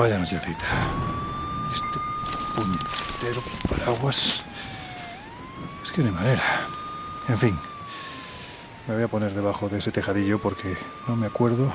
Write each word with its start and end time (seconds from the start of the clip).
Vaya 0.00 0.16
nochecita. 0.16 0.64
Este 1.74 1.98
puñetero 2.56 3.42
paraguas. 3.68 4.42
Es 5.84 5.92
que 5.92 6.00
no 6.00 6.08
hay 6.08 6.14
manera. 6.14 6.42
En 7.28 7.36
fin. 7.36 7.58
Me 8.88 8.94
voy 8.94 9.02
a 9.02 9.08
poner 9.08 9.34
debajo 9.34 9.68
de 9.68 9.78
ese 9.78 9.92
tejadillo 9.92 10.38
porque 10.38 10.74
no 11.06 11.16
me 11.16 11.26
acuerdo 11.26 11.70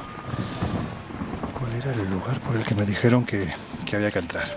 cuál 1.53 1.73
era 1.73 1.91
el 1.91 2.09
lugar 2.09 2.39
por 2.39 2.55
el 2.55 2.65
que 2.65 2.73
me 2.73 2.83
dijeron 2.87 3.27
que, 3.27 3.53
que 3.85 3.95
había 3.95 4.09
que 4.09 4.17
entrar. 4.17 4.47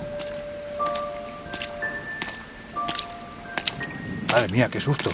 Madre 4.32 4.48
mía, 4.48 4.70
qué 4.72 4.80
susto. 4.80 5.10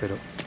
Pero, 0.00 0.16
¿pero 0.16 0.37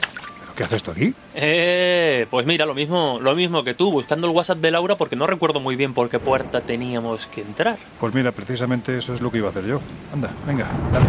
qué 0.54 0.64
haces 0.64 0.78
esto 0.78 0.92
aquí? 0.92 1.14
Eh, 1.34 2.26
pues 2.30 2.46
mira, 2.46 2.66
lo 2.66 2.74
mismo, 2.74 3.18
lo 3.20 3.34
mismo 3.34 3.64
que 3.64 3.74
tú, 3.74 3.90
buscando 3.90 4.26
el 4.26 4.34
WhatsApp 4.34 4.58
de 4.58 4.70
Laura 4.70 4.96
porque 4.96 5.16
no 5.16 5.26
recuerdo 5.26 5.60
muy 5.60 5.76
bien 5.76 5.94
por 5.94 6.08
qué 6.08 6.18
puerta 6.18 6.60
teníamos 6.60 7.26
que 7.26 7.42
entrar. 7.42 7.78
Pues 8.00 8.14
mira, 8.14 8.32
precisamente 8.32 8.96
eso 8.98 9.14
es 9.14 9.20
lo 9.20 9.30
que 9.30 9.38
iba 9.38 9.48
a 9.48 9.50
hacer 9.50 9.64
yo. 9.66 9.80
Anda, 10.12 10.30
venga, 10.46 10.66
dale. 10.92 11.06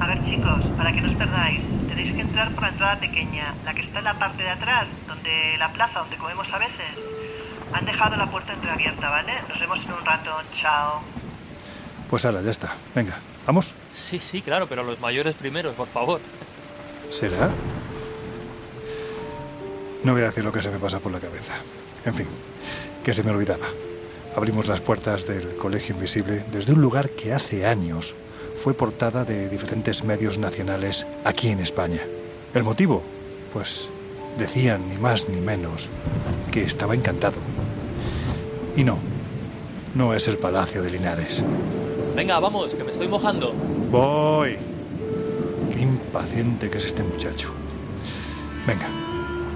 A 0.00 0.06
ver 0.06 0.24
chicos, 0.24 0.64
para 0.76 0.92
que 0.92 1.00
no 1.00 1.08
os 1.08 1.14
perdáis, 1.16 1.62
tenéis 1.88 2.12
que 2.12 2.20
entrar 2.20 2.50
por 2.52 2.62
la 2.62 2.68
entrada 2.70 2.96
pequeña, 2.98 3.54
la 3.64 3.74
que 3.74 3.82
está 3.82 3.98
en 3.98 4.04
la 4.04 4.14
parte 4.14 4.42
de 4.42 4.50
atrás, 4.50 4.88
donde 5.06 5.56
la 5.58 5.72
plaza 5.72 6.00
donde 6.00 6.16
comemos 6.16 6.52
a 6.52 6.58
veces. 6.58 6.92
Han 7.72 7.84
dejado 7.86 8.16
la 8.16 8.26
puerta 8.26 8.52
entreabierta, 8.52 9.08
¿vale? 9.08 9.32
Nos 9.48 9.58
vemos 9.58 9.78
en 9.84 9.92
un 9.92 10.04
rato. 10.04 10.30
Chao. 10.60 11.00
Pues 12.08 12.24
ahora, 12.24 12.42
ya 12.42 12.50
está. 12.50 12.72
Venga, 12.94 13.18
¿vamos? 13.46 13.74
Sí, 13.94 14.18
sí, 14.18 14.42
claro, 14.42 14.66
pero 14.68 14.84
los 14.84 15.00
mayores 15.00 15.34
primeros, 15.34 15.74
por 15.74 15.88
favor. 15.88 16.20
¿Será? 17.18 17.50
No 20.04 20.12
voy 20.12 20.22
a 20.22 20.26
decir 20.26 20.44
lo 20.44 20.52
que 20.52 20.60
se 20.60 20.70
me 20.70 20.78
pasa 20.78 21.00
por 21.00 21.12
la 21.12 21.18
cabeza. 21.18 21.54
En 22.04 22.14
fin, 22.14 22.26
que 23.02 23.14
se 23.14 23.22
me 23.22 23.30
olvidaba. 23.30 23.66
Abrimos 24.36 24.66
las 24.66 24.80
puertas 24.80 25.26
del 25.26 25.56
Colegio 25.56 25.94
Invisible 25.94 26.44
desde 26.52 26.72
un 26.74 26.82
lugar 26.82 27.08
que 27.08 27.32
hace 27.32 27.64
años 27.64 28.14
fue 28.62 28.74
portada 28.74 29.24
de 29.24 29.48
diferentes 29.48 30.04
medios 30.04 30.36
nacionales 30.36 31.06
aquí 31.24 31.48
en 31.48 31.60
España. 31.60 32.00
¿El 32.52 32.64
motivo? 32.64 33.02
Pues 33.54 33.88
decían 34.38 34.88
ni 34.90 34.98
más 34.98 35.28
ni 35.28 35.40
menos 35.40 35.88
que 36.52 36.64
estaba 36.64 36.94
encantado. 36.94 37.36
Y 38.76 38.84
no, 38.84 38.98
no 39.94 40.12
es 40.12 40.28
el 40.28 40.36
Palacio 40.36 40.82
de 40.82 40.90
Linares. 40.90 41.42
Venga, 42.14 42.38
vamos, 42.40 42.74
que 42.74 42.84
me 42.84 42.92
estoy 42.92 43.08
mojando. 43.08 43.52
Voy. 43.90 44.56
Qué 45.72 45.80
impaciente 45.80 46.68
que 46.68 46.78
es 46.78 46.84
este 46.84 47.02
muchacho. 47.02 47.52
Venga, 48.66 48.88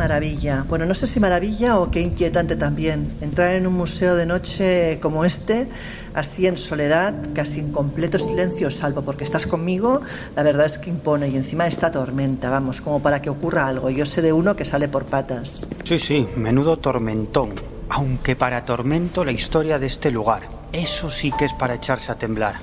Maravilla. 0.00 0.64
Bueno, 0.66 0.86
no 0.86 0.94
sé 0.94 1.06
si 1.06 1.20
maravilla 1.20 1.78
o 1.78 1.90
qué 1.90 2.00
inquietante 2.00 2.56
también. 2.56 3.18
Entrar 3.20 3.52
en 3.52 3.66
un 3.66 3.74
museo 3.74 4.16
de 4.16 4.24
noche 4.24 4.98
como 4.98 5.26
este, 5.26 5.68
así 6.14 6.46
en 6.46 6.56
soledad, 6.56 7.14
casi 7.34 7.60
en 7.60 7.70
completo 7.70 8.18
silencio, 8.18 8.70
salvo 8.70 9.02
porque 9.02 9.24
estás 9.24 9.46
conmigo, 9.46 10.00
la 10.34 10.42
verdad 10.42 10.64
es 10.64 10.78
que 10.78 10.88
impone. 10.88 11.28
Y 11.28 11.36
encima 11.36 11.66
esta 11.66 11.92
tormenta, 11.92 12.48
vamos, 12.48 12.80
como 12.80 13.02
para 13.02 13.20
que 13.20 13.28
ocurra 13.28 13.66
algo. 13.66 13.90
Yo 13.90 14.06
sé 14.06 14.22
de 14.22 14.32
uno 14.32 14.56
que 14.56 14.64
sale 14.64 14.88
por 14.88 15.04
patas. 15.04 15.66
Sí, 15.84 15.98
sí, 15.98 16.26
menudo 16.34 16.78
tormentón. 16.78 17.56
Aunque 17.90 18.36
para 18.36 18.64
tormento 18.64 19.22
la 19.22 19.32
historia 19.32 19.78
de 19.78 19.86
este 19.86 20.10
lugar. 20.10 20.48
Eso 20.72 21.10
sí 21.10 21.30
que 21.30 21.44
es 21.44 21.52
para 21.52 21.74
echarse 21.74 22.10
a 22.10 22.14
temblar. 22.14 22.54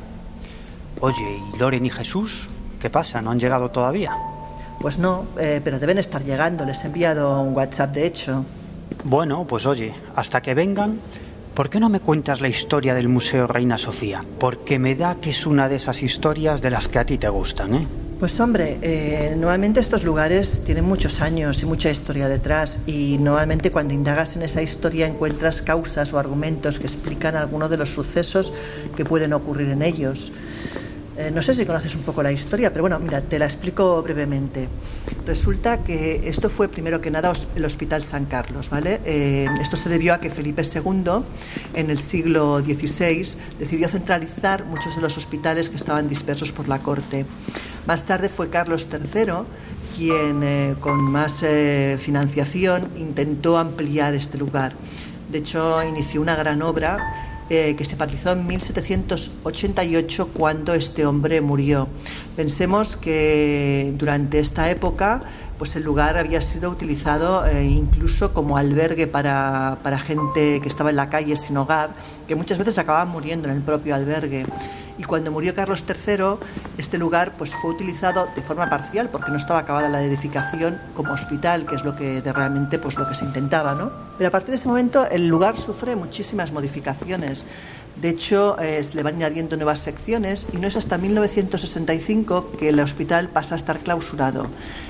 Oye, 1.02 1.40
¿y 1.54 1.58
Loren 1.60 1.86
y 1.86 1.92
Jesús? 1.92 2.50
¿Qué 2.82 2.90
pasa? 2.90 3.22
¿No 3.22 3.30
han 3.30 3.40
llegado 3.40 3.70
todavía? 3.70 4.37
Pues 4.80 5.00
no, 5.00 5.26
eh, 5.40 5.62
pero 5.64 5.80
deben 5.80 5.98
estar 5.98 6.24
llegando. 6.24 6.66
Les 6.66 6.84
he 6.84 6.88
enviado 6.88 7.42
un 7.42 7.56
WhatsApp, 7.56 7.94
de 7.94 8.06
hecho. 8.06 8.46
Bueno, 9.04 9.46
pues 9.48 9.66
oye, 9.66 9.94
hasta 10.16 10.42
que 10.42 10.54
vengan, 10.54 11.00
¿por 11.54 11.70
qué 11.70 11.80
no 11.80 11.90
me 11.90 12.00
cuentas 12.00 12.42
la 12.42 12.48
historia 12.48 12.94
del 12.94 13.08
Museo 13.08 13.48
Reina 13.48 13.78
Sofía? 13.78 14.24
Porque 14.40 14.80
me 14.80 14.96
da 14.96 15.16
que 15.16 15.32
es 15.32 15.46
una 15.46 15.68
de 15.70 15.78
esas 15.78 16.04
historias 16.04 16.62
de 16.62 16.70
las 16.70 16.88
que 16.88 17.00
a 17.00 17.06
ti 17.06 17.18
te 17.18 17.30
gustan, 17.30 17.76
¿eh? 17.76 17.88
Pues 18.20 18.40
hombre, 18.40 18.80
eh, 18.82 19.36
normalmente 19.38 19.80
estos 19.80 20.04
lugares 20.04 20.64
tienen 20.66 20.86
muchos 20.86 21.22
años 21.22 21.62
y 21.62 21.68
mucha 21.68 21.92
historia 21.92 22.28
detrás 22.28 22.80
y 22.88 23.20
normalmente 23.20 23.70
cuando 23.70 23.94
indagas 23.94 24.36
en 24.36 24.42
esa 24.42 24.64
historia 24.64 25.06
encuentras 25.06 25.62
causas 25.62 26.14
o 26.14 26.18
argumentos 26.18 26.80
que 26.80 26.88
explican 26.88 27.36
algunos 27.36 27.70
de 27.70 27.78
los 27.78 27.92
sucesos 27.92 28.52
que 28.96 29.06
pueden 29.06 29.34
ocurrir 29.34 29.70
en 29.70 29.84
ellos. 29.84 30.32
Eh, 31.18 31.32
no 31.32 31.42
sé 31.42 31.56
si 31.56 31.66
conoces 31.66 31.96
un 31.96 32.04
poco 32.04 32.22
la 32.22 32.32
historia, 32.32 32.72
pero 32.72 32.84
bueno, 32.84 33.00
mira, 33.00 33.22
te 33.22 33.40
la 33.40 33.46
explico 33.46 34.04
brevemente. 34.04 34.70
Resulta 35.26 35.84
que 35.84 36.30
esto 36.30 36.48
fue 36.48 36.68
primero 36.68 37.02
que 37.02 37.10
nada 37.10 37.34
el 37.56 37.66
Hospital 37.66 38.04
San 38.04 38.26
Carlos, 38.26 38.70
¿vale? 38.70 39.02
Eh, 39.04 39.48
esto 39.60 39.76
se 39.76 39.90
debió 39.90 40.14
a 40.14 40.20
que 40.20 40.30
Felipe 40.30 40.62
II, 40.62 41.24
en 41.74 41.90
el 41.90 41.98
siglo 41.98 42.60
XVI, 42.60 43.36
decidió 43.58 43.88
centralizar 43.88 44.64
muchos 44.66 44.96
de 44.96 45.02
los 45.02 45.18
hospitales 45.18 45.70
que 45.72 45.78
estaban 45.78 46.08
dispersos 46.08 46.52
por 46.52 46.68
la 46.68 46.80
corte. 46.80 47.26
Más 47.88 48.04
tarde 48.04 48.30
fue 48.30 48.52
Carlos 48.52 48.86
III 48.92 49.34
quien, 49.98 50.44
eh, 50.44 50.76
con 50.80 51.02
más 51.02 51.44
financiación, 51.98 52.90
intentó 52.96 53.58
ampliar 53.58 54.14
este 54.14 54.38
lugar. 54.38 54.74
De 55.32 55.40
hecho, 55.40 55.84
inició 55.84 56.22
una 56.22 56.36
gran 56.36 56.62
obra 56.62 57.27
eh, 57.50 57.76
que 57.78 57.86
se 57.86 57.96
paralizó 57.96 58.32
en 58.34 58.46
1788 58.46 60.30
cuando 60.34 60.74
este 60.74 61.06
hombre 61.06 61.42
murió. 61.42 61.88
Pensemos 62.36 62.96
que 62.96 63.94
durante 63.98 64.40
esta 64.40 64.70
época 64.70 65.22
pues 65.58 65.76
el 65.76 65.84
lugar 65.84 66.18
había 66.18 66.42
sido 66.42 66.70
utilizado 66.70 67.46
eh, 67.46 67.64
incluso 67.64 68.34
como 68.34 68.58
albergue 68.58 69.08
para, 69.08 69.78
para 69.84 70.00
gente 70.00 70.60
que 70.62 70.70
estaba 70.70 70.90
en 70.90 70.96
la 70.96 71.10
calle 71.10 71.36
sin 71.36 71.58
hogar, 71.58 71.92
que 72.28 72.36
muchas 72.36 72.58
veces 72.58 72.78
acababan 72.78 73.10
muriendo 73.10 73.48
en 73.50 73.56
el 73.56 73.62
propio 73.62 73.96
albergue 73.96 74.46
y 74.98 75.04
cuando 75.04 75.32
murió 75.32 75.54
Carlos 75.54 75.84
III, 75.88 76.38
este 76.78 76.98
lugar 76.98 77.34
pues, 77.38 77.54
fue 77.54 77.72
utilizado 77.72 78.28
de 78.36 78.42
forma 78.42 78.70
parcial 78.70 79.10
porque 79.12 79.32
no 79.32 79.38
estaba 79.38 79.60
acabada 79.60 79.90
la 79.90 80.02
edificación 80.02 80.80
como 80.96 81.14
hospital, 81.14 81.66
que 81.66 81.76
es 81.76 81.86
lo 81.86 81.96
que 81.96 82.22
de 82.22 82.34
realmente 82.34 82.80
pues, 82.80 82.98
lo 82.98 83.08
que 83.08 83.14
se 83.14 83.26
intentaba. 83.26 83.76
¿no? 83.76 83.92
Pero 84.18 84.30
a 84.30 84.32
partir 84.32 84.50
de 84.50 84.56
ese 84.56 84.68
momento 84.68 85.08
el 85.08 85.28
lugar 85.28 85.56
sufre 85.58 85.96
muchísimas 85.96 86.52
modificaciones. 86.52 87.46
De 88.02 88.10
hecho, 88.10 88.60
eh, 88.60 88.84
se 88.84 88.96
le 88.96 89.02
van 89.02 89.16
añadiendo 89.16 89.56
nuevas 89.56 89.80
secciones 89.80 90.46
y 90.54 90.58
no 90.58 90.68
es 90.68 90.78
hasta 90.78 91.00
1965 91.00 92.52
que 92.58 92.70
el 92.70 92.80
hospital 92.80 93.30
pasa 93.30 93.56
a 93.56 93.58
estar 93.58 93.80
clausurado 93.80 94.48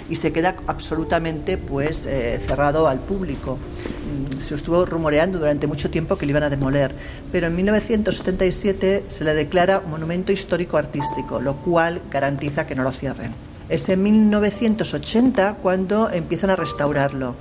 y 0.10 0.18
se 0.18 0.34
queda 0.34 0.58
absolutamente 0.68 1.58
pues, 1.58 2.06
eh, 2.06 2.38
cerrado 2.46 2.88
al 2.90 3.00
público. 3.00 3.58
Mm, 3.58 4.42
se 4.42 4.56
estuvo 4.56 4.86
rumoreando 4.86 5.40
durante 5.40 5.68
mucho 5.68 5.90
tiempo 5.90 6.18
que 6.18 6.26
le 6.26 6.32
iban 6.32 6.44
a 6.44 6.50
demoler, 6.50 6.94
pero 7.32 7.48
en 7.48 7.56
1977 7.56 9.06
se 9.08 9.24
le 9.24 9.34
declara 9.34 9.82
monumento 9.88 10.34
histórico 10.34 10.76
artístico, 10.76 11.40
lo 11.40 11.56
cual 11.58 12.02
garantiza 12.12 12.68
que 12.68 12.76
no 12.76 12.84
lo 12.84 12.92
cierren. 12.92 13.34
Es 13.70 13.88
en 13.88 14.04
1980 14.04 15.60
cuando 15.62 16.10
empiezan 16.10 16.50
a 16.50 16.58
restaurarlo 16.58 17.36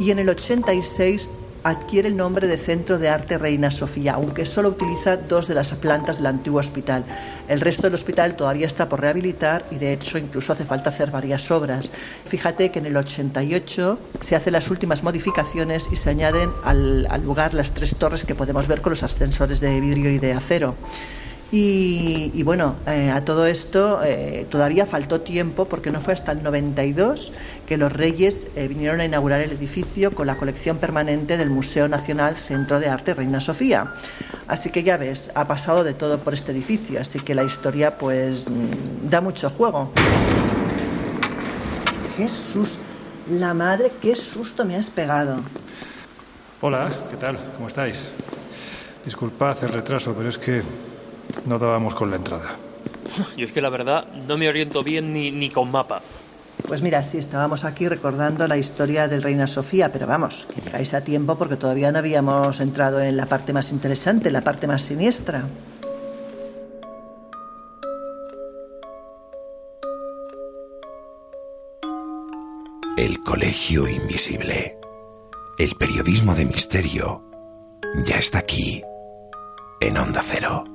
y 0.00 0.10
en 0.10 0.18
el 0.18 0.28
86 0.28 1.28
adquiere 1.64 2.08
el 2.08 2.16
nombre 2.16 2.46
de 2.46 2.58
Centro 2.58 2.98
de 2.98 3.08
Arte 3.08 3.38
Reina 3.38 3.70
Sofía, 3.70 4.14
aunque 4.14 4.44
solo 4.44 4.68
utiliza 4.68 5.16
dos 5.16 5.48
de 5.48 5.54
las 5.54 5.72
plantas 5.72 6.18
del 6.18 6.26
antiguo 6.26 6.60
hospital. 6.60 7.04
El 7.48 7.60
resto 7.60 7.82
del 7.82 7.94
hospital 7.94 8.36
todavía 8.36 8.66
está 8.66 8.88
por 8.88 9.00
rehabilitar 9.00 9.64
y 9.70 9.76
de 9.76 9.94
hecho 9.94 10.18
incluso 10.18 10.52
hace 10.52 10.64
falta 10.64 10.90
hacer 10.90 11.10
varias 11.10 11.50
obras. 11.50 11.90
Fíjate 12.26 12.70
que 12.70 12.78
en 12.78 12.86
el 12.86 12.96
88 12.96 13.98
se 14.20 14.36
hacen 14.36 14.52
las 14.52 14.70
últimas 14.70 15.02
modificaciones 15.02 15.88
y 15.90 15.96
se 15.96 16.10
añaden 16.10 16.50
al, 16.64 17.06
al 17.10 17.24
lugar 17.24 17.54
las 17.54 17.72
tres 17.72 17.96
torres 17.96 18.24
que 18.24 18.34
podemos 18.34 18.68
ver 18.68 18.82
con 18.82 18.90
los 18.90 19.02
ascensores 19.02 19.60
de 19.60 19.80
vidrio 19.80 20.10
y 20.10 20.18
de 20.18 20.34
acero. 20.34 20.76
Y, 21.56 22.42
bueno, 22.42 22.74
eh, 22.84 23.12
a 23.12 23.24
todo 23.24 23.46
esto 23.46 24.00
eh, 24.02 24.44
todavía 24.50 24.86
faltó 24.86 25.20
tiempo 25.20 25.66
porque 25.66 25.92
no 25.92 26.00
fue 26.00 26.12
hasta 26.12 26.32
el 26.32 26.42
92 26.42 27.30
que 27.64 27.76
los 27.76 27.92
reyes 27.92 28.48
eh, 28.56 28.66
vinieron 28.66 28.98
a 28.98 29.04
inaugurar 29.04 29.40
el 29.40 29.52
edificio 29.52 30.12
con 30.12 30.26
la 30.26 30.36
colección 30.36 30.78
permanente 30.78 31.36
del 31.36 31.50
Museo 31.50 31.86
Nacional 31.86 32.34
Centro 32.34 32.80
de 32.80 32.88
Arte 32.88 33.14
Reina 33.14 33.38
Sofía. 33.38 33.92
Así 34.48 34.70
que 34.70 34.82
ya 34.82 34.96
ves, 34.96 35.30
ha 35.36 35.46
pasado 35.46 35.84
de 35.84 35.94
todo 35.94 36.18
por 36.18 36.34
este 36.34 36.50
edificio, 36.50 37.00
así 37.00 37.20
que 37.20 37.36
la 37.36 37.44
historia 37.44 37.98
pues 37.98 38.50
mm, 38.50 39.08
da 39.08 39.20
mucho 39.20 39.48
juego. 39.48 39.92
Jesús, 42.16 42.80
la 43.30 43.54
madre, 43.54 43.92
qué 44.02 44.16
susto 44.16 44.64
me 44.64 44.74
has 44.74 44.90
pegado. 44.90 45.40
Hola, 46.60 46.90
¿qué 47.12 47.16
tal? 47.16 47.38
¿Cómo 47.54 47.68
estáis? 47.68 48.08
Disculpad 49.04 49.62
el 49.62 49.72
retraso, 49.72 50.14
pero 50.14 50.30
es 50.30 50.38
que 50.38 50.64
no 51.46 51.58
dábamos 51.58 51.94
con 51.94 52.10
la 52.10 52.16
entrada. 52.16 52.56
Yo 53.36 53.46
es 53.46 53.52
que 53.52 53.60
la 53.60 53.70
verdad 53.70 54.06
no 54.26 54.36
me 54.36 54.48
oriento 54.48 54.82
bien 54.82 55.12
ni, 55.12 55.30
ni 55.30 55.50
con 55.50 55.70
mapa. 55.70 56.02
Pues 56.66 56.80
mira, 56.80 57.02
sí, 57.02 57.18
estábamos 57.18 57.64
aquí 57.64 57.88
recordando 57.88 58.48
la 58.48 58.56
historia 58.56 59.06
del 59.06 59.22
Reina 59.22 59.46
Sofía, 59.46 59.92
pero 59.92 60.06
vamos, 60.06 60.46
que 60.54 60.62
llegáis 60.62 60.94
a 60.94 61.04
tiempo 61.04 61.36
porque 61.36 61.56
todavía 61.56 61.92
no 61.92 61.98
habíamos 61.98 62.58
entrado 62.60 63.00
en 63.02 63.16
la 63.16 63.26
parte 63.26 63.52
más 63.52 63.70
interesante, 63.70 64.30
la 64.30 64.40
parte 64.40 64.66
más 64.66 64.82
siniestra. 64.82 65.44
El 72.96 73.20
Colegio 73.20 73.86
Invisible. 73.86 74.78
El 75.58 75.76
periodismo 75.76 76.34
de 76.34 76.46
misterio 76.46 77.22
ya 78.06 78.16
está 78.16 78.38
aquí, 78.38 78.82
en 79.80 79.98
Onda 79.98 80.22
Cero. 80.24 80.73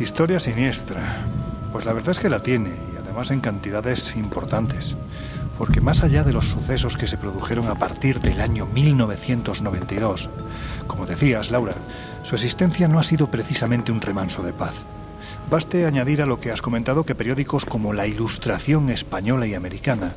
Historia 0.00 0.38
siniestra. 0.38 1.26
Pues 1.72 1.84
la 1.84 1.92
verdad 1.92 2.12
es 2.12 2.18
que 2.18 2.30
la 2.30 2.42
tiene, 2.42 2.70
y 2.70 2.96
además 2.96 3.30
en 3.30 3.40
cantidades 3.40 4.16
importantes. 4.16 4.96
Porque 5.58 5.82
más 5.82 6.02
allá 6.02 6.24
de 6.24 6.32
los 6.32 6.46
sucesos 6.48 6.96
que 6.96 7.06
se 7.06 7.18
produjeron 7.18 7.68
a 7.68 7.74
partir 7.74 8.18
del 8.20 8.40
año 8.40 8.64
1992, 8.64 10.30
como 10.86 11.04
decías, 11.04 11.50
Laura, 11.50 11.74
su 12.22 12.34
existencia 12.34 12.88
no 12.88 12.98
ha 12.98 13.02
sido 13.02 13.30
precisamente 13.30 13.92
un 13.92 14.00
remanso 14.00 14.42
de 14.42 14.54
paz. 14.54 14.72
Baste 15.50 15.84
añadir 15.84 16.22
a 16.22 16.26
lo 16.26 16.40
que 16.40 16.50
has 16.50 16.62
comentado 16.62 17.04
que 17.04 17.14
periódicos 17.14 17.66
como 17.66 17.92
La 17.92 18.06
Ilustración 18.06 18.88
Española 18.88 19.46
y 19.46 19.54
Americana, 19.54 20.14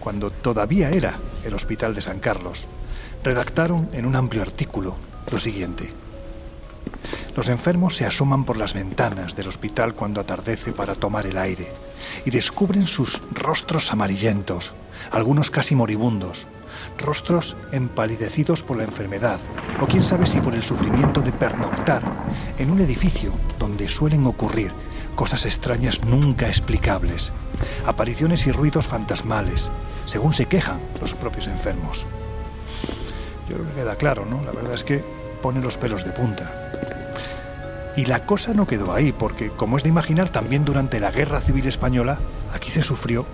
cuando 0.00 0.30
todavía 0.30 0.90
era 0.90 1.14
el 1.46 1.54
Hospital 1.54 1.94
de 1.94 2.02
San 2.02 2.20
Carlos, 2.20 2.66
redactaron 3.22 3.88
en 3.94 4.04
un 4.04 4.16
amplio 4.16 4.42
artículo 4.42 4.96
lo 5.32 5.38
siguiente. 5.38 6.03
Los 7.36 7.48
enfermos 7.48 7.96
se 7.96 8.06
asoman 8.06 8.44
por 8.44 8.56
las 8.56 8.74
ventanas 8.74 9.34
del 9.34 9.48
hospital 9.48 9.94
cuando 9.94 10.20
atardece 10.20 10.72
para 10.72 10.94
tomar 10.94 11.26
el 11.26 11.38
aire 11.38 11.68
y 12.24 12.30
descubren 12.30 12.86
sus 12.86 13.20
rostros 13.32 13.92
amarillentos, 13.92 14.74
algunos 15.10 15.50
casi 15.50 15.74
moribundos, 15.74 16.46
rostros 16.98 17.56
empalidecidos 17.72 18.62
por 18.62 18.76
la 18.76 18.84
enfermedad 18.84 19.40
o 19.80 19.86
quién 19.86 20.04
sabe 20.04 20.26
si 20.26 20.40
por 20.40 20.54
el 20.54 20.62
sufrimiento 20.62 21.20
de 21.20 21.32
pernoctar 21.32 22.02
en 22.58 22.70
un 22.70 22.80
edificio 22.80 23.32
donde 23.58 23.88
suelen 23.88 24.26
ocurrir 24.26 24.72
cosas 25.14 25.46
extrañas 25.46 26.02
nunca 26.04 26.48
explicables, 26.48 27.30
apariciones 27.86 28.46
y 28.46 28.52
ruidos 28.52 28.86
fantasmales, 28.86 29.70
según 30.06 30.32
se 30.32 30.46
quejan 30.46 30.80
los 31.00 31.14
propios 31.14 31.46
enfermos. 31.46 32.04
Yo 33.48 33.56
creo 33.56 33.68
que 33.68 33.80
queda 33.80 33.96
claro, 33.96 34.24
¿no? 34.24 34.42
La 34.42 34.52
verdad 34.52 34.74
es 34.74 34.84
que 34.84 35.04
pone 35.42 35.60
los 35.60 35.76
pelos 35.76 36.04
de 36.04 36.10
punta. 36.10 36.63
Y 37.96 38.06
la 38.06 38.26
cosa 38.26 38.54
no 38.54 38.66
quedó 38.66 38.92
ahí, 38.92 39.12
porque, 39.12 39.48
como 39.48 39.76
es 39.76 39.84
de 39.84 39.88
imaginar, 39.88 40.28
también 40.28 40.64
durante 40.64 40.98
la 40.98 41.12
Guerra 41.12 41.40
Civil 41.40 41.66
Española, 41.66 42.18
aquí 42.52 42.70
se 42.70 42.82
sufrió 42.82 43.24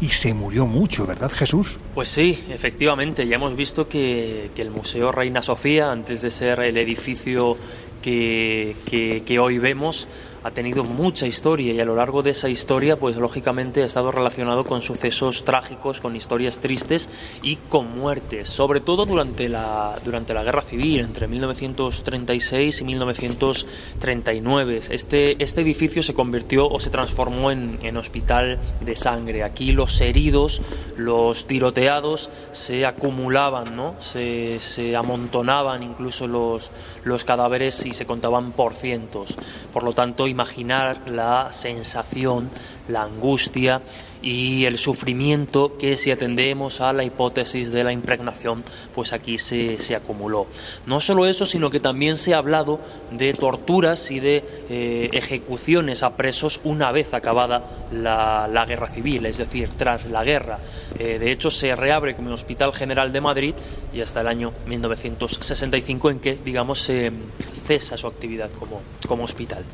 y 0.00 0.08
se 0.08 0.32
murió 0.32 0.66
mucho, 0.66 1.06
¿verdad 1.06 1.30
Jesús? 1.30 1.78
Pues 1.94 2.08
sí, 2.08 2.44
efectivamente, 2.48 3.26
ya 3.26 3.36
hemos 3.36 3.54
visto 3.56 3.88
que, 3.88 4.50
el 4.56 4.70
Museo 4.70 5.12
Reina 5.12 5.42
Sofía, 5.42 5.92
antes 5.92 6.22
de 6.22 6.30
ser 6.30 6.60
el 6.60 6.76
edificio 6.78 7.58
que, 8.02 9.38
hoy 9.40 9.58
vemos, 9.58 10.08
ha 10.42 10.50
tenido 10.50 10.84
mucha 10.84 11.26
historia 11.26 11.72
y 11.72 11.80
a 11.80 11.84
lo 11.84 11.96
largo 11.96 12.22
de 12.22 12.30
esa 12.30 12.48
historia, 12.48 12.96
pues 12.96 13.16
lógicamente 13.16 13.82
ha 13.82 13.86
estado 13.86 14.10
relacionado 14.10 14.64
con 14.64 14.82
sucesos 14.82 15.44
trágicos, 15.44 16.00
con 16.00 16.16
historias 16.16 16.60
tristes 16.60 17.08
y 17.42 17.56
con 17.56 17.98
muertes, 17.98 18.48
sobre 18.48 18.80
todo 18.80 19.06
durante 19.06 19.48
la, 19.48 19.98
durante 20.04 20.34
la 20.34 20.44
Guerra 20.44 20.62
Civil, 20.62 21.00
entre 21.00 21.26
1936 21.28 22.80
y 22.80 22.84
1939. 22.84 24.82
Este, 24.90 25.42
este 25.42 25.60
edificio 25.60 26.02
se 26.02 26.14
convirtió 26.14 26.68
o 26.68 26.80
se 26.80 26.90
transformó 26.90 27.50
en, 27.50 27.78
en 27.82 27.96
hospital 27.96 28.58
de 28.80 28.96
sangre. 28.96 29.42
Aquí 29.42 29.72
los 29.72 30.00
heridos, 30.00 30.62
los 30.96 31.46
tiroteados 31.46 32.30
se 32.52 32.86
acumulaban, 32.86 33.76
¿no? 33.76 33.96
se, 34.00 34.60
se 34.60 34.96
amontonaban 34.96 35.82
incluso 35.82 36.26
los, 36.26 36.70
los 37.04 37.24
cadáveres 37.24 37.84
y 37.84 37.92
se 37.92 38.06
contaban 38.06 38.52
por 38.52 38.74
cientos. 38.74 39.34
Por 39.72 39.82
lo 39.82 39.92
tanto, 39.92 40.26
imaginar 40.36 41.08
la 41.08 41.50
sensación, 41.50 42.50
la 42.88 43.04
angustia 43.04 43.80
y 44.20 44.66
el 44.66 44.76
sufrimiento 44.76 45.78
que 45.78 45.96
si 45.96 46.10
atendemos 46.10 46.82
a 46.82 46.92
la 46.92 47.04
hipótesis 47.04 47.72
de 47.72 47.82
la 47.82 47.92
impregnación, 47.92 48.62
pues 48.94 49.14
aquí 49.14 49.38
se, 49.38 49.80
se 49.80 49.96
acumuló. 49.96 50.46
No 50.84 51.00
solo 51.00 51.24
eso, 51.24 51.46
sino 51.46 51.70
que 51.70 51.80
también 51.80 52.18
se 52.18 52.34
ha 52.34 52.38
hablado 52.38 52.80
de 53.12 53.32
torturas 53.32 54.10
y 54.10 54.20
de 54.20 54.44
eh, 54.68 55.08
ejecuciones 55.12 56.02
a 56.02 56.16
presos 56.16 56.60
una 56.64 56.92
vez 56.92 57.14
acabada 57.14 57.62
la, 57.90 58.46
la, 58.52 58.66
guerra 58.66 58.88
civil, 58.88 59.24
es 59.24 59.38
decir, 59.38 59.70
tras 59.78 60.04
la 60.04 60.22
guerra. 60.22 60.58
Eh, 60.98 61.18
de 61.18 61.32
hecho, 61.32 61.50
se 61.50 61.74
reabre 61.74 62.14
como 62.14 62.34
Hospital 62.34 62.74
General 62.74 63.10
de 63.10 63.20
Madrid 63.22 63.54
y 63.94 64.02
hasta 64.02 64.20
el 64.20 64.26
año 64.26 64.52
1965 64.66 66.10
en 66.10 66.20
que, 66.20 66.36
digamos, 66.44 66.82
se 66.82 67.10
cesa 67.66 67.96
su 67.96 68.06
actividad 68.06 68.50
como, 68.58 68.82
como 69.06 69.24
hospital. 69.24 69.64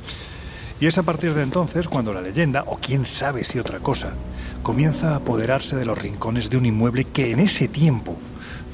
Y 0.83 0.89
es 0.89 0.99
a 0.99 1.05
partir 1.05 1.33
de 1.33 1.45
entonces 1.45 1.87
cuando 1.87 2.13
la 2.13 2.21
leyenda, 2.21 2.65
o 2.67 2.77
quién 2.77 3.07
sabe 3.07 3.45
si 3.45 3.61
otra 3.61 3.79
cosa, 3.79 4.15
comienza 4.65 5.13
a 5.13 5.15
apoderarse 5.19 5.77
de 5.77 5.85
los 5.85 5.97
rincones 5.97 6.51
de 6.51 6.57
un 6.57 6.67
inmueble 6.67 7.05
que 7.05 7.31
en 7.31 7.39
ese 7.39 7.69
tiempo 7.69 8.19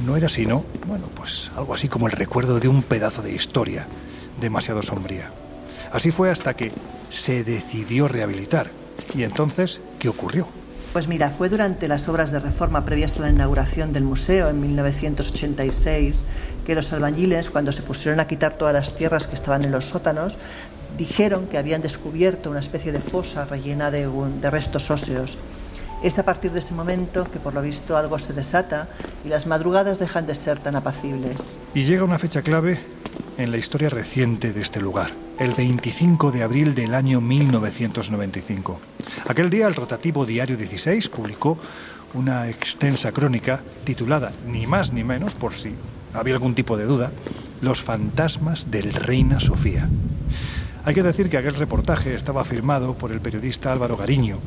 no 0.07 0.17
era 0.17 0.31
sino, 0.31 0.65
bueno, 0.87 1.05
pues 1.15 1.51
algo 1.55 1.75
así 1.75 1.87
como 1.87 2.07
el 2.07 2.15
recuerdo 2.15 2.61
de 2.61 2.69
un 2.69 2.83
pedazo 2.83 3.21
de 3.21 3.35
historia 3.35 3.87
demasiado 4.41 4.83
sombría. 4.83 5.31
Así 5.93 6.11
fue 6.11 6.31
hasta 6.31 6.55
que 6.55 6.73
se 7.11 7.45
decidió 7.45 8.09
rehabilitar. 8.09 8.71
¿Y 9.15 9.25
entonces 9.25 9.83
qué 9.99 10.09
ocurrió? 10.09 10.49
Pues 10.95 11.09
mira, 11.09 11.31
fue 11.31 11.51
durante 11.51 11.87
las 11.87 12.09
obras 12.09 12.31
de 12.31 12.41
reforma 12.41 12.87
previas 12.87 13.19
a 13.19 13.23
la 13.23 13.31
inauguración 13.31 13.93
del 13.93 14.05
museo 14.05 14.49
en 14.49 14.63
1986 14.63 16.25
que 16.67 16.75
los 16.75 16.93
albañiles, 16.93 17.51
cuando 17.51 17.73
se 17.73 17.83
pusieron 17.83 18.21
a 18.21 18.27
quitar 18.27 18.55
todas 18.55 18.75
las 18.75 18.97
tierras 18.97 19.27
que 19.27 19.35
estaban 19.35 19.65
en 19.65 19.71
los 19.71 19.87
sótanos, 19.87 20.39
dijeron 20.97 21.47
que 21.47 21.59
habían 21.59 21.83
descubierto 21.83 22.51
una 22.51 22.61
especie 22.61 22.93
de 22.93 23.01
fosa 23.01 23.45
rellena 23.45 23.91
de, 23.91 24.09
restos 24.51 24.91
óseos. 24.91 25.39
Es 26.03 26.19
a 26.19 26.25
partir 26.25 26.53
de 26.53 26.61
ese 26.61 26.75
momento 26.75 27.29
que 27.31 27.41
por 27.41 27.55
lo 27.55 27.63
visto 27.63 27.97
algo 27.97 28.19
se 28.19 28.33
desata 28.33 28.89
y 29.25 29.29
las 29.29 29.47
madrugadas 29.47 29.99
dejan 29.99 30.27
de 30.27 30.35
ser 30.35 30.59
tan 30.59 30.77
apacibles. 30.77 31.59
Y 31.75 31.83
llega 31.83 32.05
una 32.05 32.19
fecha 32.19 32.43
clave 32.43 32.79
en 33.37 33.51
la 33.51 33.57
historia 33.57 33.89
reciente 33.89 34.53
de 34.53 34.61
este 34.61 34.81
lugar, 34.81 35.11
el 35.39 35.53
25 35.53 36.31
de 36.31 36.43
abril 36.43 36.75
del 36.75 36.95
año 36.95 37.21
1995. 37.21 38.81
Aquel 39.29 39.51
día 39.51 39.67
el 39.67 39.75
rotativo 39.75 40.25
Diario 40.25 40.57
16 40.57 41.09
publicó 41.09 41.59
una 42.15 42.49
extensa 42.49 43.13
crónica 43.13 43.61
titulada, 43.85 44.33
ni 44.47 44.67
más 44.67 44.93
ni 44.93 45.05
menos, 45.05 45.35
por 45.35 45.53
si 45.53 45.75
había 46.15 46.35
algún 46.35 46.55
tipo 46.55 46.77
de 46.77 46.85
duda, 46.85 47.13
Los 47.61 47.83
fantasmas 47.83 48.71
del 48.71 48.93
Reina 48.95 49.41
Sofía. 49.41 49.89
Hay 50.89 50.95
que 50.95 51.03
decir 51.03 51.29
que 51.29 51.37
aquel 51.37 51.53
reportaje 51.53 52.15
estaba 52.15 52.43
firmado 52.45 52.95
por 52.95 53.13
el 53.13 53.21
periodista 53.21 53.71
Álvaro 53.71 53.95
Gariño 53.95 54.39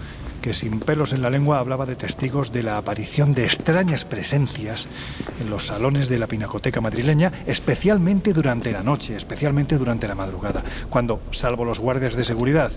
que 0.42 0.56
sin 0.56 0.80
pelos 0.80 1.14
en 1.14 1.22
la 1.22 1.30
lengua 1.30 1.60
hablaba 1.60 1.86
de 1.86 1.96
testigos 1.96 2.52
de 2.52 2.64
la 2.64 2.80
aparición 2.80 3.36
de 3.36 3.46
extrañas 3.46 4.06
presencias 4.06 4.88
en 5.40 5.52
los 5.52 5.68
salones 5.68 6.10
de 6.10 6.18
la 6.18 6.26
pinacoteca 6.26 6.82
madrileña, 6.82 7.32
especialmente 7.46 8.34
durante 8.34 8.72
la 8.72 8.82
noche, 8.82 9.16
especialmente 9.16 9.78
durante 9.78 10.08
la 10.08 10.16
madrugada, 10.16 10.64
cuando, 10.90 11.22
salvo 11.30 11.64
los 11.64 11.80
guardias 11.80 12.16
de 12.16 12.26
seguridad 12.26 12.72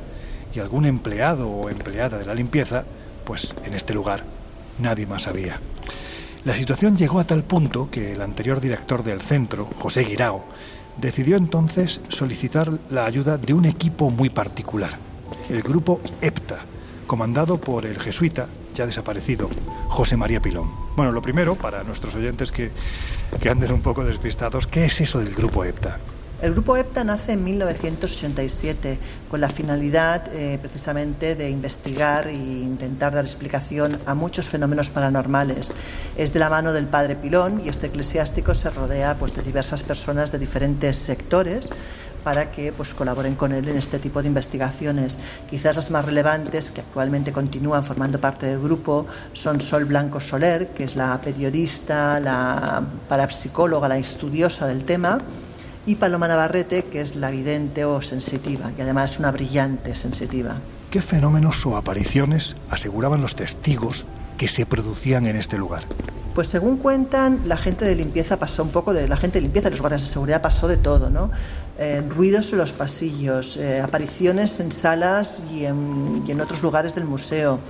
y 0.54 0.60
algún 0.60 0.84
empleado 0.84 1.48
o 1.48 1.70
empleada 1.70 2.18
de 2.18 2.26
la 2.26 2.34
limpieza, 2.34 2.84
pues 3.24 3.54
en 3.64 3.72
este 3.72 3.94
lugar 3.94 4.24
nadie 4.78 5.06
más 5.06 5.26
había. 5.26 5.58
La 6.44 6.54
situación 6.54 6.96
llegó 6.96 7.18
a 7.18 7.24
tal 7.24 7.44
punto 7.44 7.88
que 7.90 8.12
el 8.12 8.20
anterior 8.20 8.60
director 8.60 9.02
del 9.02 9.22
centro, 9.22 9.70
José 9.78 10.04
Guirao, 10.04 10.44
decidió 10.96 11.36
entonces 11.36 12.00
solicitar 12.08 12.70
la 12.90 13.06
ayuda 13.06 13.38
de 13.38 13.54
un 13.54 13.64
equipo 13.64 14.10
muy 14.10 14.30
particular, 14.30 14.98
el 15.50 15.62
grupo 15.62 16.00
EPTA, 16.20 16.64
comandado 17.06 17.58
por 17.58 17.86
el 17.86 17.98
jesuita 17.98 18.48
ya 18.74 18.86
desaparecido, 18.86 19.48
José 19.88 20.16
María 20.16 20.40
Pilón. 20.40 20.68
Bueno, 20.96 21.12
lo 21.12 21.22
primero, 21.22 21.54
para 21.54 21.84
nuestros 21.84 22.14
oyentes 22.16 22.50
que, 22.50 22.70
que 23.40 23.48
anden 23.48 23.72
un 23.72 23.82
poco 23.82 24.04
despistados, 24.04 24.66
¿qué 24.66 24.86
es 24.86 25.00
eso 25.00 25.20
del 25.20 25.34
grupo 25.34 25.64
EPTA? 25.64 25.98
El 26.42 26.52
grupo 26.52 26.76
EPTA 26.76 27.04
nace 27.04 27.32
en 27.32 27.44
1987 27.44 28.98
con 29.30 29.40
la 29.40 29.48
finalidad 29.48 30.32
eh, 30.32 30.58
precisamente 30.60 31.36
de 31.36 31.48
investigar 31.48 32.26
e 32.26 32.34
intentar 32.34 33.14
dar 33.14 33.24
explicación 33.24 33.98
a 34.04 34.14
muchos 34.14 34.48
fenómenos 34.48 34.90
paranormales. 34.90 35.70
Es 36.16 36.32
de 36.32 36.40
la 36.40 36.50
mano 36.50 36.72
del 36.72 36.86
padre 36.86 37.16
Pilón 37.16 37.62
y 37.64 37.68
este 37.68 37.86
eclesiástico 37.86 38.52
se 38.52 38.70
rodea 38.70 39.14
pues, 39.14 39.34
de 39.34 39.42
diversas 39.42 39.82
personas 39.82 40.32
de 40.32 40.38
diferentes 40.38 40.98
sectores 40.98 41.70
para 42.24 42.50
que 42.50 42.72
pues, 42.72 42.94
colaboren 42.94 43.36
con 43.36 43.52
él 43.52 43.68
en 43.68 43.76
este 43.76 43.98
tipo 43.98 44.20
de 44.20 44.28
investigaciones. 44.28 45.16
Quizás 45.48 45.76
las 45.76 45.90
más 45.90 46.04
relevantes, 46.04 46.70
que 46.72 46.80
actualmente 46.80 47.32
continúan 47.32 47.84
formando 47.84 48.18
parte 48.18 48.46
del 48.46 48.60
grupo, 48.60 49.06
son 49.34 49.60
Sol 49.60 49.84
Blanco 49.84 50.20
Soler, 50.20 50.68
que 50.68 50.84
es 50.84 50.96
la 50.96 51.20
periodista, 51.20 52.18
la 52.18 52.82
parapsicóloga, 53.08 53.88
la 53.88 53.98
estudiosa 53.98 54.66
del 54.66 54.84
tema, 54.84 55.20
y 55.86 55.96
Paloma 55.96 56.28
Navarrete, 56.28 56.84
que 56.84 57.00
es 57.00 57.16
la 57.16 57.30
vidente 57.30 57.84
o 57.84 58.00
sensitiva, 58.00 58.70
y 58.76 58.80
además 58.80 59.18
una 59.18 59.30
brillante 59.30 59.94
sensitiva. 59.94 60.56
¿Qué 60.90 61.02
fenómenos 61.02 61.64
o 61.66 61.76
apariciones 61.76 62.56
aseguraban 62.70 63.20
los 63.20 63.34
testigos 63.34 64.04
que 64.38 64.48
se 64.48 64.66
producían 64.66 65.26
en 65.26 65.36
este 65.36 65.58
lugar? 65.58 65.84
Pues 66.34 66.48
según 66.48 66.78
cuentan, 66.78 67.42
la 67.46 67.56
gente 67.56 67.84
de 67.84 67.94
limpieza 67.94 68.38
pasó 68.38 68.62
un 68.62 68.70
poco 68.70 68.92
de 68.92 69.06
la 69.06 69.16
gente 69.16 69.38
de 69.38 69.42
limpieza, 69.42 69.70
los 69.70 69.80
guardias 69.80 70.02
de 70.02 70.08
seguridad 70.08 70.42
pasó 70.42 70.66
de 70.66 70.76
todo, 70.76 71.10
¿no? 71.10 71.30
Eh, 71.78 72.02
ruidos 72.08 72.52
en 72.52 72.58
los 72.58 72.72
pasillos, 72.72 73.56
eh, 73.56 73.80
apariciones 73.80 74.58
en 74.58 74.72
salas 74.72 75.40
y 75.52 75.64
en, 75.64 76.24
y 76.26 76.32
en 76.32 76.40
otros 76.40 76.62
lugares 76.62 76.94
del 76.94 77.04
museo. 77.04 77.60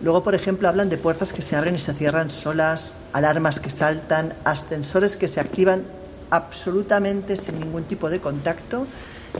Luego, 0.00 0.22
por 0.22 0.34
ejemplo, 0.34 0.68
hablan 0.68 0.88
de 0.88 0.96
puertas 0.96 1.32
que 1.32 1.42
se 1.42 1.56
abren 1.56 1.74
y 1.74 1.78
se 1.78 1.92
cierran 1.92 2.30
solas, 2.30 2.94
alarmas 3.12 3.60
que 3.60 3.68
saltan, 3.68 4.32
ascensores 4.44 5.16
que 5.16 5.26
se 5.28 5.40
activan 5.40 5.82
absolutamente 6.30 7.36
sin 7.36 7.60
ningún 7.60 7.84
tipo 7.84 8.10
de 8.10 8.20
contacto 8.20 8.86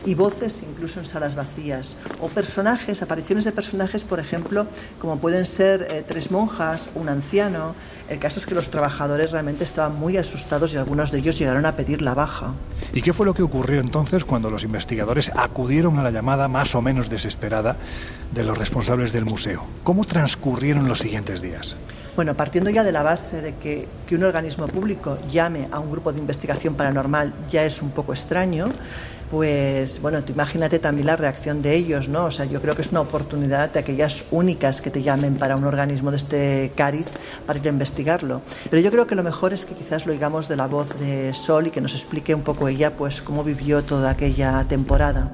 y 0.04 0.14
voces 0.14 0.60
incluso 0.68 1.00
en 1.00 1.04
salas 1.04 1.34
vacías 1.34 1.96
o 2.20 2.28
personajes, 2.28 3.02
apariciones 3.02 3.44
de 3.44 3.52
personajes, 3.52 4.04
por 4.04 4.20
ejemplo, 4.20 4.66
como 5.00 5.18
pueden 5.18 5.46
ser 5.46 5.86
eh, 5.90 6.04
tres 6.06 6.30
monjas, 6.30 6.90
un 6.94 7.08
anciano. 7.08 7.74
El 8.08 8.18
caso 8.18 8.40
es 8.40 8.46
que 8.46 8.54
los 8.54 8.70
trabajadores 8.70 9.32
realmente 9.32 9.64
estaban 9.64 9.98
muy 9.98 10.16
asustados 10.16 10.72
y 10.72 10.76
algunos 10.76 11.10
de 11.10 11.18
ellos 11.18 11.38
llegaron 11.38 11.66
a 11.66 11.76
pedir 11.76 12.02
la 12.02 12.14
baja. 12.14 12.54
¿Y 12.92 13.02
qué 13.02 13.12
fue 13.12 13.26
lo 13.26 13.34
que 13.34 13.42
ocurrió 13.42 13.80
entonces 13.80 14.24
cuando 14.24 14.50
los 14.50 14.64
investigadores 14.64 15.30
acudieron 15.34 15.98
a 15.98 16.02
la 16.02 16.10
llamada 16.10 16.48
más 16.48 16.74
o 16.74 16.82
menos 16.82 17.10
desesperada 17.10 17.76
de 18.34 18.44
los 18.44 18.56
responsables 18.56 19.12
del 19.12 19.24
museo? 19.24 19.64
¿Cómo 19.84 20.04
transcurrieron 20.04 20.88
los 20.88 21.00
siguientes 21.00 21.42
días? 21.42 21.76
Bueno, 22.18 22.34
partiendo 22.34 22.68
ya 22.68 22.82
de 22.82 22.90
la 22.90 23.04
base 23.04 23.40
de 23.40 23.54
que, 23.54 23.86
que 24.08 24.16
un 24.16 24.24
organismo 24.24 24.66
público 24.66 25.18
llame 25.30 25.68
a 25.70 25.78
un 25.78 25.88
grupo 25.88 26.12
de 26.12 26.18
investigación 26.18 26.74
paranormal 26.74 27.32
ya 27.48 27.64
es 27.64 27.80
un 27.80 27.90
poco 27.90 28.12
extraño, 28.12 28.72
pues 29.30 30.02
bueno, 30.02 30.24
tú 30.24 30.32
imagínate 30.32 30.80
también 30.80 31.06
la 31.06 31.14
reacción 31.14 31.62
de 31.62 31.76
ellos, 31.76 32.08
¿no? 32.08 32.24
O 32.24 32.32
sea, 32.32 32.44
yo 32.44 32.60
creo 32.60 32.74
que 32.74 32.82
es 32.82 32.90
una 32.90 33.02
oportunidad 33.02 33.70
de 33.70 33.78
aquellas 33.78 34.24
únicas 34.32 34.80
que 34.80 34.90
te 34.90 35.00
llamen 35.00 35.36
para 35.36 35.54
un 35.54 35.62
organismo 35.62 36.10
de 36.10 36.16
este 36.16 36.72
cariz 36.74 37.06
para 37.46 37.60
ir 37.60 37.66
a 37.66 37.70
investigarlo. 37.70 38.42
Pero 38.68 38.82
yo 38.82 38.90
creo 38.90 39.06
que 39.06 39.14
lo 39.14 39.22
mejor 39.22 39.52
es 39.52 39.64
que 39.64 39.76
quizás 39.76 40.04
lo 40.04 40.10
oigamos 40.10 40.48
de 40.48 40.56
la 40.56 40.66
voz 40.66 40.98
de 40.98 41.32
Sol 41.34 41.68
y 41.68 41.70
que 41.70 41.80
nos 41.80 41.94
explique 41.94 42.34
un 42.34 42.42
poco 42.42 42.66
ella, 42.66 42.96
pues, 42.96 43.22
cómo 43.22 43.44
vivió 43.44 43.84
toda 43.84 44.10
aquella 44.10 44.64
temporada. 44.64 45.30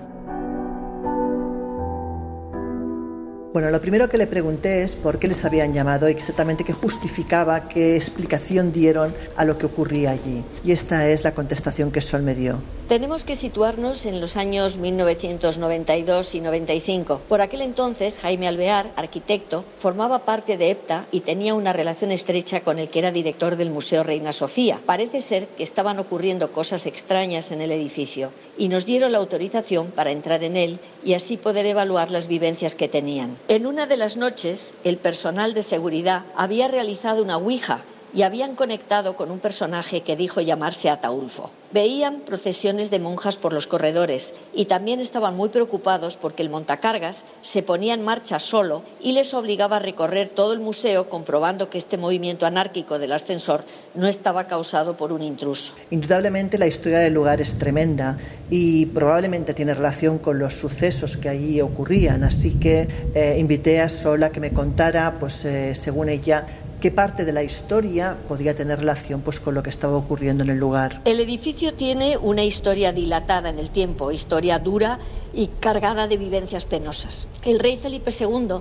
Bueno, 3.54 3.70
lo 3.70 3.80
primero 3.80 4.08
que 4.08 4.18
le 4.18 4.26
pregunté 4.26 4.82
es 4.82 4.96
por 4.96 5.20
qué 5.20 5.28
les 5.28 5.44
habían 5.44 5.72
llamado, 5.72 6.08
exactamente 6.08 6.64
qué 6.64 6.72
justificaba, 6.72 7.68
qué 7.68 7.94
explicación 7.94 8.72
dieron 8.72 9.14
a 9.36 9.44
lo 9.44 9.58
que 9.58 9.66
ocurría 9.66 10.10
allí. 10.10 10.42
Y 10.64 10.72
esta 10.72 11.08
es 11.08 11.22
la 11.22 11.34
contestación 11.34 11.92
que 11.92 12.00
Sol 12.00 12.22
me 12.22 12.34
dio. 12.34 12.58
Tenemos 12.88 13.24
que 13.24 13.36
situarnos 13.36 14.06
en 14.06 14.20
los 14.20 14.36
años 14.36 14.76
1992 14.76 16.34
y 16.34 16.40
95. 16.40 17.20
Por 17.28 17.40
aquel 17.40 17.62
entonces, 17.62 18.18
Jaime 18.18 18.48
Alvear, 18.48 18.90
arquitecto, 18.96 19.64
formaba 19.76 20.18
parte 20.24 20.58
de 20.58 20.72
EPTA 20.72 21.06
y 21.12 21.20
tenía 21.20 21.54
una 21.54 21.72
relación 21.72 22.10
estrecha 22.10 22.60
con 22.60 22.80
el 22.80 22.88
que 22.88 22.98
era 22.98 23.12
director 23.12 23.54
del 23.54 23.70
Museo 23.70 24.02
Reina 24.02 24.32
Sofía. 24.32 24.80
Parece 24.84 25.20
ser 25.20 25.46
que 25.46 25.62
estaban 25.62 26.00
ocurriendo 26.00 26.50
cosas 26.50 26.86
extrañas 26.86 27.52
en 27.52 27.62
el 27.62 27.70
edificio 27.70 28.32
y 28.58 28.68
nos 28.68 28.84
dieron 28.84 29.12
la 29.12 29.18
autorización 29.18 29.92
para 29.92 30.10
entrar 30.10 30.42
en 30.42 30.56
él 30.56 30.80
y 31.04 31.14
así 31.14 31.36
poder 31.36 31.66
evaluar 31.66 32.10
las 32.10 32.26
vivencias 32.26 32.74
que 32.74 32.88
tenían. 32.88 33.36
En 33.48 33.66
una 33.66 33.86
de 33.86 33.96
las 33.96 34.16
noches, 34.16 34.74
el 34.84 34.96
personal 34.96 35.54
de 35.54 35.62
seguridad 35.62 36.24
había 36.34 36.68
realizado 36.68 37.22
una 37.22 37.36
ouija 37.36 37.82
y 38.14 38.22
habían 38.22 38.54
conectado 38.54 39.16
con 39.16 39.30
un 39.30 39.40
personaje 39.40 40.02
que 40.02 40.16
dijo 40.16 40.40
llamarse 40.40 40.88
Ataulfo. 40.88 41.50
Veían 41.72 42.20
procesiones 42.20 42.90
de 42.90 43.00
monjas 43.00 43.36
por 43.36 43.52
los 43.52 43.66
corredores 43.66 44.32
y 44.54 44.66
también 44.66 45.00
estaban 45.00 45.34
muy 45.34 45.48
preocupados 45.48 46.16
porque 46.16 46.42
el 46.42 46.50
montacargas 46.50 47.24
se 47.42 47.64
ponía 47.64 47.94
en 47.94 48.04
marcha 48.04 48.38
solo 48.38 48.82
y 49.00 49.12
les 49.12 49.34
obligaba 49.34 49.76
a 49.76 49.80
recorrer 49.80 50.28
todo 50.28 50.52
el 50.52 50.60
museo 50.60 51.08
comprobando 51.08 51.70
que 51.70 51.78
este 51.78 51.96
movimiento 51.96 52.46
anárquico 52.46 53.00
del 53.00 53.12
ascensor 53.12 53.64
no 53.94 54.06
estaba 54.06 54.46
causado 54.46 54.96
por 54.96 55.12
un 55.12 55.22
intruso. 55.22 55.74
Indudablemente 55.90 56.58
la 56.58 56.68
historia 56.68 57.00
del 57.00 57.14
lugar 57.14 57.40
es 57.40 57.58
tremenda 57.58 58.16
y 58.50 58.86
probablemente 58.86 59.52
tiene 59.52 59.74
relación 59.74 60.18
con 60.18 60.38
los 60.38 60.54
sucesos 60.54 61.16
que 61.16 61.28
allí 61.28 61.60
ocurrían, 61.60 62.22
así 62.22 62.52
que 62.60 62.86
eh, 63.14 63.36
invité 63.38 63.80
a 63.80 63.88
Sola 63.88 64.30
que 64.30 64.38
me 64.38 64.52
contara, 64.52 65.18
pues 65.18 65.44
eh, 65.44 65.74
según 65.74 66.08
ella, 66.08 66.46
qué 66.84 66.90
parte 66.90 67.24
de 67.24 67.32
la 67.32 67.42
historia 67.42 68.18
podía 68.28 68.54
tener 68.54 68.80
relación 68.80 69.22
pues, 69.22 69.40
con 69.40 69.54
lo 69.54 69.62
que 69.62 69.70
estaba 69.70 69.96
ocurriendo 69.96 70.44
en 70.44 70.50
el 70.50 70.58
lugar. 70.58 71.00
El 71.06 71.18
edificio 71.18 71.72
tiene 71.72 72.18
una 72.18 72.44
historia 72.44 72.92
dilatada 72.92 73.48
en 73.48 73.58
el 73.58 73.70
tiempo, 73.70 74.12
historia 74.12 74.58
dura 74.58 74.98
y 75.32 75.46
cargada 75.46 76.06
de 76.08 76.18
vivencias 76.18 76.66
penosas. 76.66 77.26
El 77.42 77.58
rey 77.58 77.78
Felipe 77.78 78.10
II, 78.10 78.56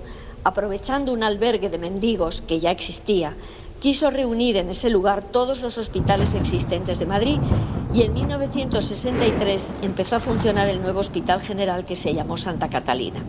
aprovechando 0.45 1.11
un 1.11 1.21
albergue 1.21 1.67
de 1.67 1.77
mendigos 1.77 2.41
que 2.41 2.61
ya 2.61 2.71
existía, 2.71 3.35
quiso 3.81 4.09
reunir 4.09 4.55
en 4.55 4.69
ese 4.69 4.89
lugar 4.89 5.25
todos 5.25 5.59
los 5.59 5.77
hospitales 5.77 6.33
existentes 6.33 6.99
de 6.99 7.05
Madrid 7.05 7.39
y 7.93 8.03
en 8.03 8.13
1963 8.13 9.73
empezó 9.81 10.15
a 10.15 10.21
funcionar 10.21 10.69
el 10.69 10.81
nuevo 10.81 11.01
Hospital 11.01 11.41
General 11.41 11.83
que 11.83 11.97
se 11.97 12.13
llamó 12.13 12.37
Santa 12.37 12.69
Catalina. 12.69 13.19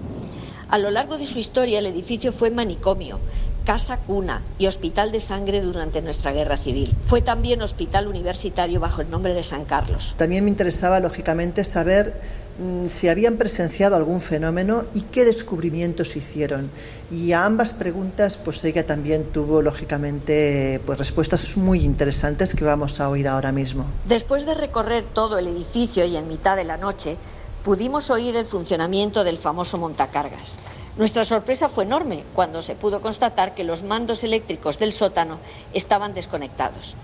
A 0.68 0.78
lo 0.78 0.92
largo 0.92 1.18
de 1.18 1.24
su 1.24 1.40
historia 1.40 1.80
el 1.80 1.86
edificio 1.86 2.30
fue 2.30 2.50
manicomio, 2.50 3.18
casa 3.64 3.96
cuna 3.96 4.42
y 4.58 4.66
hospital 4.66 5.10
de 5.10 5.20
sangre 5.20 5.60
durante 5.60 6.02
nuestra 6.02 6.32
guerra 6.32 6.56
civil. 6.56 6.94
Fue 7.06 7.22
también 7.22 7.62
hospital 7.62 8.06
universitario 8.06 8.80
bajo 8.80 9.00
el 9.00 9.10
nombre 9.10 9.34
de 9.34 9.42
San 9.42 9.64
Carlos. 9.64 10.14
También 10.18 10.44
me 10.44 10.50
interesaba, 10.50 11.00
lógicamente, 11.00 11.64
saber 11.64 12.20
mm, 12.58 12.86
si 12.86 13.08
habían 13.08 13.36
presenciado 13.36 13.96
algún 13.96 14.20
fenómeno 14.20 14.84
y 14.94 15.02
qué 15.02 15.24
descubrimientos 15.24 16.16
hicieron. 16.16 16.70
Y 17.10 17.32
a 17.32 17.44
ambas 17.44 17.72
preguntas, 17.72 18.36
pues 18.36 18.62
ella 18.64 18.86
también 18.86 19.24
tuvo, 19.24 19.62
lógicamente, 19.62 20.80
pues 20.84 20.98
respuestas 20.98 21.56
muy 21.56 21.84
interesantes 21.84 22.54
que 22.54 22.64
vamos 22.64 23.00
a 23.00 23.08
oír 23.08 23.28
ahora 23.28 23.52
mismo. 23.52 23.86
Después 24.06 24.46
de 24.46 24.54
recorrer 24.54 25.04
todo 25.14 25.38
el 25.38 25.48
edificio 25.48 26.04
y 26.04 26.16
en 26.16 26.28
mitad 26.28 26.56
de 26.56 26.64
la 26.64 26.76
noche, 26.76 27.16
pudimos 27.64 28.10
oír 28.10 28.36
el 28.36 28.44
funcionamiento 28.44 29.24
del 29.24 29.38
famoso 29.38 29.78
montacargas. 29.78 30.58
Nuestra 30.96 31.24
sorpresa 31.24 31.68
fue 31.68 31.82
enorme 31.82 32.24
cuando 32.34 32.62
se 32.62 32.76
pudo 32.76 33.00
constatar 33.00 33.56
que 33.56 33.64
los 33.64 33.82
mandos 33.82 34.22
eléctricos 34.22 34.78
del 34.78 34.92
sótano 34.92 35.38
estaban 35.72 36.14
desconectados. 36.14 36.94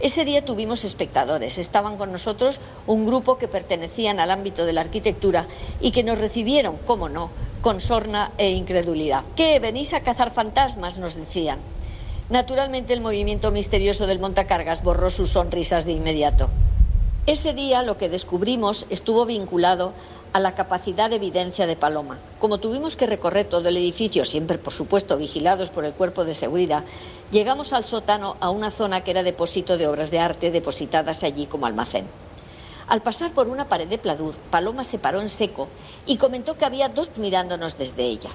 Ese 0.00 0.24
día 0.24 0.44
tuvimos 0.44 0.82
espectadores. 0.82 1.58
Estaban 1.58 1.98
con 1.98 2.10
nosotros 2.10 2.58
un 2.86 3.04
grupo 3.06 3.36
que 3.36 3.46
pertenecían 3.46 4.18
al 4.18 4.30
ámbito 4.30 4.64
de 4.64 4.72
la 4.72 4.80
arquitectura 4.80 5.46
y 5.80 5.92
que 5.92 6.02
nos 6.02 6.18
recibieron, 6.18 6.78
como 6.86 7.10
no, 7.10 7.30
con 7.60 7.80
sorna 7.80 8.32
e 8.38 8.50
incredulidad. 8.50 9.24
¿Qué? 9.36 9.60
¿Venís 9.60 9.92
a 9.92 10.00
cazar 10.00 10.30
fantasmas? 10.30 10.98
nos 10.98 11.14
decían. 11.14 11.58
Naturalmente 12.30 12.94
el 12.94 13.02
movimiento 13.02 13.50
misterioso 13.50 14.06
del 14.06 14.18
montacargas 14.18 14.82
borró 14.82 15.10
sus 15.10 15.30
sonrisas 15.30 15.84
de 15.84 15.92
inmediato. 15.92 16.48
Ese 17.26 17.52
día 17.54 17.82
lo 17.82 17.96
que 17.96 18.08
descubrimos 18.08 18.86
estuvo 18.90 19.24
vinculado 19.26 19.92
a 20.34 20.40
la 20.40 20.56
capacidad 20.56 21.08
de 21.08 21.16
evidencia 21.16 21.64
de 21.64 21.76
Paloma. 21.76 22.18
Como 22.40 22.58
tuvimos 22.58 22.96
que 22.96 23.06
recorrer 23.06 23.46
todo 23.46 23.68
el 23.68 23.76
edificio, 23.76 24.24
siempre 24.24 24.58
por 24.58 24.72
supuesto 24.72 25.16
vigilados 25.16 25.70
por 25.70 25.84
el 25.84 25.92
cuerpo 25.92 26.24
de 26.24 26.34
seguridad, 26.34 26.82
llegamos 27.30 27.72
al 27.72 27.84
sótano 27.84 28.36
a 28.40 28.50
una 28.50 28.72
zona 28.72 29.02
que 29.02 29.12
era 29.12 29.22
depósito 29.22 29.78
de 29.78 29.86
obras 29.86 30.10
de 30.10 30.18
arte 30.18 30.50
depositadas 30.50 31.22
allí 31.22 31.46
como 31.46 31.66
almacén. 31.66 32.04
Al 32.88 33.00
pasar 33.00 33.32
por 33.32 33.46
una 33.46 33.68
pared 33.68 33.86
de 33.86 33.96
pladur, 33.96 34.34
Paloma 34.50 34.82
se 34.82 34.98
paró 34.98 35.20
en 35.20 35.28
seco 35.28 35.68
y 36.04 36.16
comentó 36.16 36.58
que 36.58 36.64
había 36.64 36.88
dos 36.88 37.12
mirándonos 37.16 37.78
desde 37.78 38.02
ella. 38.02 38.30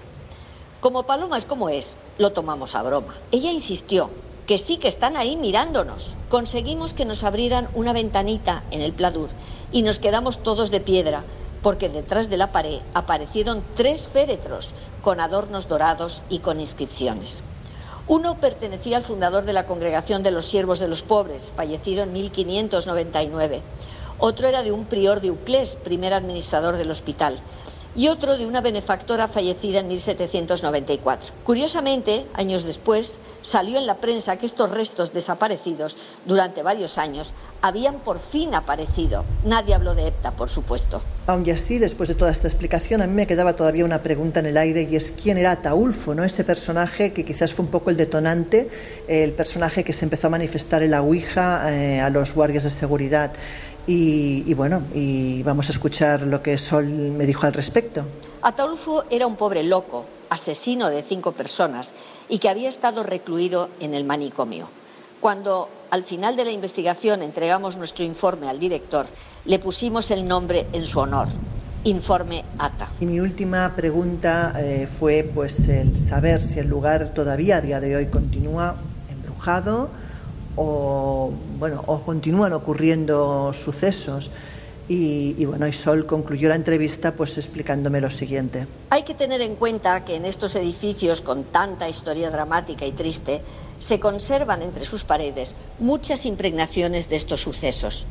Como 0.79 1.03
Paloma 1.03 1.38
es 1.38 1.44
como 1.44 1.68
es, 1.68 1.98
lo 2.18 2.32
tomamos 2.32 2.75
a 2.75 2.82
broma. 2.82 3.13
Ella 3.34 3.51
insistió 3.51 4.10
que 4.48 4.58
sí 4.58 4.77
que 4.77 4.88
están 4.88 5.18
ahí 5.18 5.36
mirándonos. 5.36 6.15
Conseguimos 6.29 6.94
que 6.94 7.03
nos 7.03 7.25
abrieran 7.25 7.68
una 7.74 7.91
ventanita 7.91 8.63
en 8.72 8.82
el 8.82 8.94
pladur 8.94 9.27
y 9.74 9.82
nos 9.82 10.00
quedamos 10.00 10.41
todos 10.41 10.72
de 10.72 10.79
piedra 10.79 11.24
porque 11.62 11.89
detrás 11.89 12.30
de 12.30 12.38
la 12.38 12.51
pared 12.51 12.80
aparecieron 12.94 13.63
tres 13.75 14.08
féretros 14.08 14.74
con 15.01 15.20
adornos 15.20 15.68
dorados 15.68 16.24
y 16.30 16.39
con 16.39 16.60
inscripciones. 16.60 17.44
Uno 18.08 18.39
pertenecía 18.39 18.98
al 18.98 19.04
fundador 19.04 19.44
de 19.44 19.54
la 19.54 19.66
Congregación 19.66 20.24
de 20.24 20.32
los 20.32 20.46
Siervos 20.46 20.80
de 20.80 20.88
los 20.88 21.04
Pobres, 21.04 21.51
fallecido 21.56 22.04
en 22.04 22.13
1599. 22.13 23.62
Otro 24.18 24.48
era 24.48 24.63
de 24.63 24.72
un 24.72 24.86
prior 24.86 25.22
de 25.22 25.32
Uclés, 25.32 25.75
primer 25.75 26.13
administrador 26.13 26.75
del 26.78 26.92
hospital 26.92 27.39
y 28.00 28.08
otro 28.08 28.38
de 28.38 28.46
una 28.46 28.62
benefactora 28.62 29.27
fallecida 29.27 29.82
en 29.82 29.89
1794. 29.89 31.32
Curiosamente, 31.44 32.25
años 32.34 32.63
después, 32.63 33.20
salió 33.41 33.77
en 33.77 33.86
la 33.86 33.98
prensa 33.98 34.38
que 34.38 34.46
estos 34.46 34.72
restos 34.72 35.12
desaparecidos 35.12 35.98
durante 36.25 36.63
varios 36.63 36.98
años 36.98 37.34
habían 37.62 37.96
por 37.96 38.20
fin 38.20 38.56
aparecido. 38.56 39.25
Nadie 39.44 39.74
habló 39.74 39.96
de 39.96 40.08
Epta, 40.08 40.32
por 40.32 40.50
supuesto. 40.50 41.01
Aunque 41.27 41.51
así, 41.51 41.77
después 41.77 42.08
de 42.08 42.15
toda 42.15 42.32
esta 42.32 42.48
explicación, 42.48 43.01
a 43.01 43.08
mí 43.08 43.13
me 43.13 43.27
quedaba 43.27 43.58
todavía 43.58 43.84
una 43.84 44.01
pregunta 44.01 44.39
en 44.39 44.46
el 44.46 44.56
aire 44.56 44.88
y 44.89 44.96
es 44.96 45.12
quién 45.22 45.38
era 45.38 45.51
Ataulfo, 45.51 46.15
¿no? 46.15 46.24
Ese 46.24 46.46
personaje 46.46 47.12
que 47.12 47.25
quizás 47.25 47.53
fue 47.53 47.65
un 47.65 47.72
poco 47.72 47.89
el 47.89 47.98
detonante, 47.98 48.70
el 49.10 49.34
personaje 49.34 49.84
que 49.84 49.91
se 49.91 50.06
empezó 50.06 50.27
a 50.27 50.29
manifestar 50.29 50.84
en 50.84 50.91
la 50.91 51.01
Ouija 51.01 51.70
eh, 51.70 52.00
a 52.00 52.10
los 52.10 52.34
guardias 52.34 52.63
de 52.63 52.70
seguridad. 52.70 53.34
Y, 53.91 54.53
bueno, 54.53 54.84
y 54.93 55.41
vamos 55.41 55.67
a 55.69 55.72
escuchar 55.72 56.22
lo 56.22 56.43
que 56.43 56.60
Sol 56.60 56.86
me 56.86 57.25
dijo 57.25 57.48
al 57.48 57.53
respecto. 57.53 58.05
Ataulfo 58.43 59.05
era 59.10 59.25
un 59.25 59.36
pobre 59.36 59.63
loco, 59.63 60.05
asesino 60.29 60.89
de 60.89 61.01
cinco 61.01 61.31
personas 61.31 61.93
y 62.29 62.38
que 62.38 62.50
había 62.50 62.69
estado 62.69 63.01
recluido 63.01 63.69
en 63.79 63.96
el 63.96 64.03
manicomio. 64.03 64.69
Cuando 65.19 65.69
al 65.89 66.03
final 66.03 66.36
de 66.36 66.46
la 66.46 66.51
investigación 66.51 67.24
entregamos 67.24 67.77
nuestro 67.77 68.05
informe 68.05 68.48
al 68.48 68.60
director, 68.60 69.08
le 69.46 69.58
pusimos 69.58 70.12
el 70.12 70.27
nombre 70.27 70.67
en 70.72 70.86
su 70.86 71.00
honor, 71.00 71.27
Informe 71.86 72.43
ATA. 72.60 72.89
Y 73.00 73.05
mi 73.05 73.19
última 73.22 73.74
pregunta 73.75 74.53
eh, 74.58 74.86
fue 74.86 75.24
pues 75.34 75.67
el 75.67 75.98
saber 75.98 76.41
si 76.41 76.60
el 76.60 76.67
lugar 76.67 77.13
todavía 77.15 77.58
a 77.58 77.62
día 77.62 77.79
de 77.79 77.96
hoy 77.96 78.05
continúa 78.08 78.75
embrujado 79.10 79.89
o, 80.62 81.32
bueno, 81.58 81.82
o 81.88 82.01
continúan 82.01 82.51
ocurriendo 82.51 83.54
sucesos. 83.54 84.30
Y, 84.92 85.46
bueno, 85.46 85.68
y 85.68 85.74
Sol 85.74 86.08
concluyó 86.08 86.50
la 86.50 86.56
entrevista 86.56 87.13
pues 87.13 87.38
explicándome 87.38 88.01
lo 88.01 88.10
siguiente. 88.10 88.66
Hay 88.89 89.04
que 89.04 89.13
tener 89.13 89.39
en 89.39 89.56
cuenta 89.56 90.04
que 90.04 90.16
en 90.16 90.25
estos 90.25 90.56
edificios 90.56 91.22
con 91.22 91.44
tanta 91.44 91.88
historia 91.88 92.32
dramática 92.32 92.88
y 92.88 92.92
triste 92.94 93.42
se 93.78 94.00
conservan 94.00 94.63
entre 94.63 94.86
sus 94.86 95.04
paredes 95.04 95.55
muchas 95.77 96.25
impregnaciones 96.25 97.07
de 97.07 97.18
estos 97.18 97.40
sucesos. 97.42 98.07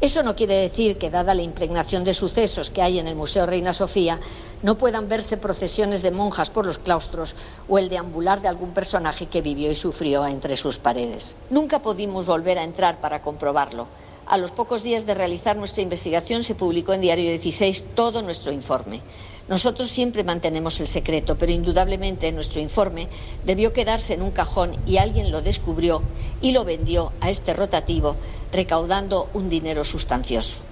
Eso 0.00 0.22
no 0.22 0.36
quiere 0.36 0.54
decir 0.54 0.98
que, 0.98 1.10
dada 1.10 1.34
la 1.34 1.42
impregnación 1.42 2.04
de 2.04 2.14
sucesos 2.14 2.70
que 2.70 2.80
hay 2.80 3.00
en 3.00 3.08
el 3.08 3.16
Museo 3.16 3.44
Reina 3.44 3.72
Sofía, 3.72 4.20
no 4.62 4.76
puedan 4.76 5.08
verse 5.08 5.36
procesiones 5.36 6.02
de 6.02 6.10
monjas 6.10 6.50
por 6.50 6.66
los 6.66 6.78
claustros 6.78 7.34
o 7.68 7.78
el 7.78 7.88
deambular 7.88 8.42
de 8.42 8.48
algún 8.48 8.72
personaje 8.72 9.26
que 9.26 9.42
vivió 9.42 9.70
y 9.70 9.74
sufrió 9.74 10.26
entre 10.26 10.56
sus 10.56 10.78
paredes. 10.78 11.36
Nunca 11.48 11.80
pudimos 11.80 12.26
volver 12.26 12.58
a 12.58 12.64
entrar 12.64 13.00
para 13.00 13.22
comprobarlo. 13.22 13.86
A 14.26 14.36
los 14.36 14.52
pocos 14.52 14.84
días 14.84 15.06
de 15.06 15.14
realizar 15.14 15.56
nuestra 15.56 15.82
investigación 15.82 16.44
se 16.44 16.54
publicó 16.54 16.92
en 16.92 17.00
Diario 17.00 17.30
16 17.30 17.96
todo 17.96 18.22
nuestro 18.22 18.52
informe. 18.52 19.00
Nosotros 19.48 19.90
siempre 19.90 20.22
mantenemos 20.22 20.78
el 20.78 20.86
secreto, 20.86 21.36
pero 21.36 21.50
indudablemente 21.50 22.30
nuestro 22.30 22.60
informe 22.60 23.08
debió 23.44 23.72
quedarse 23.72 24.14
en 24.14 24.22
un 24.22 24.30
cajón 24.30 24.76
y 24.86 24.98
alguien 24.98 25.32
lo 25.32 25.42
descubrió 25.42 26.02
y 26.40 26.52
lo 26.52 26.64
vendió 26.64 27.12
a 27.20 27.30
este 27.30 27.54
rotativo, 27.54 28.14
recaudando 28.52 29.28
un 29.34 29.48
dinero 29.48 29.82
sustancioso. 29.82 30.69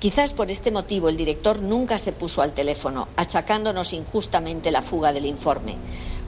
Quizás 0.00 0.32
por 0.32 0.50
este 0.50 0.70
motivo 0.70 1.10
el 1.10 1.18
director 1.18 1.60
nunca 1.60 1.98
se 1.98 2.12
puso 2.12 2.40
al 2.40 2.54
teléfono, 2.54 3.08
achacándonos 3.16 3.92
injustamente 3.92 4.70
la 4.70 4.80
fuga 4.80 5.12
del 5.12 5.26
informe. 5.26 5.76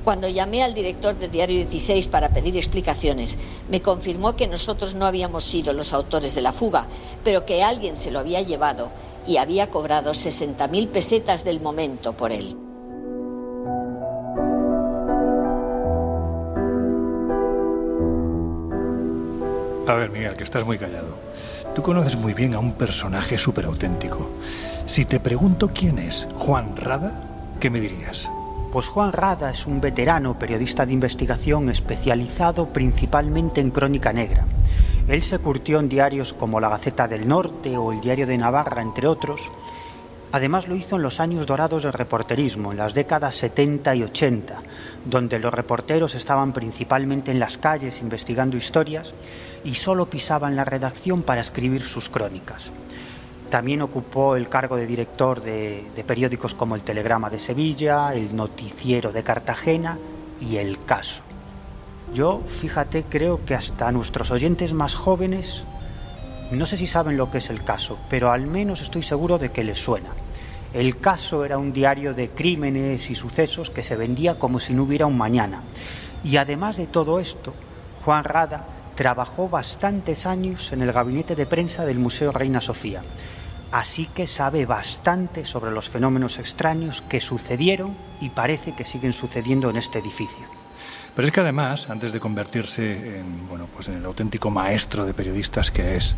Cuando 0.05 0.29
llamé 0.29 0.63
al 0.63 0.75
director 0.75 1.17
de 1.17 1.29
Diario 1.29 1.57
16 1.57 2.07
para 2.09 2.29
pedir 2.29 2.55
explicaciones, 2.59 3.39
me 3.71 3.81
confirmó 3.81 4.37
que 4.37 4.47
nosotros 4.47 4.95
no 4.95 5.07
habíamos 5.07 5.45
sido 5.45 5.73
los 5.73 5.95
autores 5.95 6.35
de 6.35 6.43
la 6.43 6.53
fuga, 6.53 6.85
pero 7.25 7.47
que 7.47 7.63
alguien 7.63 7.97
se 7.97 8.11
lo 8.11 8.19
había 8.19 8.43
llevado 8.43 8.91
y 9.27 9.39
había 9.39 9.71
cobrado 9.71 10.11
60.000 10.11 10.89
pesetas 10.89 11.43
del 11.43 11.61
momento 11.61 12.13
por 12.13 12.31
él. 12.31 12.55
A 19.87 19.95
ver, 19.95 20.11
Miguel, 20.11 20.37
que 20.37 20.45
estás 20.45 20.67
muy 20.67 20.77
callado. 20.77 21.32
Tú 21.75 21.81
conoces 21.83 22.17
muy 22.17 22.35
bien 22.35 22.55
a 22.55 22.59
un 22.59 22.73
personaje 22.73 23.39
súper 23.39 23.65
auténtico. 23.65 24.29
Si 24.85 25.07
te 25.07 25.21
pregunto 25.21 25.71
quién 25.73 25.99
es 25.99 26.29
Juan 26.37 26.77
Rada, 26.77 27.19
¿qué 27.61 27.71
me 27.71 27.81
dirías? 27.81 28.29
Pues 28.71 28.89
Juan 28.89 29.11
Rada 29.11 29.51
es 29.51 29.67
un 29.67 29.81
veterano 29.81 30.39
periodista 30.39 30.85
de 30.85 30.93
investigación 30.93 31.71
especializado 31.71 32.69
principalmente 32.69 33.63
en 33.63 33.71
crónica 33.71 34.13
negra. 34.13 34.45
Él 35.09 35.23
se 35.23 35.39
curtió 35.39 35.81
en 35.81 35.89
diarios 35.89 36.35
como 36.35 36.61
La 36.61 36.69
Gaceta 36.69 37.09
del 37.09 37.27
Norte 37.27 37.79
o 37.79 37.93
El 37.93 38.03
Diario 38.03 38.27
de 38.27 38.37
Navarra, 38.37 38.83
entre 38.83 39.09
otros. 39.09 39.51
Además 40.31 40.69
lo 40.69 40.77
hizo 40.77 40.97
en 40.97 41.03
los 41.03 41.21
años 41.21 41.47
dorados 41.47 41.85
del 41.85 41.93
reporterismo, 41.95 42.73
en 42.73 42.79
las 42.79 42.93
décadas 42.93 43.35
70 43.37 43.95
y 43.97 44.03
80, 44.03 44.63
donde 45.07 45.39
los 45.39 45.53
reporteros 45.53 46.15
estaban 46.15 46.53
principalmente 46.53 47.31
en 47.31 47.39
las 47.39 47.57
calles 47.57 48.01
investigando 48.03 48.59
historias 48.59 49.15
y 49.65 49.75
solo 49.75 50.07
pisaban 50.07 50.57
la 50.57 50.65
redacción 50.65 51.23
para 51.23 51.41
escribir 51.41 51.83
sus 51.83 52.09
crónicas. 52.09 52.71
También 53.51 53.83
ocupó 53.83 54.37
el 54.37 54.49
cargo 54.49 54.77
de 54.77 54.87
director 54.87 55.43
de, 55.43 55.85
periódicos 56.07 56.55
como 56.55 56.75
El 56.75 56.83
Telegrama 56.83 57.29
de 57.29 57.39
Sevilla, 57.39 58.15
El 58.15 58.35
Noticiero 58.35 59.13
de 59.13 59.23
Cartagena 59.23 59.99
y 60.41 60.57
El 60.57 60.83
Caso. 60.85 61.21
Yo, 62.15 62.41
fíjate, 62.47 63.05
creo 63.05 63.45
que 63.45 63.55
hasta 63.55 63.93
nuestros 63.93 64.31
oyentes 64.31 64.73
más 64.73 64.95
jóvenes, 64.95 65.65
no 66.51 66.67
sé 66.67 66.77
si 66.77 66.87
saben 66.87 67.17
lo 67.17 67.31
que 67.31 67.39
es 67.39 67.51
el 67.51 67.63
caso, 67.63 67.99
pero 68.09 68.31
al 68.31 68.47
menos 68.47 68.81
estoy 68.83 69.03
seguro 69.03 69.39
de 69.39 69.51
que 69.51 69.65
les 69.65 69.79
suena. 69.79 70.11
El 70.75 70.99
caso 70.99 71.45
era 71.45 71.59
un 71.59 71.75
diario 71.75 72.15
de 72.15 72.31
crímenes 72.31 73.11
y 73.11 73.15
sucesos 73.15 73.69
que 73.69 73.83
se 73.83 73.97
vendía 73.97 74.39
como 74.39 74.61
si 74.61 74.73
no 74.73 74.85
hubiera 74.85 75.05
un 75.05 75.19
mañana. 75.19 75.61
Y 76.25 76.39
además 76.39 76.79
de 76.79 76.87
todo 76.87 77.21
esto, 77.21 77.53
Juan 78.05 78.25
Rada 78.25 78.65
trabajó 79.03 79.49
bastantes 79.49 80.27
años 80.27 80.73
en 80.73 80.81
el 80.81 80.93
gabinete 80.93 81.35
de 81.35 81.45
prensa 81.45 81.85
del 81.85 81.99
Museo 81.99 82.31
Reina 82.31 82.61
Sofía. 82.61 83.03
Así 83.73 84.07
que 84.07 84.29
sabe 84.29 84.65
bastante 84.65 85.45
sobre 85.45 85.73
los 85.73 85.89
fenómenos 85.89 86.39
extraños 86.39 87.03
que 87.09 87.19
sucedieron 87.19 87.97
y 88.21 88.29
parece 88.29 88.77
que 88.77 88.85
siguen 88.85 89.13
sucediendo 89.13 89.71
en 89.71 89.77
este 89.77 89.99
edificio. 89.99 90.47
Pero 91.17 91.27
es 91.27 91.35
que 91.35 91.41
además, 91.41 91.91
antes 91.91 92.13
de 92.13 92.21
convertirse 92.21 93.19
en, 93.19 93.49
bueno, 93.49 93.67
pues 93.75 93.89
en 93.89 93.95
el 93.95 94.05
auténtico 94.05 94.51
maestro 94.51 95.05
de 95.05 95.15
periodistas 95.15 95.73
que 95.73 95.97
es, 95.97 96.15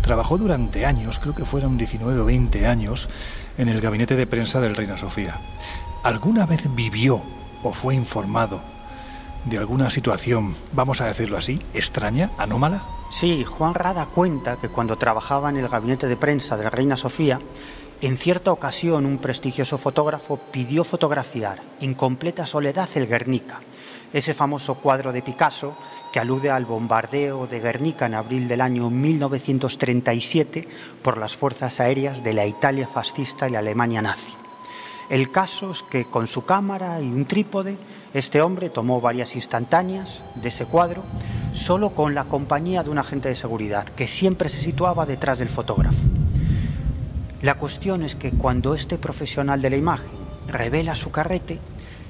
trabajó 0.00 0.38
durante 0.38 0.86
años, 0.86 1.18
creo 1.18 1.34
que 1.34 1.44
fueron 1.44 1.76
19 1.76 2.20
o 2.20 2.24
20 2.24 2.68
años, 2.68 3.08
en 3.56 3.68
el 3.68 3.80
gabinete 3.80 4.14
de 4.14 4.28
prensa 4.28 4.60
del 4.60 4.76
Reina 4.76 4.96
Sofía. 4.96 5.34
¿Alguna 6.04 6.46
vez 6.46 6.72
vivió 6.72 7.20
o 7.64 7.72
fue 7.72 7.96
informado 7.96 8.77
de 9.48 9.58
alguna 9.58 9.90
situación, 9.90 10.54
vamos 10.72 11.00
a 11.00 11.06
decirlo 11.06 11.36
así, 11.36 11.60
extraña, 11.74 12.30
anómala? 12.38 12.82
Sí, 13.10 13.44
Juan 13.44 13.74
Rada 13.74 14.06
cuenta 14.06 14.56
que 14.56 14.68
cuando 14.68 14.96
trabajaba 14.96 15.50
en 15.50 15.56
el 15.56 15.68
gabinete 15.68 16.08
de 16.08 16.16
prensa 16.16 16.56
de 16.56 16.64
la 16.64 16.70
Reina 16.70 16.96
Sofía, 16.96 17.38
en 18.00 18.16
cierta 18.16 18.52
ocasión 18.52 19.06
un 19.06 19.18
prestigioso 19.18 19.78
fotógrafo 19.78 20.38
pidió 20.52 20.84
fotografiar 20.84 21.60
en 21.80 21.94
completa 21.94 22.46
soledad 22.46 22.88
el 22.94 23.06
Guernica 23.06 23.60
ese 24.12 24.34
famoso 24.34 24.74
cuadro 24.76 25.12
de 25.12 25.22
Picasso 25.22 25.76
que 26.12 26.20
alude 26.20 26.50
al 26.50 26.64
bombardeo 26.64 27.46
de 27.46 27.60
Guernica 27.60 28.06
en 28.06 28.14
abril 28.14 28.48
del 28.48 28.60
año 28.60 28.88
1937 28.90 30.66
por 31.02 31.18
las 31.18 31.36
fuerzas 31.36 31.80
aéreas 31.80 32.24
de 32.24 32.32
la 32.32 32.46
Italia 32.46 32.88
fascista 32.88 33.48
y 33.48 33.52
la 33.52 33.58
Alemania 33.58 34.00
nazi. 34.00 34.32
El 35.10 35.30
caso 35.30 35.70
es 35.70 35.82
que 35.82 36.04
con 36.04 36.26
su 36.26 36.44
cámara 36.44 37.00
y 37.00 37.06
un 37.06 37.26
trípode, 37.26 37.76
este 38.14 38.40
hombre 38.40 38.70
tomó 38.70 39.00
varias 39.00 39.36
instantáneas 39.36 40.22
de 40.34 40.48
ese 40.48 40.64
cuadro, 40.64 41.02
solo 41.52 41.90
con 41.90 42.14
la 42.14 42.24
compañía 42.24 42.82
de 42.82 42.90
un 42.90 42.98
agente 42.98 43.28
de 43.28 43.36
seguridad 43.36 43.84
que 43.84 44.06
siempre 44.06 44.48
se 44.48 44.60
situaba 44.60 45.06
detrás 45.06 45.38
del 45.38 45.48
fotógrafo. 45.48 46.00
La 47.42 47.54
cuestión 47.54 48.02
es 48.02 48.14
que 48.14 48.32
cuando 48.32 48.74
este 48.74 48.98
profesional 48.98 49.62
de 49.62 49.70
la 49.70 49.76
imagen 49.76 50.10
revela 50.48 50.94
su 50.94 51.10
carrete, 51.10 51.60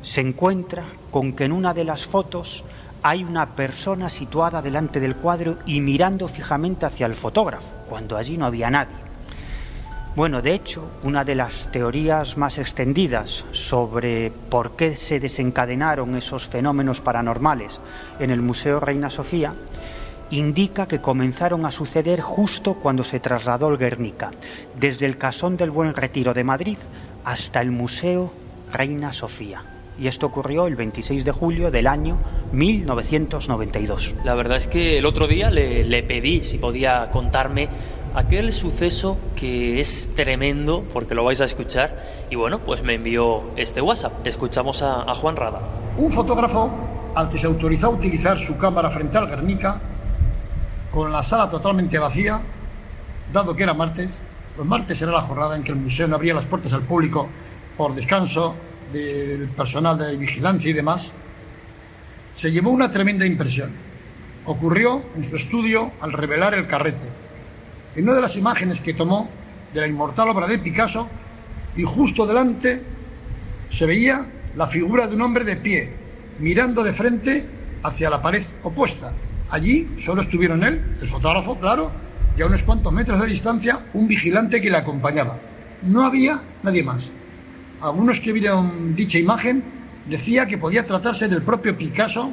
se 0.02 0.20
encuentra 0.20 0.84
con 1.10 1.32
que 1.32 1.44
en 1.44 1.52
una 1.52 1.74
de 1.74 1.84
las 1.84 2.06
fotos 2.06 2.64
hay 3.02 3.24
una 3.24 3.54
persona 3.54 4.08
situada 4.08 4.62
delante 4.62 5.00
del 5.00 5.16
cuadro 5.16 5.58
y 5.66 5.80
mirando 5.80 6.28
fijamente 6.28 6.86
hacia 6.86 7.06
el 7.06 7.14
fotógrafo, 7.14 7.72
cuando 7.88 8.16
allí 8.16 8.36
no 8.36 8.46
había 8.46 8.70
nadie. 8.70 9.07
Bueno, 10.18 10.42
de 10.42 10.52
hecho, 10.52 10.90
una 11.04 11.24
de 11.24 11.36
las 11.36 11.70
teorías 11.70 12.36
más 12.36 12.58
extendidas 12.58 13.46
sobre 13.52 14.32
por 14.32 14.72
qué 14.74 14.96
se 14.96 15.20
desencadenaron 15.20 16.16
esos 16.16 16.48
fenómenos 16.48 17.00
paranormales 17.00 17.80
en 18.18 18.30
el 18.30 18.42
Museo 18.42 18.80
Reina 18.80 19.10
Sofía 19.10 19.54
indica 20.32 20.88
que 20.88 21.00
comenzaron 21.00 21.64
a 21.64 21.70
suceder 21.70 22.20
justo 22.20 22.74
cuando 22.74 23.04
se 23.04 23.20
trasladó 23.20 23.68
el 23.68 23.78
Guernica, 23.78 24.32
desde 24.74 25.06
el 25.06 25.18
Casón 25.18 25.56
del 25.56 25.70
Buen 25.70 25.94
Retiro 25.94 26.34
de 26.34 26.42
Madrid 26.42 26.78
hasta 27.22 27.60
el 27.60 27.70
Museo 27.70 28.32
Reina 28.72 29.12
Sofía 29.12 29.62
y 30.00 30.06
esto 30.06 30.26
ocurrió 30.26 30.66
el 30.66 30.76
26 30.76 31.24
de 31.24 31.32
julio 31.32 31.70
del 31.70 31.86
año 31.86 32.18
1992. 32.52 34.14
La 34.24 34.34
verdad 34.34 34.58
es 34.58 34.66
que 34.66 34.98
el 34.98 35.06
otro 35.06 35.26
día 35.26 35.50
le, 35.50 36.02
pedí 36.04 36.44
si 36.44 36.58
podía 36.58 37.10
contarme 37.10 37.68
aquel 38.18 38.52
suceso 38.52 39.16
que 39.36 39.80
es 39.80 40.10
tremendo, 40.16 40.84
porque 40.92 41.14
lo 41.14 41.24
vais 41.24 41.40
a 41.40 41.44
escuchar, 41.44 42.26
y 42.30 42.34
bueno, 42.34 42.58
pues 42.58 42.82
me 42.82 42.94
envió 42.94 43.44
este 43.56 43.80
WhatsApp. 43.80 44.26
Escuchamos 44.26 44.82
a, 44.82 45.14
Juan 45.14 45.36
Rada. 45.36 45.60
Un 45.96 46.10
fotógrafo 46.10 46.74
al 47.14 47.28
que 47.28 47.38
se 47.38 47.46
autorizó 47.46 47.86
a 47.86 47.90
utilizar 47.90 48.36
su 48.38 48.56
cámara 48.56 48.90
frente 48.90 49.16
al 49.16 49.28
Guernica, 49.28 49.80
con 50.92 51.12
la 51.12 51.22
sala 51.22 51.48
totalmente 51.48 51.96
vacía, 51.98 52.40
dado 53.32 53.54
que 53.54 53.62
era 53.62 53.74
martes, 53.74 54.20
los 54.56 54.66
martes 54.66 55.00
era 55.00 55.12
la 55.12 55.20
jornada 55.20 55.56
en 55.56 55.62
que 55.62 55.70
el 55.70 55.78
museo 55.78 56.08
no 56.08 56.16
abría 56.16 56.34
las 56.34 56.46
puertas 56.46 56.72
al 56.72 56.82
público 56.82 57.28
por 57.76 57.94
descanso 57.94 58.56
del 58.92 59.48
personal 59.50 59.96
de 59.96 60.16
vigilancia 60.16 60.70
y 60.70 60.72
demás, 60.72 61.12
se 62.32 62.50
llevó 62.50 62.70
una 62.70 62.90
tremenda 62.90 63.24
impresión. 63.24 63.72
Ocurrió 64.44 65.04
en 65.14 65.22
su 65.22 65.36
estudio 65.36 65.92
al 66.00 66.12
revelar 66.12 66.54
el 66.54 66.66
carrete. 66.66 67.27
En 67.94 68.04
una 68.04 68.14
de 68.14 68.20
las 68.20 68.36
imágenes 68.36 68.80
que 68.80 68.94
tomó 68.94 69.30
de 69.72 69.80
la 69.80 69.86
inmortal 69.86 70.28
obra 70.28 70.46
de 70.46 70.58
Picasso, 70.58 71.08
y 71.74 71.82
justo 71.82 72.26
delante 72.26 72.82
se 73.70 73.86
veía 73.86 74.26
la 74.56 74.66
figura 74.66 75.06
de 75.06 75.14
un 75.14 75.22
hombre 75.22 75.44
de 75.44 75.56
pie, 75.56 75.94
mirando 76.38 76.82
de 76.82 76.92
frente 76.92 77.48
hacia 77.82 78.10
la 78.10 78.22
pared 78.22 78.42
opuesta. 78.62 79.12
Allí 79.50 79.94
solo 79.98 80.22
estuvieron 80.22 80.62
él, 80.64 80.96
el 81.00 81.08
fotógrafo, 81.08 81.58
claro, 81.58 81.90
y 82.36 82.42
a 82.42 82.46
unos 82.46 82.62
cuantos 82.62 82.92
metros 82.92 83.20
de 83.20 83.26
distancia 83.26 83.80
un 83.94 84.08
vigilante 84.08 84.60
que 84.60 84.70
le 84.70 84.76
acompañaba. 84.76 85.38
No 85.82 86.04
había 86.04 86.42
nadie 86.62 86.82
más 86.82 87.12
algunos 87.80 88.20
que 88.20 88.32
vieron 88.32 88.94
dicha 88.94 89.18
imagen 89.18 89.62
decía 90.06 90.46
que 90.46 90.58
podía 90.58 90.84
tratarse 90.84 91.28
del 91.28 91.42
propio 91.42 91.76
Picasso, 91.76 92.32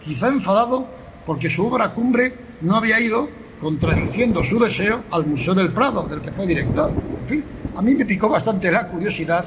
quizá 0.00 0.28
enfadado 0.28 0.88
porque 1.24 1.50
su 1.50 1.66
obra 1.66 1.92
cumbre 1.92 2.34
no 2.60 2.76
había 2.76 3.00
ido, 3.00 3.28
contradiciendo 3.60 4.44
su 4.44 4.58
deseo, 4.58 5.04
al 5.10 5.26
Museo 5.26 5.54
del 5.54 5.72
Prado, 5.72 6.06
del 6.08 6.20
que 6.20 6.32
fue 6.32 6.46
director. 6.46 6.94
En 7.16 7.26
fin, 7.26 7.44
a 7.74 7.82
mí 7.82 7.94
me 7.94 8.04
picó 8.04 8.28
bastante 8.28 8.70
la 8.70 8.88
curiosidad 8.88 9.46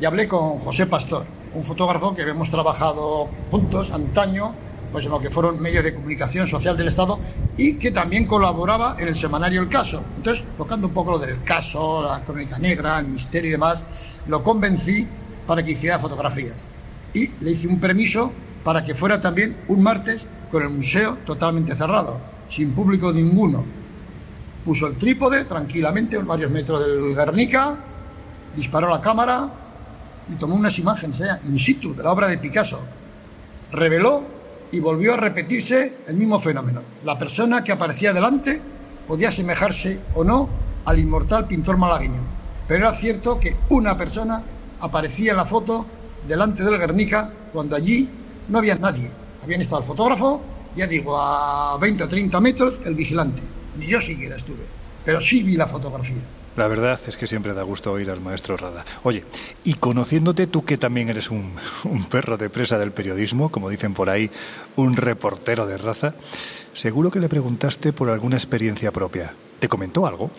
y 0.00 0.04
hablé 0.04 0.28
con 0.28 0.60
José 0.60 0.86
Pastor, 0.86 1.26
un 1.52 1.64
fotógrafo 1.64 2.14
que 2.14 2.22
hemos 2.22 2.50
trabajado 2.50 3.30
juntos 3.50 3.92
antaño 3.92 4.54
pues 4.90 5.04
en 5.04 5.10
lo 5.10 5.20
que 5.20 5.30
fueron 5.30 5.60
medios 5.60 5.84
de 5.84 5.94
comunicación 5.94 6.48
social 6.48 6.76
del 6.76 6.88
Estado 6.88 7.20
y 7.56 7.78
que 7.78 7.90
también 7.90 8.26
colaboraba 8.26 8.96
en 8.98 9.08
el 9.08 9.14
semanario 9.14 9.60
El 9.60 9.68
Caso. 9.68 10.12
Entonces, 10.16 10.46
tocando 10.56 10.86
un 10.86 10.94
poco 10.94 11.12
lo 11.12 11.18
del 11.18 11.42
caso, 11.42 12.02
la 12.02 12.24
crónica 12.24 12.58
negra, 12.58 12.98
el 12.98 13.08
misterio 13.08 13.48
y 13.48 13.52
demás, 13.52 14.22
lo 14.26 14.42
convencí 14.42 15.06
para 15.44 15.62
que 15.62 15.72
hiciera 15.72 15.98
fotografías. 15.98 16.70
Y 17.12 17.36
le 17.40 17.52
hice 17.52 17.68
un 17.68 17.80
permiso 17.80 18.32
para 18.62 18.82
que 18.82 18.94
fuera 18.94 19.20
también 19.20 19.62
un 19.68 19.82
martes 19.82 20.26
con 20.48 20.62
el 20.62 20.70
museo 20.70 21.18
totalmente 21.24 21.76
cerrado, 21.76 22.37
sin 22.48 22.72
público 22.72 23.12
ninguno. 23.12 23.64
Puso 24.64 24.86
el 24.86 24.96
trípode 24.96 25.44
tranquilamente 25.44 26.16
a 26.16 26.20
varios 26.20 26.50
metros 26.50 26.84
del 26.84 27.14
Guernica, 27.14 27.78
disparó 28.56 28.88
la 28.88 29.00
cámara 29.00 29.50
y 30.30 30.34
tomó 30.34 30.56
unas 30.56 30.78
imágenes 30.78 31.20
eh, 31.20 31.26
in 31.44 31.58
situ 31.58 31.94
de 31.94 32.02
la 32.02 32.12
obra 32.12 32.28
de 32.28 32.38
Picasso. 32.38 32.80
Reveló 33.72 34.24
y 34.70 34.80
volvió 34.80 35.14
a 35.14 35.16
repetirse 35.16 35.98
el 36.06 36.16
mismo 36.16 36.40
fenómeno. 36.40 36.82
La 37.04 37.18
persona 37.18 37.64
que 37.64 37.72
aparecía 37.72 38.12
delante 38.12 38.60
podía 39.06 39.28
asemejarse 39.28 40.00
o 40.14 40.24
no 40.24 40.48
al 40.84 40.98
inmortal 40.98 41.46
pintor 41.46 41.76
malagueño, 41.76 42.22
pero 42.66 42.86
era 42.86 42.94
cierto 42.94 43.38
que 43.38 43.56
una 43.70 43.96
persona 43.96 44.42
aparecía 44.80 45.32
en 45.32 45.38
la 45.38 45.44
foto 45.44 45.86
delante 46.26 46.62
del 46.62 46.78
Guernica 46.78 47.32
cuando 47.52 47.76
allí 47.76 48.08
no 48.48 48.58
había 48.58 48.74
nadie. 48.74 49.10
Habían 49.42 49.60
estado 49.60 49.80
el 49.80 49.86
fotógrafo, 49.86 50.42
ya 50.78 50.86
digo, 50.86 51.18
a 51.20 51.76
20 51.78 52.04
o 52.04 52.08
30 52.08 52.40
metros 52.40 52.78
el 52.86 52.94
vigilante. 52.94 53.42
Ni 53.76 53.86
yo 53.86 54.00
siquiera 54.00 54.36
estuve, 54.36 54.64
pero 55.04 55.20
sí 55.20 55.42
vi 55.42 55.56
la 55.56 55.66
fotografía. 55.66 56.22
La 56.56 56.66
verdad 56.66 56.98
es 57.06 57.16
que 57.16 57.26
siempre 57.26 57.54
da 57.54 57.62
gusto 57.62 57.92
oír 57.92 58.10
al 58.10 58.20
maestro 58.20 58.56
Rada. 58.56 58.84
Oye, 59.02 59.24
y 59.64 59.74
conociéndote 59.74 60.46
tú 60.46 60.64
que 60.64 60.78
también 60.78 61.08
eres 61.08 61.30
un, 61.30 61.52
un 61.84 62.04
perro 62.06 62.36
de 62.36 62.48
presa 62.48 62.78
del 62.78 62.92
periodismo, 62.92 63.50
como 63.50 63.70
dicen 63.70 63.94
por 63.94 64.08
ahí, 64.08 64.30
un 64.76 64.96
reportero 64.96 65.66
de 65.66 65.78
raza, 65.78 66.14
seguro 66.74 67.10
que 67.10 67.20
le 67.20 67.28
preguntaste 67.28 67.92
por 67.92 68.10
alguna 68.10 68.36
experiencia 68.36 68.92
propia. 68.92 69.34
¿Te 69.58 69.68
comentó 69.68 70.06
algo? 70.06 70.30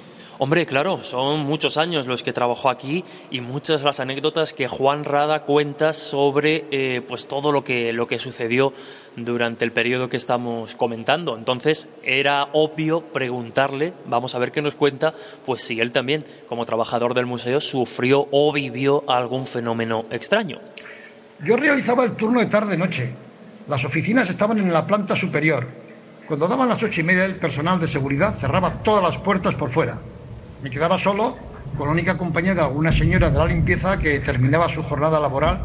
Hombre, 0.42 0.66
claro, 0.66 1.04
son 1.04 1.42
muchos 1.42 1.76
años 1.76 2.08
los 2.08 2.24
que 2.24 2.32
trabajó 2.32 2.70
aquí 2.70 3.04
y 3.30 3.42
muchas 3.42 3.84
las 3.84 4.00
anécdotas 4.00 4.54
que 4.54 4.70
Juan 4.70 5.04
Rada 5.04 5.42
cuenta 5.42 5.92
sobre 5.92 6.64
eh, 6.72 7.02
pues 7.06 7.28
todo 7.28 7.52
lo 7.52 7.66
que, 7.66 7.92
lo 7.92 8.08
que 8.08 8.20
sucedió 8.20 8.72
durante 9.26 9.66
el 9.66 9.72
periodo 9.72 10.10
que 10.10 10.18
estamos 10.18 10.76
comentando. 10.76 11.38
Entonces 11.38 11.88
era 12.04 12.48
obvio 12.54 13.02
preguntarle, 13.02 13.94
vamos 14.06 14.36
a 14.36 14.40
ver 14.40 14.52
qué 14.52 14.62
nos 14.62 14.76
cuenta, 14.76 15.14
pues 15.46 15.62
si 15.62 15.80
él 15.80 15.92
también, 15.92 16.26
como 16.48 16.66
trabajador 16.66 17.14
del 17.14 17.26
museo, 17.26 17.62
sufrió 17.62 18.28
o 18.32 18.52
vivió 18.52 19.04
algún 19.10 19.48
fenómeno 19.48 20.06
extraño. 20.12 20.60
Yo 21.44 21.56
realizaba 21.56 22.04
el 22.04 22.16
turno 22.16 22.40
de 22.40 22.48
tarde-noche. 22.48 23.14
Las 23.68 23.86
oficinas 23.86 24.30
estaban 24.30 24.58
en 24.58 24.74
la 24.74 24.86
planta 24.86 25.16
superior. 25.16 25.68
Cuando 26.28 26.48
daban 26.48 26.70
las 26.70 26.84
ocho 26.84 27.02
y 27.02 27.04
media, 27.04 27.26
el 27.26 27.36
personal 27.36 27.80
de 27.80 27.88
seguridad 27.88 28.36
cerraba 28.36 28.84
todas 28.84 29.04
las 29.04 29.18
puertas 29.18 29.56
por 29.56 29.70
fuera. 29.70 30.00
Me 30.62 30.70
quedaba 30.70 30.98
solo 30.98 31.38
con 31.78 31.88
la 31.88 31.94
única 31.94 32.18
compañía 32.18 32.54
de 32.54 32.62
alguna 32.62 32.92
señora 32.92 33.30
de 33.30 33.38
la 33.38 33.46
limpieza 33.46 33.98
que 33.98 34.20
terminaba 34.20 34.70
su 34.70 34.84
jornada 34.84 35.20
laboral 35.20 35.62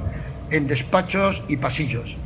en 0.51 0.67
despachos 0.67 1.43
y 1.49 1.57
pasillos. 1.57 2.17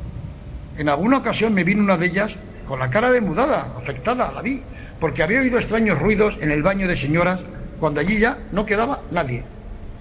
En 0.79 0.89
alguna 0.89 1.17
ocasión 1.17 1.53
me 1.55 1.65
vino 1.65 1.83
una 1.83 1.97
de 1.97 2.07
ellas 2.07 2.37
con 2.65 2.79
la 2.79 2.89
cara 2.89 3.11
demudada, 3.11 3.75
afectada, 3.77 4.31
la 4.31 4.43
vi, 4.43 4.63
porque 5.01 5.25
había 5.25 5.41
oído 5.41 5.59
extraños 5.59 5.99
ruidos 5.99 6.39
en 6.41 6.53
el 6.53 6.63
baño 6.63 6.87
de 6.87 6.97
señoras 6.97 7.45
cuando 7.81 8.01
allí 8.01 8.21
ya 8.21 8.39
no 8.53 8.65
quedaba 8.65 9.01
nadie. 9.11 9.45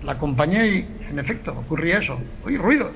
La 0.04 0.12
acompañé 0.12 0.68
y, 0.68 0.88
en 1.10 1.18
efecto, 1.18 1.52
ocurría 1.58 1.98
eso. 1.98 2.20
Oí 2.46 2.58
ruidos. 2.58 2.92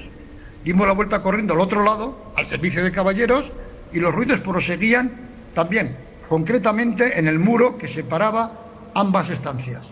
Dimos 0.64 0.86
la 0.86 0.94
vuelta 0.94 1.24
corriendo 1.24 1.56
al 1.56 1.60
otro 1.60 1.84
lado, 1.84 2.32
al 2.38 2.46
servicio 2.46 2.84
de 2.84 2.92
caballeros, 2.92 3.52
y 3.92 4.00
los 4.00 4.14
ruidos 4.14 4.42
proseguían 4.42 5.12
también, 5.56 5.98
concretamente 6.30 7.18
en 7.18 7.28
el 7.28 7.40
muro 7.40 7.80
que 7.80 7.88
separaba 7.88 8.92
ambas 8.94 9.32
estancias. 9.32 9.92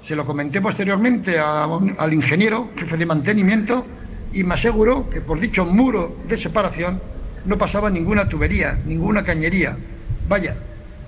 Se 0.00 0.16
lo 0.16 0.24
comenté 0.24 0.62
posteriormente 0.62 1.38
al 1.38 2.14
ingeniero, 2.14 2.70
jefe 2.78 2.96
de 2.96 3.04
mantenimiento, 3.04 3.86
y 4.32 4.42
me 4.42 4.54
aseguró 4.54 5.10
que 5.10 5.20
por 5.20 5.38
dicho 5.38 5.66
muro 5.66 6.16
de 6.26 6.38
separación 6.38 7.09
no 7.44 7.58
pasaba 7.58 7.90
ninguna 7.90 8.28
tubería, 8.28 8.78
ninguna 8.84 9.22
cañería. 9.22 9.76
Vaya, 10.28 10.56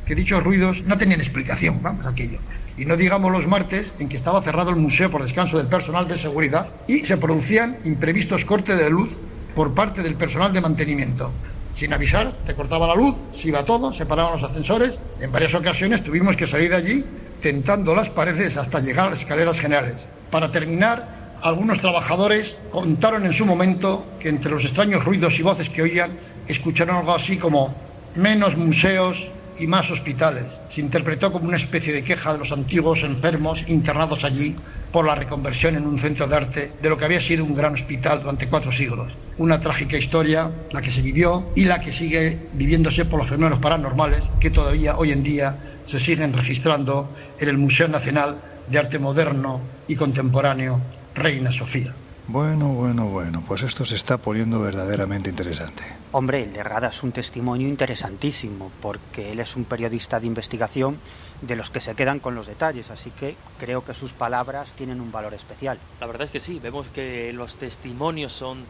que 0.04 0.14
dichos 0.14 0.42
ruidos 0.42 0.82
no 0.84 0.98
tenían 0.98 1.20
explicación, 1.20 1.82
vamos, 1.82 2.06
aquello. 2.06 2.38
Y 2.76 2.84
no 2.84 2.96
digamos 2.96 3.30
los 3.30 3.46
martes 3.46 3.94
en 3.98 4.08
que 4.08 4.16
estaba 4.16 4.42
cerrado 4.42 4.70
el 4.70 4.76
museo 4.76 5.10
por 5.10 5.22
descanso 5.22 5.58
del 5.58 5.66
personal 5.66 6.08
de 6.08 6.16
seguridad 6.16 6.72
y 6.88 7.04
se 7.04 7.16
producían 7.16 7.78
imprevistos 7.84 8.44
cortes 8.44 8.78
de 8.78 8.90
luz 8.90 9.20
por 9.54 9.74
parte 9.74 10.02
del 10.02 10.14
personal 10.14 10.52
de 10.52 10.60
mantenimiento 10.60 11.32
sin 11.74 11.92
avisar, 11.92 12.32
te 12.44 12.54
cortaba 12.54 12.86
la 12.86 12.94
luz, 12.94 13.16
se 13.34 13.48
iba 13.48 13.64
todo, 13.64 13.92
se 13.92 14.06
paraban 14.06 14.32
los 14.32 14.42
ascensores. 14.42 14.98
En 15.20 15.32
varias 15.32 15.54
ocasiones 15.54 16.02
tuvimos 16.02 16.36
que 16.36 16.46
salir 16.46 16.70
de 16.70 16.76
allí 16.76 17.04
tentando 17.40 17.94
las 17.94 18.10
paredes 18.10 18.56
hasta 18.56 18.80
llegar 18.80 19.06
a 19.06 19.10
las 19.10 19.20
escaleras 19.20 19.58
generales. 19.58 20.06
Para 20.30 20.50
terminar, 20.50 21.21
algunos 21.42 21.80
trabajadores 21.80 22.56
contaron 22.70 23.24
en 23.24 23.32
su 23.32 23.44
momento 23.44 24.06
que 24.20 24.28
entre 24.28 24.52
los 24.52 24.64
extraños 24.64 25.04
ruidos 25.04 25.38
y 25.38 25.42
voces 25.42 25.68
que 25.68 25.82
oían, 25.82 26.12
escucharon 26.46 26.96
algo 26.96 27.14
así 27.14 27.36
como 27.36 27.74
menos 28.14 28.56
museos 28.56 29.30
y 29.58 29.66
más 29.66 29.90
hospitales. 29.90 30.60
Se 30.68 30.80
interpretó 30.80 31.30
como 31.32 31.48
una 31.48 31.56
especie 31.56 31.92
de 31.92 32.02
queja 32.02 32.32
de 32.32 32.38
los 32.38 32.52
antiguos 32.52 33.02
enfermos 33.02 33.68
internados 33.68 34.24
allí 34.24 34.56
por 34.90 35.04
la 35.04 35.14
reconversión 35.14 35.76
en 35.76 35.86
un 35.86 35.98
centro 35.98 36.26
de 36.26 36.36
arte 36.36 36.72
de 36.80 36.88
lo 36.88 36.96
que 36.96 37.04
había 37.04 37.20
sido 37.20 37.44
un 37.44 37.54
gran 37.54 37.74
hospital 37.74 38.20
durante 38.20 38.48
cuatro 38.48 38.72
siglos. 38.72 39.16
Una 39.38 39.60
trágica 39.60 39.98
historia, 39.98 40.50
la 40.70 40.80
que 40.80 40.90
se 40.90 41.02
vivió 41.02 41.50
y 41.56 41.64
la 41.64 41.80
que 41.80 41.92
sigue 41.92 42.48
viviéndose 42.52 43.04
por 43.04 43.18
los 43.18 43.28
fenómenos 43.28 43.58
paranormales 43.58 44.30
que 44.40 44.50
todavía 44.50 44.96
hoy 44.96 45.12
en 45.12 45.22
día 45.22 45.58
se 45.86 45.98
siguen 45.98 46.32
registrando 46.32 47.14
en 47.38 47.48
el 47.48 47.58
Museo 47.58 47.88
Nacional 47.88 48.40
de 48.68 48.78
arte 48.78 48.98
moderno 48.98 49.60
y 49.88 49.96
contemporáneo, 49.96 50.80
Reina 51.14 51.52
Sofía. 51.52 51.92
Bueno, 52.28 52.68
bueno, 52.68 53.06
bueno, 53.06 53.42
pues 53.46 53.62
esto 53.62 53.84
se 53.84 53.96
está 53.96 54.16
poniendo 54.16 54.60
verdaderamente 54.60 55.28
interesante. 55.28 55.82
Hombre, 56.12 56.46
le 56.46 56.86
es 56.88 57.02
un 57.02 57.10
testimonio 57.10 57.68
interesantísimo, 57.68 58.70
porque 58.80 59.32
él 59.32 59.40
es 59.40 59.56
un 59.56 59.64
periodista 59.64 60.20
de 60.20 60.28
investigación 60.28 60.98
de 61.40 61.56
los 61.56 61.70
que 61.70 61.80
se 61.80 61.94
quedan 61.94 62.20
con 62.20 62.34
los 62.34 62.46
detalles, 62.46 62.90
así 62.90 63.10
que 63.10 63.36
creo 63.58 63.84
que 63.84 63.92
sus 63.92 64.12
palabras 64.12 64.72
tienen 64.74 65.00
un 65.00 65.10
valor 65.10 65.34
especial. 65.34 65.78
La 66.00 66.06
verdad 66.06 66.22
es 66.22 66.30
que 66.30 66.40
sí, 66.40 66.60
vemos 66.62 66.86
que 66.94 67.32
los 67.32 67.56
testimonios 67.56 68.32
son 68.32 68.64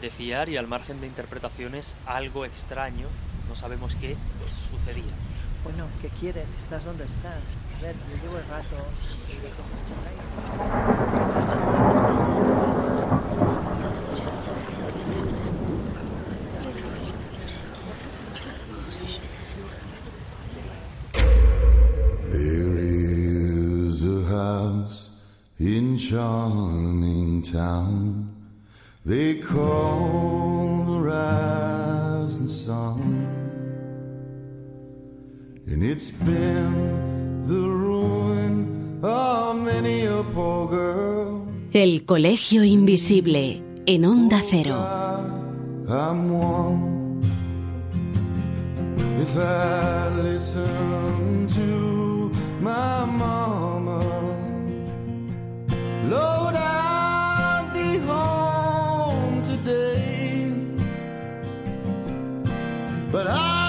de 0.00 0.10
fiar 0.10 0.48
y 0.48 0.56
al 0.58 0.68
margen 0.68 1.00
de 1.00 1.06
interpretaciones 1.06 1.94
algo 2.06 2.44
extraño, 2.44 3.08
no 3.48 3.56
sabemos 3.56 3.94
qué, 3.96 4.14
pues 4.38 4.52
sucedía. 4.70 5.12
Bueno, 5.62 5.84
¿qué 6.00 6.08
quieres? 6.08 6.54
¿Estás 6.56 6.84
donde 6.86 7.04
estás? 7.04 7.42
A 7.78 7.82
ver, 7.82 7.94
llevo 8.22 8.38
el 8.38 8.46
raso. 8.48 8.76
There 22.30 22.78
is 22.78 24.02
a 24.04 24.24
house 24.30 25.10
in 25.58 25.98
charming 25.98 27.42
town 27.42 28.30
they 29.04 29.40
call 29.40 30.84
the 30.86 31.00
rising 31.00 32.48
sun. 32.48 33.39
And 35.72 35.84
it's 35.84 36.10
been 36.10 37.44
the 37.46 37.54
ruin 37.54 38.98
of 39.04 39.54
many 39.54 40.04
a 40.04 40.24
poor 40.34 40.68
girl. 40.68 41.46
El 41.72 42.04
Colegio 42.04 42.64
Invisible 42.64 43.62
en 43.86 44.04
Onda 44.04 44.40
Cero. 44.40 44.74
I'm 45.88 46.28
one. 46.28 47.22
If 49.22 49.36
I 49.36 50.08
listen 50.24 51.46
to 51.54 52.32
my 52.60 53.04
mama, 53.04 54.02
Lord, 56.08 56.56
I'd 56.56 57.70
be 57.72 57.98
home 57.98 59.40
today. 59.42 60.52
But 63.12 63.28
I 63.28 63.59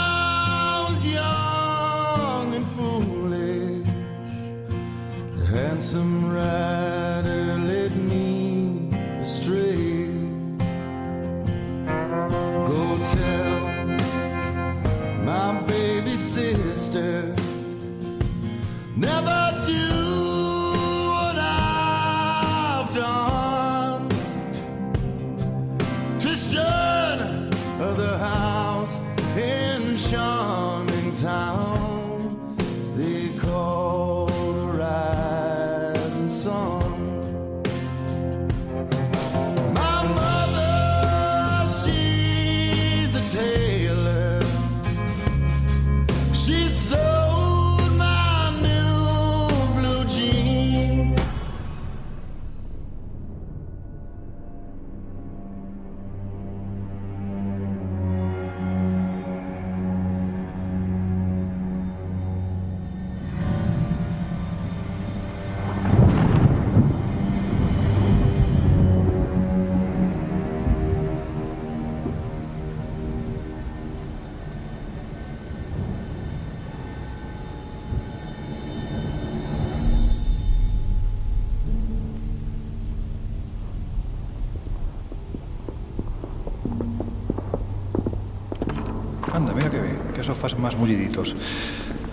más 90.62 90.78
mulliditos. 90.78 91.36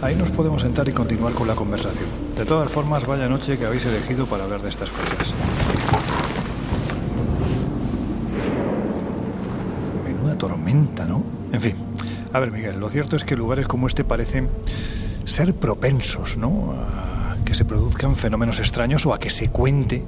Ahí 0.00 0.14
nos 0.14 0.30
podemos 0.30 0.62
sentar 0.62 0.88
y 0.88 0.92
continuar 0.92 1.32
con 1.32 1.46
la 1.46 1.54
conversación. 1.54 2.06
De 2.36 2.44
todas 2.44 2.70
formas, 2.70 3.06
vaya 3.06 3.28
noche 3.28 3.58
que 3.58 3.66
habéis 3.66 3.84
elegido 3.84 4.26
para 4.26 4.44
hablar 4.44 4.62
de 4.62 4.68
estas 4.68 4.90
cosas. 4.90 5.34
Menuda 10.04 10.38
tormenta, 10.38 11.04
¿no? 11.04 11.24
En 11.52 11.60
fin. 11.60 11.74
A 12.32 12.40
ver, 12.40 12.52
Miguel, 12.52 12.78
lo 12.78 12.88
cierto 12.88 13.16
es 13.16 13.24
que 13.24 13.36
lugares 13.36 13.66
como 13.66 13.86
este 13.86 14.04
parecen 14.04 14.48
ser 15.24 15.54
propensos, 15.54 16.36
¿no? 16.36 16.74
A 16.74 17.36
que 17.44 17.54
se 17.54 17.64
produzcan 17.64 18.14
fenómenos 18.14 18.60
extraños 18.60 19.04
o 19.06 19.14
a 19.14 19.18
que 19.18 19.30
se 19.30 19.48
cuente 19.48 20.04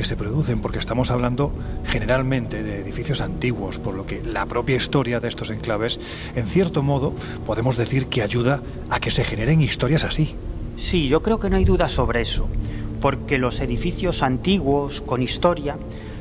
que 0.00 0.06
se 0.06 0.16
producen, 0.16 0.62
porque 0.62 0.78
estamos 0.78 1.10
hablando 1.10 1.52
generalmente 1.84 2.62
de 2.62 2.78
edificios 2.78 3.20
antiguos, 3.20 3.78
por 3.78 3.94
lo 3.94 4.06
que 4.06 4.22
la 4.22 4.46
propia 4.46 4.76
historia 4.76 5.20
de 5.20 5.28
estos 5.28 5.50
enclaves, 5.50 6.00
en 6.34 6.46
cierto 6.46 6.82
modo, 6.82 7.12
podemos 7.44 7.76
decir 7.76 8.06
que 8.06 8.22
ayuda 8.22 8.62
a 8.88 8.98
que 8.98 9.10
se 9.10 9.24
generen 9.24 9.60
historias 9.60 10.04
así. 10.04 10.34
Sí, 10.76 11.08
yo 11.08 11.20
creo 11.20 11.38
que 11.38 11.50
no 11.50 11.56
hay 11.56 11.66
duda 11.66 11.90
sobre 11.90 12.22
eso, 12.22 12.48
porque 13.02 13.36
los 13.36 13.60
edificios 13.60 14.22
antiguos, 14.22 15.02
con 15.02 15.20
historia, 15.20 15.76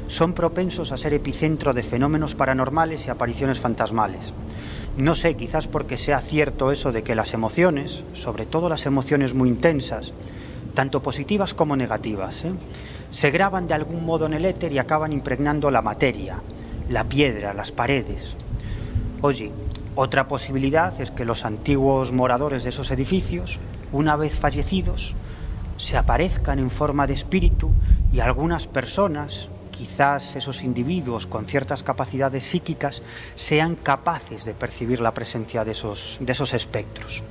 son 0.08 0.34
propensos 0.34 0.92
a 0.92 0.98
ser 0.98 1.14
epicentro 1.14 1.74
de 1.74 1.84
fenómenos 1.84 2.36
paranormales 2.36 3.08
y 3.08 3.12
apariciones 3.12 3.62
fantasmales. 3.62 4.34
No 4.98 5.16
sé, 5.16 5.38
quizás 5.38 5.68
porque 5.68 5.96
sea 5.96 6.20
cierto 6.20 6.74
eso 6.74 6.92
de 6.92 7.04
que 7.04 7.16
las 7.16 7.34
emociones, 7.34 8.04
sobre 8.12 8.46
todo 8.46 8.68
las 8.68 8.86
emociones 8.86 9.34
muy 9.34 9.48
intensas, 9.48 10.12
tanto 10.74 11.02
positivas 11.02 11.54
como 11.54 11.78
negativas, 11.78 12.44
¿eh? 12.44 12.52
Se 13.10 13.32
graban 13.32 13.68
de 13.68 13.74
algún 13.74 14.06
modo 14.06 14.26
en 14.26 14.34
el 14.34 14.46
éter 14.46 14.72
y 14.72 14.80
acaban 14.80 15.14
impregnando 15.14 15.72
la 15.72 15.82
materia, 15.82 16.42
la 16.90 17.04
piedra, 17.04 17.54
las 17.54 17.72
paredes. 17.72 18.36
Oye, 19.22 19.52
otra 19.96 20.28
posibilidad 20.28 21.00
es 21.02 21.12
que 21.12 21.26
los 21.26 21.46
antiguos 21.46 22.12
moradores 22.12 22.64
de 22.64 22.70
esos 22.70 22.92
edificios, 22.92 23.60
una 23.92 24.16
vez 24.16 24.34
fallecidos, 24.34 25.16
se 25.78 25.98
aparezcan 25.98 26.60
en 26.60 26.70
forma 26.70 27.08
de 27.08 27.14
espíritu 27.14 27.72
y 28.12 28.20
algunas 28.20 28.68
personas, 28.68 29.50
quizás 29.72 30.36
esos 30.36 30.64
individuos 30.64 31.26
con 31.26 31.46
ciertas 31.46 31.84
capacidades 31.84 32.44
psíquicas, 32.44 33.02
sean 33.36 33.76
capaces 33.76 34.46
de 34.46 34.54
percibir 34.54 35.02
la 35.02 35.14
presencia 35.14 35.66
de 35.66 35.72
esos, 35.72 36.18
de 36.20 36.32
esos 36.32 36.54
espectros. 36.54 37.24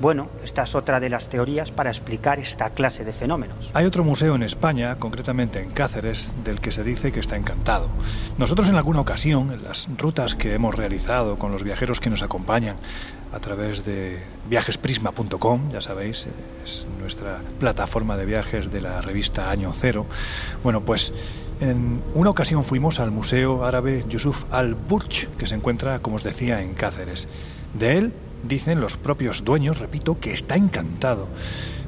Bueno, 0.00 0.28
esta 0.42 0.64
es 0.64 0.74
otra 0.74 1.00
de 1.00 1.08
las 1.08 1.28
teorías 1.28 1.70
para 1.70 1.90
explicar 1.90 2.38
esta 2.38 2.70
clase 2.70 3.04
de 3.04 3.12
fenómenos. 3.12 3.70
Hay 3.74 3.86
otro 3.86 4.04
museo 4.04 4.34
en 4.34 4.42
España, 4.42 4.96
concretamente 4.98 5.60
en 5.60 5.70
Cáceres, 5.70 6.32
del 6.44 6.60
que 6.60 6.72
se 6.72 6.82
dice 6.82 7.12
que 7.12 7.20
está 7.20 7.36
encantado. 7.36 7.88
Nosotros 8.36 8.68
en 8.68 8.76
alguna 8.76 9.00
ocasión, 9.00 9.52
en 9.52 9.62
las 9.62 9.88
rutas 9.96 10.34
que 10.34 10.54
hemos 10.54 10.74
realizado 10.74 11.38
con 11.38 11.52
los 11.52 11.62
viajeros 11.62 12.00
que 12.00 12.10
nos 12.10 12.22
acompañan 12.22 12.76
a 13.32 13.38
través 13.38 13.84
de 13.84 14.22
viajesprisma.com, 14.48 15.70
ya 15.70 15.80
sabéis, 15.80 16.26
es 16.64 16.86
nuestra 17.00 17.40
plataforma 17.58 18.16
de 18.16 18.26
viajes 18.26 18.70
de 18.70 18.80
la 18.80 19.00
revista 19.00 19.50
Año 19.50 19.72
Cero. 19.72 20.06
Bueno, 20.62 20.80
pues 20.82 21.12
en 21.60 22.02
una 22.14 22.30
ocasión 22.30 22.64
fuimos 22.64 22.98
al 22.98 23.10
Museo 23.10 23.64
Árabe 23.64 24.04
Yusuf 24.08 24.44
al-Burj, 24.50 25.28
que 25.38 25.46
se 25.46 25.54
encuentra, 25.54 26.00
como 26.00 26.16
os 26.16 26.24
decía, 26.24 26.60
en 26.62 26.74
Cáceres. 26.74 27.28
De 27.74 27.98
él 27.98 28.12
dicen 28.46 28.80
los 28.80 28.96
propios 28.96 29.44
dueños, 29.44 29.78
repito, 29.78 30.18
que 30.20 30.32
está 30.32 30.56
encantado. 30.56 31.28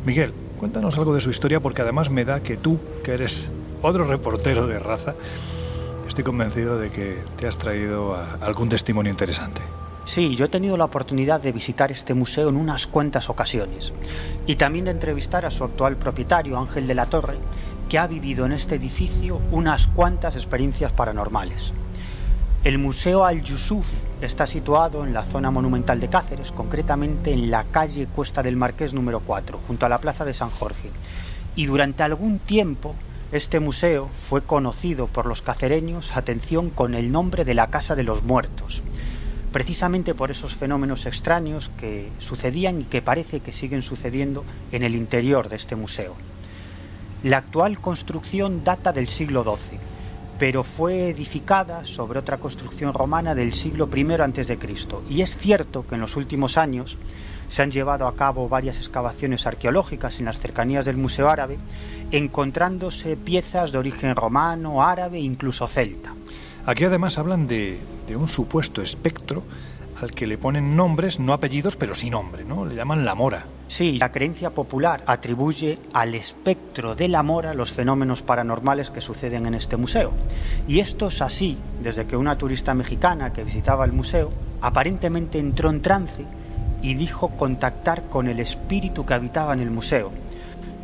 Miguel, 0.05 0.33
cuéntanos 0.59 0.97
algo 0.99 1.15
de 1.15 1.21
su 1.21 1.31
historia 1.31 1.61
porque 1.61 1.83
además 1.83 2.11
me 2.11 2.25
da 2.25 2.41
que 2.41 2.57
tú, 2.57 2.79
que 3.05 3.13
eres 3.15 3.51
otro 3.83 4.05
reportero 4.05 4.67
de 4.67 4.79
raza, 4.79 5.15
estoy 6.09 6.25
convencido 6.25 6.79
de 6.79 6.91
que 6.91 7.19
te 7.37 7.47
has 7.47 7.59
traído 7.59 8.17
algún 8.41 8.69
testimonio 8.69 9.11
interesante. 9.11 9.61
Sí, 10.07 10.37
yo 10.37 10.45
he 10.45 10.49
tenido 10.49 10.77
la 10.77 10.85
oportunidad 10.85 11.41
de 11.41 11.51
visitar 11.51 11.91
este 11.91 12.15
museo 12.15 12.49
en 12.49 12.57
unas 12.57 12.87
cuantas 12.87 13.29
ocasiones 13.29 13.93
y 14.47 14.55
también 14.55 14.85
de 14.85 14.93
entrevistar 14.93 15.45
a 15.45 15.51
su 15.51 15.65
actual 15.65 15.97
propietario, 15.97 16.57
Ángel 16.59 16.87
de 16.87 16.95
la 16.95 17.07
Torre, 17.07 17.39
que 17.89 17.99
ha 17.99 18.07
vivido 18.07 18.47
en 18.47 18.53
este 18.53 18.77
edificio 18.77 19.41
unas 19.51 19.89
cuantas 19.89 20.37
experiencias 20.37 20.93
paranormales. 20.93 21.73
El 22.63 22.79
Museo 22.79 23.25
Al-Yusuf 23.25 23.87
está 24.21 24.47
situado 24.47 25.05
en 25.05 25.13
la 25.13 25.23
zona 25.23 25.51
monumental 25.51 26.01
de 26.01 26.09
Cáceres, 26.09 26.53
concretamente 26.53 27.33
en 27.33 27.51
la 27.51 27.65
calle 27.65 28.07
Cuesta 28.07 28.43
del 28.43 28.57
Marqués 28.57 28.95
número 28.95 29.21
4, 29.21 29.61
junto 29.67 29.87
a 29.87 29.89
la 29.89 29.99
Plaza 29.99 30.25
de 30.25 30.35
San 30.35 30.51
Jorge. 30.51 30.91
Y 31.55 31.67
durante 31.67 32.03
algún 32.03 32.39
tiempo 32.39 32.95
este 33.33 33.61
museo 33.61 34.09
fue 34.29 34.43
conocido 34.43 35.09
por 35.09 35.27
los 35.27 35.43
cacereños, 35.43 36.17
atención, 36.17 36.71
con 36.71 36.95
el 36.95 37.11
nombre 37.11 37.45
de 37.45 37.55
la 37.55 37.67
Casa 37.69 37.95
de 37.95 38.05
los 38.05 38.23
Muertos, 38.23 38.83
precisamente 39.53 40.15
por 40.15 40.31
esos 40.31 40.55
fenómenos 40.55 41.07
extraños 41.07 41.71
que 41.79 42.09
sucedían 42.19 42.81
y 42.81 42.85
que 42.85 43.03
parece 43.03 43.41
que 43.41 43.53
siguen 43.53 43.83
sucediendo 43.83 44.45
en 44.71 44.83
el 44.83 44.95
interior 44.95 45.49
de 45.49 45.57
este 45.57 45.77
museo. 45.77 46.15
La 47.23 47.39
actual 47.39 47.81
construcción 47.81 48.63
data 48.63 48.93
del 48.93 49.09
siglo 49.09 49.43
XII, 49.43 49.79
pero 50.39 50.65
fue 50.65 51.09
edificada 51.09 51.85
sobre 51.85 52.19
otra 52.19 52.39
construcción 52.39 52.93
romana 52.93 53.35
del 53.35 53.55
siglo 53.55 53.89
I 53.95 54.07
a.C. 54.13 54.59
Y 55.09 55.23
es 55.23 55.37
cierto 55.37 55.87
que 55.87 55.95
en 55.95 56.01
los 56.01 56.17
últimos 56.17 56.59
años 56.59 56.99
se 57.49 57.63
han 57.63 57.71
llevado 57.71 58.07
a 58.07 58.17
cabo 58.17 58.49
varias 58.49 58.77
excavaciones 58.77 59.47
arqueológicas 59.47 60.19
en 60.19 60.27
las 60.27 60.39
cercanías 60.39 60.85
del 60.85 60.97
Museo 60.97 61.31
Árabe, 61.31 61.59
encontrándose 62.11 63.17
piezas 63.17 63.73
de 63.73 63.79
origen 63.79 64.15
romano, 64.17 64.83
árabe 64.83 65.19
e 65.19 65.23
incluso 65.23 65.67
celta. 65.67 66.15
Aquí 66.67 66.85
además 66.85 67.17
hablan 67.19 67.47
de, 67.47 67.79
de 68.09 68.17
un 68.17 68.29
supuesto 68.29 68.83
espectro 68.83 69.45
al 70.01 70.13
que 70.13 70.27
le 70.27 70.39
ponen 70.39 70.77
nombres, 70.77 71.19
no 71.19 71.33
apellidos, 71.33 71.77
pero 71.77 71.95
sí 71.95 72.11
nombre, 72.11 72.45
¿no? 72.45 72.65
Le 72.65 72.75
llaman 72.75 73.05
la 73.05 73.15
mora. 73.15 73.47
Sí, 73.67 73.99
la 73.99 74.13
creencia 74.13 74.51
popular 74.51 75.03
atribuye 75.07 75.79
al 75.93 76.15
espectro 76.15 76.95
de 76.95 77.09
la 77.09 77.23
mora 77.23 77.55
los 77.55 77.73
fenómenos 77.73 78.23
paranormales 78.23 78.91
que 78.91 79.01
suceden 79.01 79.47
en 79.47 79.55
este 79.55 79.77
museo. 79.77 80.13
Y 80.69 80.81
esto 80.81 81.09
es 81.09 81.23
así 81.23 81.59
desde 81.83 82.07
que 82.07 82.17
una 82.17 82.37
turista 82.39 82.75
mexicana 82.75 83.33
que 83.33 83.45
visitaba 83.45 83.85
el 83.85 83.93
museo 83.93 84.31
aparentemente 84.61 85.39
entró 85.39 85.71
en 85.71 85.83
trance 85.83 86.25
y 86.83 86.95
dijo 86.95 87.31
contactar 87.31 88.09
con 88.09 88.29
el 88.29 88.39
espíritu 88.39 89.05
que 89.05 89.15
habitaba 89.15 89.55
en 89.55 89.61
el 89.61 89.71
museo. 89.71 90.13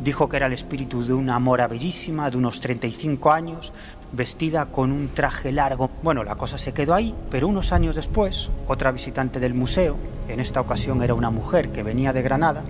Dijo 0.03 0.27
que 0.27 0.35
era 0.37 0.47
el 0.47 0.53
espíritu 0.53 1.05
de 1.05 1.13
una 1.13 1.39
mora 1.39 1.67
bellísima 1.67 2.29
de 2.29 2.37
unos 2.37 2.59
35 2.59 3.31
años, 3.31 3.71
vestida 4.13 4.67
con 4.67 4.91
un 4.91 5.09
traje 5.09 5.51
largo. 5.51 5.89
Bueno, 6.01 6.23
la 6.23 6.35
cosa 6.35 6.57
se 6.57 6.71
quedó 6.71 6.93
ahí, 6.93 7.13
pero 7.29 7.47
unos 7.47 7.73
años 7.73 7.95
después, 7.95 8.49
otra 8.67 8.91
visitante 8.91 9.39
del 9.39 9.53
museo, 9.53 9.97
en 10.27 10.39
esta 10.39 10.61
ocasión 10.61 11.03
era 11.03 11.15
una 11.15 11.31
mujer 11.31 11.69
que 11.69 11.83
venía 11.83 12.13
de 12.13 12.21
Granada, 12.21 12.63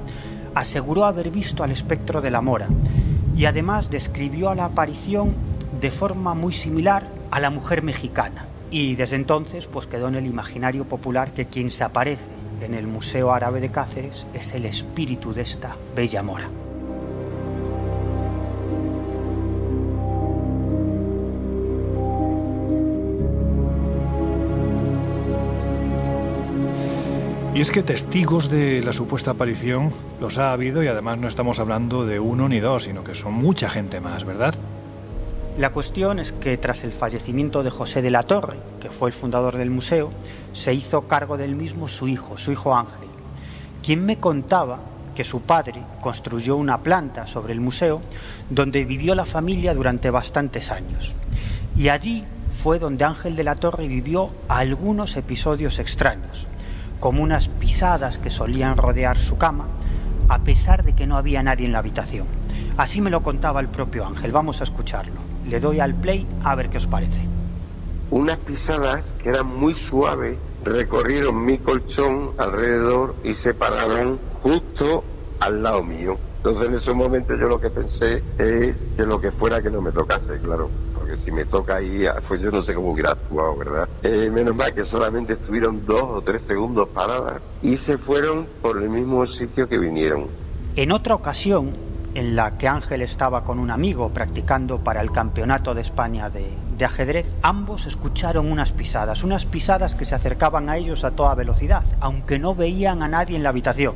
aseguró 0.55 1.05
haber 1.05 1.29
visto 1.29 1.63
al 1.63 1.71
espectro 1.71 2.21
de 2.21 2.31
la 2.31 2.41
mora 2.41 2.67
y 3.35 3.45
además 3.45 3.89
describió 3.89 4.49
a 4.49 4.55
la 4.55 4.65
aparición 4.65 5.33
de 5.79 5.91
forma 5.91 6.33
muy 6.33 6.53
similar 6.53 7.07
a 7.29 7.39
la 7.39 7.49
mujer 7.49 7.83
mexicana. 7.83 8.45
Y 8.71 8.95
desde 8.95 9.17
entonces 9.17 9.67
pues 9.67 9.85
quedó 9.85 10.07
en 10.07 10.15
el 10.15 10.25
imaginario 10.25 10.85
popular 10.85 11.33
que 11.33 11.45
quien 11.45 11.69
se 11.69 11.83
aparece 11.83 12.31
en 12.61 12.73
el 12.73 12.87
Museo 12.87 13.31
Árabe 13.31 13.59
de 13.59 13.69
Cáceres 13.69 14.25
es 14.33 14.53
el 14.53 14.65
espíritu 14.65 15.33
de 15.33 15.41
esta 15.41 15.75
bella 15.95 16.23
mora. 16.23 16.49
Y 27.55 27.61
es 27.61 27.69
que 27.69 27.83
testigos 27.83 28.49
de 28.49 28.81
la 28.81 28.93
supuesta 28.93 29.29
aparición 29.31 29.93
los 30.19 30.39
ha 30.39 30.53
habido 30.53 30.83
y 30.83 30.87
además 30.87 31.19
no 31.19 31.27
estamos 31.27 31.59
hablando 31.59 32.03
de 32.03 32.19
uno 32.19 32.49
ni 32.49 32.59
dos, 32.59 32.85
sino 32.85 33.03
que 33.03 33.13
son 33.13 33.35
mucha 33.35 33.69
gente 33.69 34.01
más, 34.01 34.23
¿verdad? 34.23 34.55
La 35.59 35.69
cuestión 35.69 36.17
es 36.17 36.31
que 36.31 36.57
tras 36.57 36.83
el 36.83 36.91
fallecimiento 36.91 37.61
de 37.61 37.69
José 37.69 38.01
de 38.01 38.09
la 38.09 38.23
Torre, 38.23 38.57
que 38.81 38.89
fue 38.89 39.09
el 39.09 39.13
fundador 39.13 39.55
del 39.57 39.69
museo, 39.69 40.09
se 40.53 40.73
hizo 40.73 41.03
cargo 41.03 41.37
del 41.37 41.55
mismo 41.55 41.87
su 41.87 42.07
hijo, 42.07 42.39
su 42.39 42.51
hijo 42.51 42.75
Ángel, 42.75 43.07
quien 43.83 44.03
me 44.03 44.17
contaba 44.17 44.79
que 45.13 45.23
su 45.23 45.41
padre 45.41 45.83
construyó 46.01 46.55
una 46.55 46.81
planta 46.81 47.27
sobre 47.27 47.53
el 47.53 47.61
museo 47.61 48.01
donde 48.49 48.83
vivió 48.83 49.13
la 49.13 49.25
familia 49.25 49.75
durante 49.75 50.09
bastantes 50.09 50.71
años. 50.71 51.13
Y 51.77 51.89
allí 51.89 52.25
fue 52.63 52.79
donde 52.79 53.05
Ángel 53.05 53.35
de 53.35 53.43
la 53.43 53.57
Torre 53.57 53.87
vivió 53.87 54.31
algunos 54.47 55.15
episodios 55.17 55.77
extraños 55.77 56.47
como 57.03 57.21
unas 57.21 57.49
pisadas 57.49 58.17
que 58.17 58.29
solían 58.29 58.77
rodear 58.77 59.17
su 59.17 59.37
cama, 59.37 59.67
a 60.29 60.39
pesar 60.39 60.85
de 60.85 60.93
que 60.93 61.05
no 61.05 61.17
había 61.17 61.43
nadie 61.43 61.65
en 61.65 61.73
la 61.73 61.79
habitación. 61.79 62.25
Así 62.77 63.01
me 63.01 63.09
lo 63.09 63.21
contaba 63.21 63.59
el 63.59 63.67
propio 63.67 64.05
Ángel. 64.05 64.31
Vamos 64.31 64.61
a 64.61 64.63
escucharlo. 64.63 65.19
Le 65.45 65.59
doy 65.59 65.81
al 65.81 65.95
play 65.95 66.25
a 66.45 66.55
ver 66.55 66.69
qué 66.69 66.77
os 66.77 66.87
parece. 66.87 67.19
Unas 68.09 68.37
pisadas 68.37 69.03
que 69.21 69.27
eran 69.27 69.47
muy 69.47 69.75
suaves 69.75 70.37
recorrieron 70.63 71.43
mi 71.43 71.57
colchón 71.57 72.29
alrededor 72.37 73.15
y 73.25 73.33
se 73.33 73.53
pararon 73.53 74.17
justo 74.41 75.03
al 75.41 75.61
lado 75.61 75.83
mío. 75.83 76.15
Entonces 76.37 76.69
en 76.69 76.75
ese 76.75 76.93
momento 76.93 77.35
yo 77.35 77.49
lo 77.49 77.59
que 77.59 77.69
pensé 77.69 78.23
es 78.37 78.77
que 78.95 79.05
lo 79.05 79.19
que 79.19 79.33
fuera 79.33 79.61
que 79.61 79.69
no 79.69 79.81
me 79.81 79.91
tocase, 79.91 80.37
claro 80.41 80.69
si 81.17 81.31
me 81.31 81.45
toca 81.45 81.77
ahí, 81.77 82.05
ah, 82.05 82.21
pues 82.27 82.41
yo 82.41 82.51
no 82.51 82.63
sé 82.63 82.73
cómo 82.73 82.91
hubiera 82.91 83.11
actuado, 83.11 83.57
¿verdad? 83.57 83.89
Eh, 84.03 84.29
menos 84.29 84.55
mal 84.55 84.73
que 84.73 84.85
solamente 84.85 85.33
estuvieron 85.33 85.85
dos 85.85 86.03
o 86.03 86.21
tres 86.21 86.41
segundos 86.47 86.89
paradas 86.89 87.41
y 87.61 87.77
se 87.77 87.97
fueron 87.97 88.47
por 88.61 88.81
el 88.81 88.89
mismo 88.89 89.25
sitio 89.25 89.67
que 89.67 89.77
vinieron. 89.77 90.27
En 90.75 90.91
otra 90.91 91.15
ocasión, 91.15 91.73
en 92.15 92.35
la 92.35 92.57
que 92.57 92.67
Ángel 92.67 93.01
estaba 93.01 93.43
con 93.43 93.59
un 93.59 93.71
amigo 93.71 94.09
practicando 94.09 94.79
para 94.79 95.01
el 95.01 95.11
Campeonato 95.11 95.73
de 95.73 95.81
España 95.81 96.29
de, 96.29 96.45
de, 96.77 96.85
ajedrez, 96.85 97.31
ambos 97.41 97.85
escucharon 97.85 98.51
unas 98.51 98.71
pisadas, 98.71 99.23
unas 99.23 99.45
pisadas 99.45 99.95
que 99.95 100.05
se 100.05 100.15
acercaban 100.15 100.69
a 100.69 100.77
ellos 100.77 101.03
a 101.03 101.11
toda 101.11 101.35
velocidad, 101.35 101.83
aunque 101.99 102.39
no 102.39 102.55
veían 102.55 103.03
a 103.03 103.07
nadie 103.07 103.35
en 103.35 103.43
la 103.43 103.49
habitación. 103.49 103.95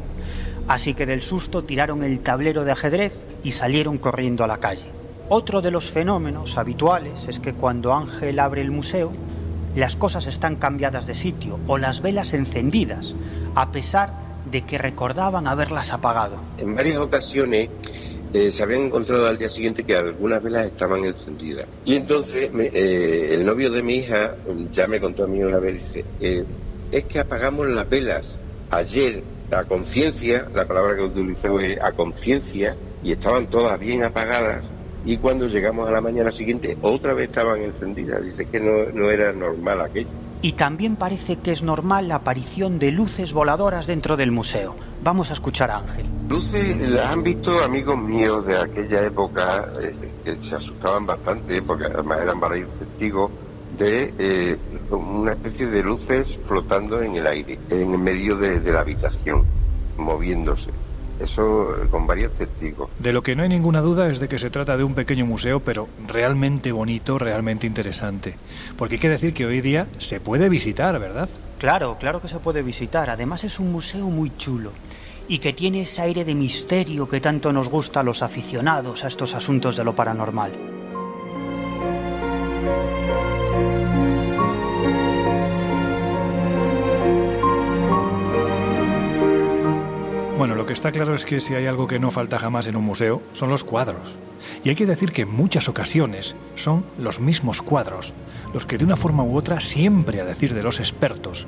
Así 0.68 0.94
que 0.94 1.06
del 1.06 1.22
susto 1.22 1.64
tiraron 1.64 2.04
el 2.04 2.20
tablero 2.20 2.66
de 2.66 2.72
ajedrez 2.72 3.18
y 3.44 3.52
salieron 3.54 3.98
corriendo 3.98 4.44
a 4.44 4.48
la 4.48 4.58
calle. 4.58 4.97
Otro 5.30 5.62
de 5.62 5.72
los 5.72 5.92
fenómenos 5.92 6.58
habituales 6.58 7.28
es 7.28 7.42
que 7.42 7.52
cuando 7.52 7.94
Ángel 7.94 8.40
abre 8.40 8.62
el 8.62 8.72
museo, 8.72 9.12
las 9.76 9.98
cosas 9.98 10.26
están 10.26 10.56
cambiadas 10.56 11.06
de 11.06 11.16
sitio 11.16 11.60
o 11.68 11.78
las 11.78 12.02
velas 12.02 12.34
encendidas, 12.34 13.14
a 13.54 13.70
pesar 13.70 14.14
de 14.50 14.62
que 14.62 14.78
recordaban 14.78 15.46
haberlas 15.48 15.92
apagado. 15.92 16.38
En 16.58 16.74
varias 16.74 17.00
ocasiones 17.00 17.70
eh, 18.34 18.52
se 18.52 18.64
habían 18.64 18.84
encontrado 18.84 19.28
al 19.28 19.38
día 19.38 19.50
siguiente 19.50 19.84
que 19.84 19.98
algunas 19.98 20.42
velas 20.42 20.68
estaban 20.68 21.04
encendidas. 21.04 21.66
Y 21.84 21.96
entonces 21.96 22.50
eh, 22.54 23.28
el 23.32 23.46
novio 23.46 23.70
de 23.70 23.84
mi 23.84 23.96
hija 23.96 24.34
ya 24.72 24.88
me 24.88 25.02
contó 25.02 25.26
a 25.26 25.28
mí 25.28 25.44
una 25.44 25.60
vez, 25.60 25.74
dice, 25.74 26.06
eh, 26.22 26.46
es 26.90 27.04
que 27.04 27.20
apagamos 27.20 27.68
las 27.68 27.90
velas 27.90 28.30
ayer 28.70 29.26
a 29.52 29.66
conciencia, 29.66 30.48
la 30.54 30.66
palabra 30.66 30.96
que 30.96 31.04
utilizó 31.04 31.60
es 31.60 31.78
a 31.82 31.92
conciencia, 31.92 32.78
y 33.04 33.12
estaban 33.12 33.48
todas 33.48 33.78
bien 33.78 34.04
apagadas 34.04 34.64
y 35.06 35.18
cuando 35.18 35.48
llegamos 35.48 35.88
a 35.88 35.92
la 35.92 36.02
mañana 36.02 36.32
siguiente 36.32 36.78
otra 36.82 37.14
vez 37.14 37.30
estaban 37.30 37.62
encendidas. 37.62 38.24
Dice 38.24 38.46
que 38.46 38.60
no, 38.60 38.92
no 38.94 39.10
era 39.10 39.32
normal 39.32 39.82
aquello. 39.82 40.10
Y 40.42 40.52
también 40.52 40.98
parece 40.98 41.38
que 41.38 41.52
es 41.52 41.64
normal 41.64 42.08
la 42.08 42.16
aparición 42.16 42.78
de 42.78 42.92
luces 42.92 43.34
voladoras 43.34 43.88
dentro 43.88 44.18
del 44.18 44.32
museo. 44.32 44.76
Vamos 45.04 45.30
a 45.32 45.34
escuchar 45.34 45.72
a 45.72 45.80
Ángel. 45.80 46.06
Luces 46.30 46.78
las 46.78 47.08
han 47.08 47.24
visto 47.24 47.60
amigos 47.64 47.98
míos 47.98 48.46
de 48.46 48.58
aquella 48.58 49.04
época 49.04 49.68
eh, 49.82 50.12
que 50.24 50.44
se 50.44 50.56
asustaban 50.56 51.06
bastante 51.06 51.62
porque 51.62 51.86
además 51.86 52.22
eran 52.22 52.40
varios 52.40 52.70
testigos 52.78 53.32
de 53.80 54.14
eh, 54.18 54.58
una 54.92 55.34
especie 55.34 55.68
de 55.68 55.84
luces 55.84 56.38
flotando 56.48 57.02
en 57.02 57.16
el 57.16 57.26
aire, 57.26 57.58
en 57.70 57.94
el 57.94 58.00
medio 58.00 58.36
de 58.38 58.72
la 58.72 58.82
habitación, 58.82 59.44
moviéndose. 59.98 60.72
Eso 61.20 61.76
con 61.90 62.06
varios 62.06 62.34
testigos. 62.34 62.90
De 63.00 63.12
lo 63.12 63.24
que 63.24 63.36
no 63.36 63.44
hay 63.44 63.50
ninguna 63.50 63.82
duda 63.82 64.10
es 64.10 64.20
de 64.20 64.28
que 64.28 64.40
se 64.40 64.50
trata 64.50 64.78
de 64.78 64.84
un 64.84 64.94
pequeño 64.94 65.26
museo, 65.26 65.60
pero 65.60 65.88
realmente 66.08 66.72
bonito, 66.72 67.18
realmente 67.18 67.66
interesante. 67.66 68.36
Porque 68.78 68.96
hay 68.96 69.02
que 69.02 69.10
decir 69.10 69.34
que 69.34 69.46
hoy 69.46 69.62
día 69.62 69.88
se 69.98 70.20
puede 70.20 70.50
visitar, 70.50 71.00
¿verdad? 71.00 71.30
Claro, 71.58 71.98
claro 72.00 72.22
que 72.22 72.28
se 72.28 72.40
puede 72.40 72.62
visitar. 72.62 73.10
Además 73.10 73.44
es 73.44 73.60
un 73.60 73.72
museo 73.72 74.06
muy 74.06 74.36
chulo 74.38 74.72
y 75.28 75.40
que 75.40 75.54
tiene 75.54 75.82
ese 75.82 76.02
aire 76.02 76.24
de 76.24 76.36
misterio 76.36 77.08
que 77.08 77.20
tanto 77.20 77.52
nos 77.52 77.70
gusta 77.70 78.00
a 78.00 78.04
los 78.04 78.22
aficionados 78.22 79.04
a 79.04 79.08
estos 79.08 79.34
asuntos 79.34 79.76
de 79.76 79.84
lo 79.84 79.96
paranormal. 79.96 80.52
Bueno, 90.38 90.54
lo 90.54 90.68
que 90.68 90.74
está 90.74 90.92
claro 90.92 91.16
es 91.16 91.26
que 91.26 91.40
si 91.40 91.56
hay 91.56 91.66
algo 91.66 91.88
que 91.88 91.98
no 91.98 92.12
falta 92.12 92.38
jamás 92.38 92.68
en 92.68 92.76
un 92.76 92.86
museo, 92.86 93.24
son 93.34 93.50
los 93.50 93.64
cuadros. 93.64 94.18
Y 94.64 94.70
hay 94.70 94.76
que 94.76 94.86
decir 94.86 95.12
que 95.12 95.24
en 95.24 95.32
muchas 95.32 95.68
ocasiones 95.68 96.36
son 96.54 96.86
los 97.00 97.20
mismos 97.20 97.64
cuadros, 97.64 98.14
los 98.54 98.68
que 98.68 98.78
de 98.78 98.86
una 98.86 98.96
forma 98.96 99.24
u 99.24 99.36
otra, 99.36 99.60
siempre 99.60 100.22
a 100.22 100.26
decir 100.26 100.54
de 100.54 100.62
los 100.62 100.80
expertos, 100.80 101.48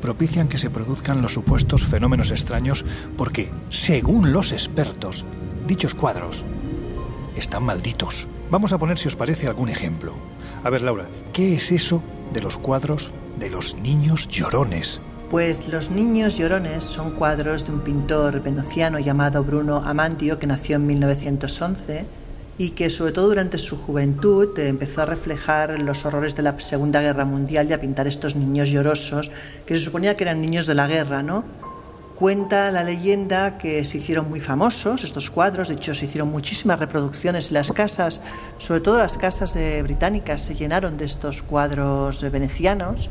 propician 0.00 0.48
que 0.48 0.56
se 0.56 0.70
produzcan 0.70 1.20
los 1.20 1.34
supuestos 1.34 1.84
fenómenos 1.84 2.30
extraños 2.30 2.82
porque, 3.18 3.50
según 3.68 4.32
los 4.32 4.52
expertos, 4.52 5.26
dichos 5.66 5.94
cuadros 5.94 6.42
están 7.36 7.64
malditos. 7.64 8.26
Vamos 8.50 8.72
a 8.72 8.78
poner, 8.78 8.96
si 8.96 9.08
os 9.08 9.16
parece, 9.16 9.48
algún 9.48 9.68
ejemplo. 9.68 10.14
A 10.64 10.70
ver, 10.70 10.80
Laura, 10.80 11.08
¿qué 11.34 11.56
es 11.56 11.70
eso 11.70 12.02
de 12.32 12.40
los 12.40 12.56
cuadros 12.56 13.12
de 13.38 13.50
los 13.50 13.74
niños 13.76 14.28
llorones? 14.28 15.02
Pues 15.30 15.68
Los 15.68 15.92
Niños 15.92 16.36
Llorones 16.36 16.82
son 16.82 17.12
cuadros 17.12 17.64
de 17.64 17.72
un 17.72 17.82
pintor 17.82 18.42
veneciano 18.42 18.98
llamado 18.98 19.44
Bruno 19.44 19.76
Amandio 19.76 20.40
que 20.40 20.48
nació 20.48 20.74
en 20.74 20.88
1911 20.88 22.04
y 22.58 22.70
que 22.70 22.90
sobre 22.90 23.12
todo 23.12 23.28
durante 23.28 23.56
su 23.56 23.78
juventud 23.78 24.58
empezó 24.58 25.02
a 25.02 25.06
reflejar 25.06 25.80
los 25.80 26.04
horrores 26.04 26.34
de 26.34 26.42
la 26.42 26.58
Segunda 26.58 27.00
Guerra 27.00 27.24
Mundial 27.24 27.70
y 27.70 27.72
a 27.72 27.80
pintar 27.80 28.08
estos 28.08 28.34
niños 28.34 28.70
llorosos 28.70 29.30
que 29.66 29.76
se 29.76 29.84
suponía 29.84 30.16
que 30.16 30.24
eran 30.24 30.40
niños 30.40 30.66
de 30.66 30.74
la 30.74 30.88
guerra, 30.88 31.22
¿no? 31.22 31.44
Cuenta 32.16 32.72
la 32.72 32.82
leyenda 32.82 33.56
que 33.56 33.84
se 33.84 33.98
hicieron 33.98 34.28
muy 34.28 34.40
famosos 34.40 35.04
estos 35.04 35.30
cuadros, 35.30 35.68
de 35.68 35.74
hecho 35.74 35.94
se 35.94 36.06
hicieron 36.06 36.28
muchísimas 36.28 36.80
reproducciones 36.80 37.48
en 37.48 37.54
las 37.54 37.70
casas, 37.70 38.20
sobre 38.58 38.80
todo 38.80 38.98
las 38.98 39.16
casas 39.16 39.54
eh, 39.54 39.80
británicas 39.84 40.40
se 40.40 40.56
llenaron 40.56 40.98
de 40.98 41.04
estos 41.04 41.40
cuadros 41.40 42.28
venecianos 42.32 43.08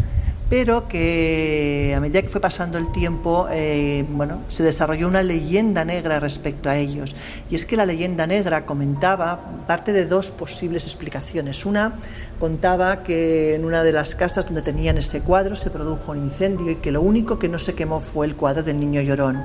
pero 0.49 0.87
que 0.87 1.93
a 1.95 1.99
medida 1.99 2.23
que 2.23 2.27
fue 2.27 2.41
pasando 2.41 2.79
el 2.79 2.91
tiempo, 2.91 3.47
eh, 3.51 4.03
bueno, 4.09 4.41
se 4.47 4.63
desarrolló 4.63 5.07
una 5.07 5.21
leyenda 5.21 5.85
negra 5.85 6.19
respecto 6.19 6.69
a 6.69 6.77
ellos. 6.77 7.15
Y 7.51 7.55
es 7.55 7.65
que 7.65 7.77
la 7.77 7.85
leyenda 7.85 8.25
negra 8.25 8.65
comentaba 8.65 9.39
parte 9.67 9.93
de 9.93 10.05
dos 10.05 10.31
posibles 10.31 10.85
explicaciones. 10.85 11.65
Una 11.65 11.93
contaba 12.39 13.03
que 13.03 13.53
en 13.53 13.63
una 13.63 13.83
de 13.83 13.91
las 13.91 14.15
casas 14.15 14.45
donde 14.45 14.63
tenían 14.63 14.97
ese 14.97 15.21
cuadro 15.21 15.55
se 15.55 15.69
produjo 15.69 16.13
un 16.13 16.17
incendio 16.17 16.71
y 16.71 16.75
que 16.77 16.91
lo 16.91 17.01
único 17.01 17.37
que 17.37 17.47
no 17.47 17.59
se 17.59 17.75
quemó 17.75 17.99
fue 17.99 18.25
el 18.25 18.35
cuadro 18.35 18.63
del 18.63 18.79
niño 18.79 19.01
llorón. 19.01 19.43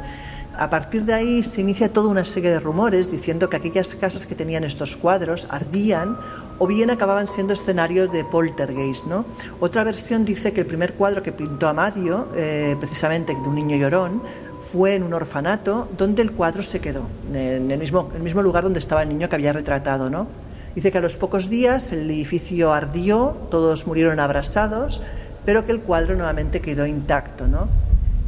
A 0.56 0.70
partir 0.70 1.02
de 1.04 1.12
ahí 1.12 1.42
se 1.42 1.62
inicia 1.62 1.92
toda 1.92 2.08
una 2.08 2.24
serie 2.24 2.50
de 2.50 2.60
rumores 2.60 3.10
diciendo 3.10 3.50
que 3.50 3.56
aquellas 3.56 3.96
casas 3.96 4.24
que 4.24 4.36
tenían 4.36 4.62
estos 4.62 4.96
cuadros 4.96 5.48
ardían 5.50 6.16
o 6.58 6.66
bien 6.66 6.90
acababan 6.90 7.28
siendo 7.28 7.52
escenarios 7.52 8.12
de 8.12 8.24
poltergeist. 8.24 9.06
¿no? 9.06 9.24
Otra 9.60 9.84
versión 9.84 10.24
dice 10.24 10.52
que 10.52 10.60
el 10.60 10.66
primer 10.66 10.94
cuadro 10.94 11.22
que 11.22 11.32
pintó 11.32 11.68
Amadio, 11.68 12.28
eh, 12.34 12.76
precisamente 12.78 13.34
de 13.34 13.40
un 13.40 13.54
niño 13.54 13.76
llorón, 13.76 14.22
fue 14.60 14.94
en 14.94 15.02
un 15.02 15.12
orfanato 15.12 15.88
donde 15.96 16.22
el 16.22 16.32
cuadro 16.32 16.62
se 16.62 16.80
quedó, 16.80 17.02
en 17.32 17.70
el 17.70 17.78
mismo, 17.78 18.10
el 18.16 18.22
mismo 18.22 18.42
lugar 18.42 18.64
donde 18.64 18.78
estaba 18.78 19.02
el 19.02 19.08
niño 19.08 19.28
que 19.28 19.34
había 19.34 19.52
retratado. 19.52 20.08
¿no? 20.08 20.26
Dice 20.74 20.90
que 20.90 20.98
a 20.98 21.00
los 21.00 21.16
pocos 21.16 21.48
días 21.48 21.92
el 21.92 22.10
edificio 22.10 22.72
ardió, 22.72 23.36
todos 23.50 23.86
murieron 23.86 24.18
abrasados, 24.20 25.02
pero 25.44 25.66
que 25.66 25.72
el 25.72 25.80
cuadro 25.80 26.14
nuevamente 26.16 26.60
quedó 26.60 26.86
intacto. 26.86 27.46
¿no? 27.46 27.68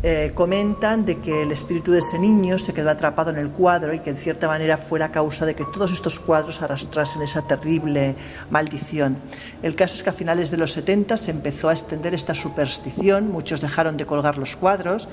Eh, 0.03 0.33
comentan 0.35 1.07
de 1.07 1.19
que 1.19 1.43
el 1.43 1.53
espíritu 1.53 1.91
de 1.91 2.01
ese 2.01 2.19
niño 2.19 2.59
se 2.59 2.75
quedó 2.75 2.91
atrapado 2.91 3.31
en 3.31 3.39
el 3.39 3.49
cuadro 3.49 3.95
y 3.95 4.01
que 4.01 4.11
en 4.11 4.17
cierta 4.17 4.47
manera 4.47 4.77
fue 4.77 4.99
la 4.99 5.11
causa 5.11 5.47
de 5.47 5.55
que 5.55 5.65
todos 5.65 5.91
estos 5.91 6.19
cuadros 6.19 6.61
arrastrasen 6.61 7.23
esa 7.23 7.43
terrible 7.43 8.15
maldición. 8.51 9.17
El 9.63 9.75
caso 9.75 9.97
es 9.97 10.03
que 10.03 10.11
a 10.11 10.13
finales 10.13 10.51
de 10.51 10.59
los 10.59 10.73
70 10.73 11.17
se 11.17 11.31
empezó 11.31 11.71
a 11.71 11.73
extender 11.73 12.13
esta 12.13 12.35
superstición, 12.35 13.33
muchos 13.33 13.63
dejaron 13.63 13.97
de 13.97 14.05
colgar 14.05 14.37
los 14.37 14.55
cuadros 14.55 15.09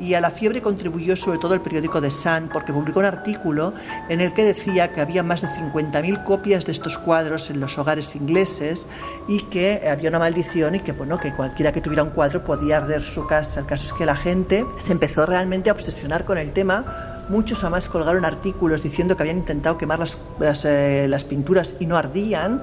y 0.00 0.14
a 0.14 0.20
la 0.20 0.30
fiebre 0.30 0.62
contribuyó 0.62 1.16
sobre 1.16 1.38
todo 1.38 1.54
el 1.54 1.60
periódico 1.60 2.00
The 2.00 2.10
Sun 2.10 2.50
porque 2.52 2.72
publicó 2.72 3.00
un 3.00 3.06
artículo 3.06 3.74
en 4.08 4.20
el 4.20 4.32
que 4.32 4.44
decía 4.44 4.92
que 4.92 5.00
había 5.00 5.22
más 5.22 5.42
de 5.42 5.48
50.000 5.48 6.24
copias 6.24 6.66
de 6.66 6.72
estos 6.72 6.98
cuadros 6.98 7.50
en 7.50 7.60
los 7.60 7.78
hogares 7.78 8.14
ingleses 8.16 8.86
y 9.26 9.42
que 9.42 9.88
había 9.88 10.10
una 10.10 10.18
maldición 10.18 10.74
y 10.76 10.80
que 10.80 10.92
bueno 10.92 11.18
que 11.18 11.32
cualquiera 11.34 11.72
que 11.72 11.80
tuviera 11.80 12.02
un 12.02 12.10
cuadro 12.10 12.44
podía 12.44 12.78
arder 12.78 13.02
su 13.02 13.26
casa. 13.26 13.60
El 13.60 13.66
caso 13.66 13.86
es 13.86 13.92
que 13.92 14.06
la 14.06 14.16
gente 14.16 14.64
se 14.78 14.92
empezó 14.92 15.26
realmente 15.26 15.70
a 15.70 15.72
obsesionar 15.72 16.24
con 16.24 16.38
el 16.38 16.52
tema 16.52 17.16
Muchos 17.28 17.62
además 17.62 17.90
colgaron 17.90 18.24
artículos 18.24 18.82
diciendo 18.82 19.14
que 19.14 19.22
habían 19.22 19.36
intentado 19.36 19.76
quemar 19.76 19.98
las, 19.98 20.16
las, 20.40 20.64
eh, 20.64 21.06
las, 21.08 21.24
pinturas 21.24 21.74
y 21.78 21.84
no 21.84 21.98
ardían 21.98 22.62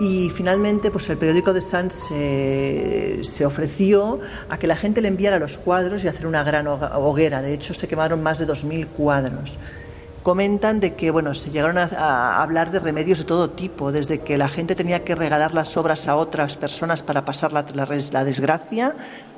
y 0.00 0.30
finalmente 0.30 0.90
pues 0.90 1.08
el 1.10 1.18
periódico 1.18 1.52
de 1.52 1.60
Sun 1.60 1.90
se, 1.90 3.20
se, 3.22 3.44
ofreció 3.44 4.18
a 4.48 4.56
que 4.58 4.66
la 4.66 4.74
gente 4.74 5.02
le 5.02 5.08
enviara 5.08 5.38
los 5.38 5.58
cuadros 5.58 6.02
y 6.02 6.08
hacer 6.08 6.26
una 6.26 6.42
gran 6.42 6.66
hoguera. 6.66 7.42
De 7.42 7.52
hecho, 7.52 7.74
se 7.74 7.86
quemaron 7.86 8.22
más 8.22 8.38
de 8.38 8.46
2.000 8.46 8.86
cuadros. 8.88 9.58
Comentan 10.22 10.80
de 10.80 10.94
que 10.94 11.10
bueno, 11.10 11.34
se 11.34 11.50
llegaron 11.50 11.76
a, 11.76 11.84
a, 11.84 12.42
hablar 12.42 12.70
de 12.70 12.80
remedios 12.80 13.18
de 13.18 13.24
todo 13.26 13.50
tipo, 13.50 13.92
desde 13.92 14.20
que 14.20 14.38
la 14.38 14.48
gente 14.48 14.74
tenía 14.74 15.04
que 15.04 15.14
regalar 15.14 15.52
las 15.52 15.76
obras 15.76 16.08
a 16.08 16.16
otras 16.16 16.56
personas 16.56 17.02
para 17.02 17.26
pasar 17.26 17.52
la, 17.52 17.64
la 17.74 18.24
desgracia, 18.24 18.94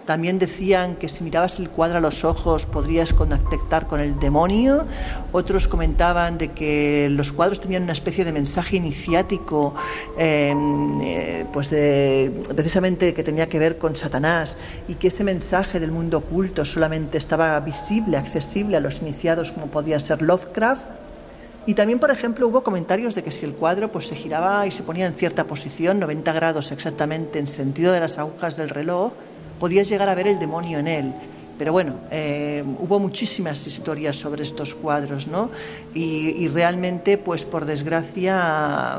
también 0.07 0.38
decían 0.38 0.96
que 0.96 1.09
si 1.09 1.22
mirabas 1.22 1.59
el 1.59 1.70
cuadro 1.70 1.98
a 1.98 2.00
los 2.00 2.24
ojos 2.24 2.66
podrías 2.66 3.12
contactar 3.12 3.86
con 3.86 4.00
el 4.00 4.18
demonio. 4.18 4.84
Otros 5.30 5.68
comentaban 5.68 6.38
de 6.38 6.48
que 6.48 7.09
los 7.11 7.32
cuadros 7.32 7.61
tenían 7.61 7.84
una 7.84 7.92
especie 7.92 8.24
de 8.24 8.32
mensaje 8.32 8.76
iniciático, 8.76 9.74
em, 10.18 11.00
eh, 11.00 11.46
pues 11.53 11.70
de, 11.70 12.32
precisamente 12.55 13.14
que 13.14 13.22
tenía 13.22 13.48
que 13.48 13.59
ver 13.59 13.78
con 13.78 13.94
Satanás 13.94 14.57
y 14.88 14.94
que 14.94 15.09
ese 15.09 15.22
mensaje 15.22 15.78
del 15.78 15.92
mundo 15.92 16.18
oculto 16.18 16.64
solamente 16.64 17.18
estaba 17.18 17.59
visible, 17.61 18.16
accesible 18.16 18.76
a 18.76 18.80
los 18.80 19.03
iniciados 19.03 19.53
como 19.53 19.68
podía 19.68 20.00
ser 20.00 20.20
Lovecraft. 20.22 20.84
Y 21.64 21.74
también, 21.74 22.00
por 22.00 22.11
ejemplo, 22.11 22.48
hubo 22.48 22.64
comentarios 22.64 23.14
de 23.14 23.22
que 23.22 23.30
si 23.30 23.44
el 23.44 23.53
cuadro 23.55 23.92
pues, 23.92 24.09
se 24.09 24.16
giraba 24.16 24.66
y 24.66 24.72
se 24.72 24.82
ponía 24.82 25.07
en 25.07 25.14
cierta 25.14 25.44
posición, 25.44 26.00
90 26.00 26.32
grados 26.32 26.72
exactamente 26.72 27.38
en 27.38 27.46
sentido 27.46 27.92
de 27.92 28.00
las 28.00 28.18
agujas 28.18 28.57
del 28.57 28.68
reloj, 28.68 29.12
podías 29.62 29.88
llegar 29.88 30.08
a 30.08 30.16
ver 30.16 30.26
el 30.26 30.40
demonio 30.40 30.80
en 30.80 30.88
él. 30.88 31.14
Pero 31.56 31.70
bueno, 31.70 31.94
eh, 32.10 32.64
hubo 32.80 32.98
muchísimas 32.98 33.64
historias 33.64 34.16
sobre 34.16 34.42
estos 34.42 34.74
cuadros, 34.74 35.28
¿no? 35.28 35.50
Y, 35.94 36.34
y, 36.36 36.48
realmente, 36.48 37.16
pues 37.16 37.44
por 37.44 37.64
desgracia, 37.64 38.98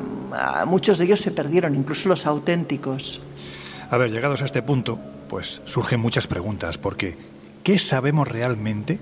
muchos 0.65 0.99
de 0.99 1.03
ellos 1.03 1.19
se 1.19 1.31
perdieron, 1.31 1.75
incluso 1.75 2.07
los 2.07 2.25
auténticos. 2.25 3.19
A 3.89 3.97
ver, 3.97 4.09
llegados 4.09 4.41
a 4.41 4.45
este 4.45 4.61
punto, 4.61 4.97
pues 5.27 5.61
surgen 5.65 5.99
muchas 5.99 6.27
preguntas, 6.27 6.77
porque 6.77 7.17
¿qué 7.63 7.79
sabemos 7.79 8.27
realmente 8.27 8.99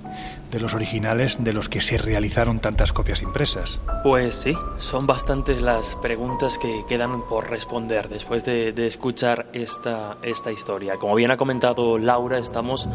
de 0.52 0.60
los 0.60 0.74
originales 0.74 1.44
de 1.44 1.54
los 1.54 1.70
que 1.70 1.82
se 1.82 1.98
realizaron 1.98 2.60
tantas 2.60 2.94
copias 2.94 3.22
impresas? 3.22 3.80
Pues 4.04 4.36
sí, 4.36 4.54
son 4.80 5.08
bastantes 5.08 5.62
las 5.62 5.96
preguntas 5.96 6.58
que 6.58 6.84
quedan 6.88 7.28
por 7.28 7.50
responder 7.50 8.10
después 8.10 8.46
de, 8.46 8.74
escuchar 8.88 9.48
esta, 9.54 10.18
esta 10.22 10.52
historia. 10.52 10.98
Como 10.98 11.16
bien 11.16 11.32
ha 11.32 11.38
comentado 11.38 11.98
Laura, 11.98 12.38
estamos 12.38 12.88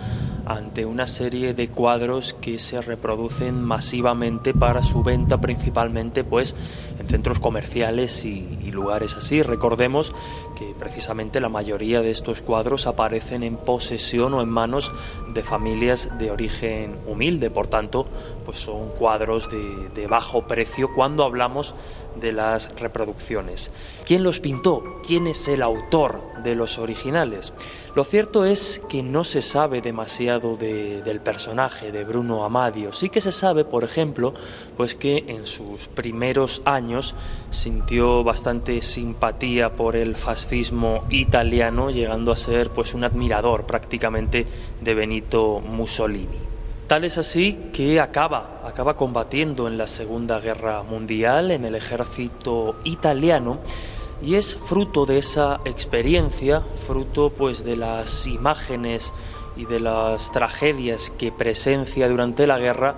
ante 0.47 0.87
una 0.87 1.09
serie 1.09 1.55
de 1.55 1.69
cuadros 1.69 2.35
que 2.41 2.61
se 2.61 2.81
reproducen 2.81 3.63
masivamente 3.63 4.55
para 4.55 4.85
su 4.85 5.03
venta 5.03 5.41
principalmente 5.41 6.23
pues 6.23 6.55
en 7.01 7.09
centros 7.09 7.41
comerciales 7.41 8.25
y, 8.25 8.45
lugares 8.77 9.15
así. 9.17 9.43
Recordemos 9.43 10.13
que 10.55 10.75
precisamente 10.79 11.41
la 11.41 11.49
mayoría 11.49 12.03
de 12.03 12.11
estos 12.11 12.43
cuadros 12.43 12.87
aparecen 12.87 13.43
en 13.43 13.57
posesión 13.57 14.35
o 14.35 14.43
en 14.43 14.51
manos 14.51 14.93
de 15.33 15.43
familias 15.43 16.11
de 16.19 16.31
origen 16.31 16.95
humilde, 17.07 17.49
por 17.49 17.69
tanto 17.69 18.05
pues 18.45 18.59
son 18.59 18.91
cuadros 18.91 19.49
de 19.51 20.07
bajo 20.07 20.47
precio 20.47 20.93
cuando 20.95 21.25
hablamos 21.25 21.75
de 22.21 22.33
las 22.33 22.71
reproducciones. 22.79 23.71
¿Quién 24.05 24.23
los 24.23 24.41
pintó? 24.41 25.01
¿Quién 25.07 25.27
es 25.27 25.49
el 25.49 25.63
autor 25.63 26.21
de 26.43 26.55
los 26.55 26.79
originales? 26.79 27.53
Lo 27.95 28.05
cierto 28.05 28.45
es 28.45 28.81
que 28.89 29.03
no 29.03 29.25
se 29.25 29.43
sabe 29.43 29.81
demasiado 29.81 30.57
de, 30.57 31.03
del 31.03 31.21
personaje 31.21 31.93
de 31.93 32.05
Bruno 32.05 32.45
Amadio. 32.45 32.93
Sí 32.93 33.09
que 33.09 33.21
se 33.21 33.33
sabe, 33.33 33.65
por 33.65 33.85
ejemplo, 33.85 34.35
pues 34.77 34.95
que 34.95 35.25
en 35.29 35.47
sus 35.47 35.89
primeros 35.89 36.63
años 36.65 37.15
sintió 37.51 38.23
bastante 38.23 38.83
simpatía 38.83 39.73
por 39.73 39.97
el 39.97 40.15
fascismo 40.15 41.05
italiano, 41.11 41.91
llegando 41.91 42.33
a 42.33 42.37
ser 42.37 42.71
pues 42.71 42.95
un 42.95 43.05
admirador 43.05 43.65
prácticamente 43.65 44.47
de 44.81 44.95
Benito 44.95 45.61
Mussolini. 45.61 46.46
Tal 46.87 47.03
es 47.03 47.19
así 47.19 47.71
que 47.73 48.01
acaba, 48.01 48.61
acaba 48.65 48.95
combatiendo 48.95 49.67
en 49.67 49.77
la 49.77 49.89
Segunda 49.89 50.39
Guerra 50.39 50.85
Mundial 50.85 51.51
en 51.51 51.65
el 51.65 51.75
ejército 51.75 52.77
italiano 52.85 53.59
y 54.23 54.37
es 54.37 54.55
fruto 54.55 55.05
de 55.05 55.19
esa 55.19 55.59
experiencia, 55.65 56.63
fruto 56.87 57.31
pues 57.31 57.65
de 57.65 57.77
las 57.77 58.29
imágenes 58.29 59.13
y 59.57 59.65
de 59.65 59.81
las 59.81 60.31
tragedias 60.31 61.11
que 61.19 61.33
presencia 61.33 62.09
durante 62.09 62.47
la 62.47 62.59
guerra 62.59 62.95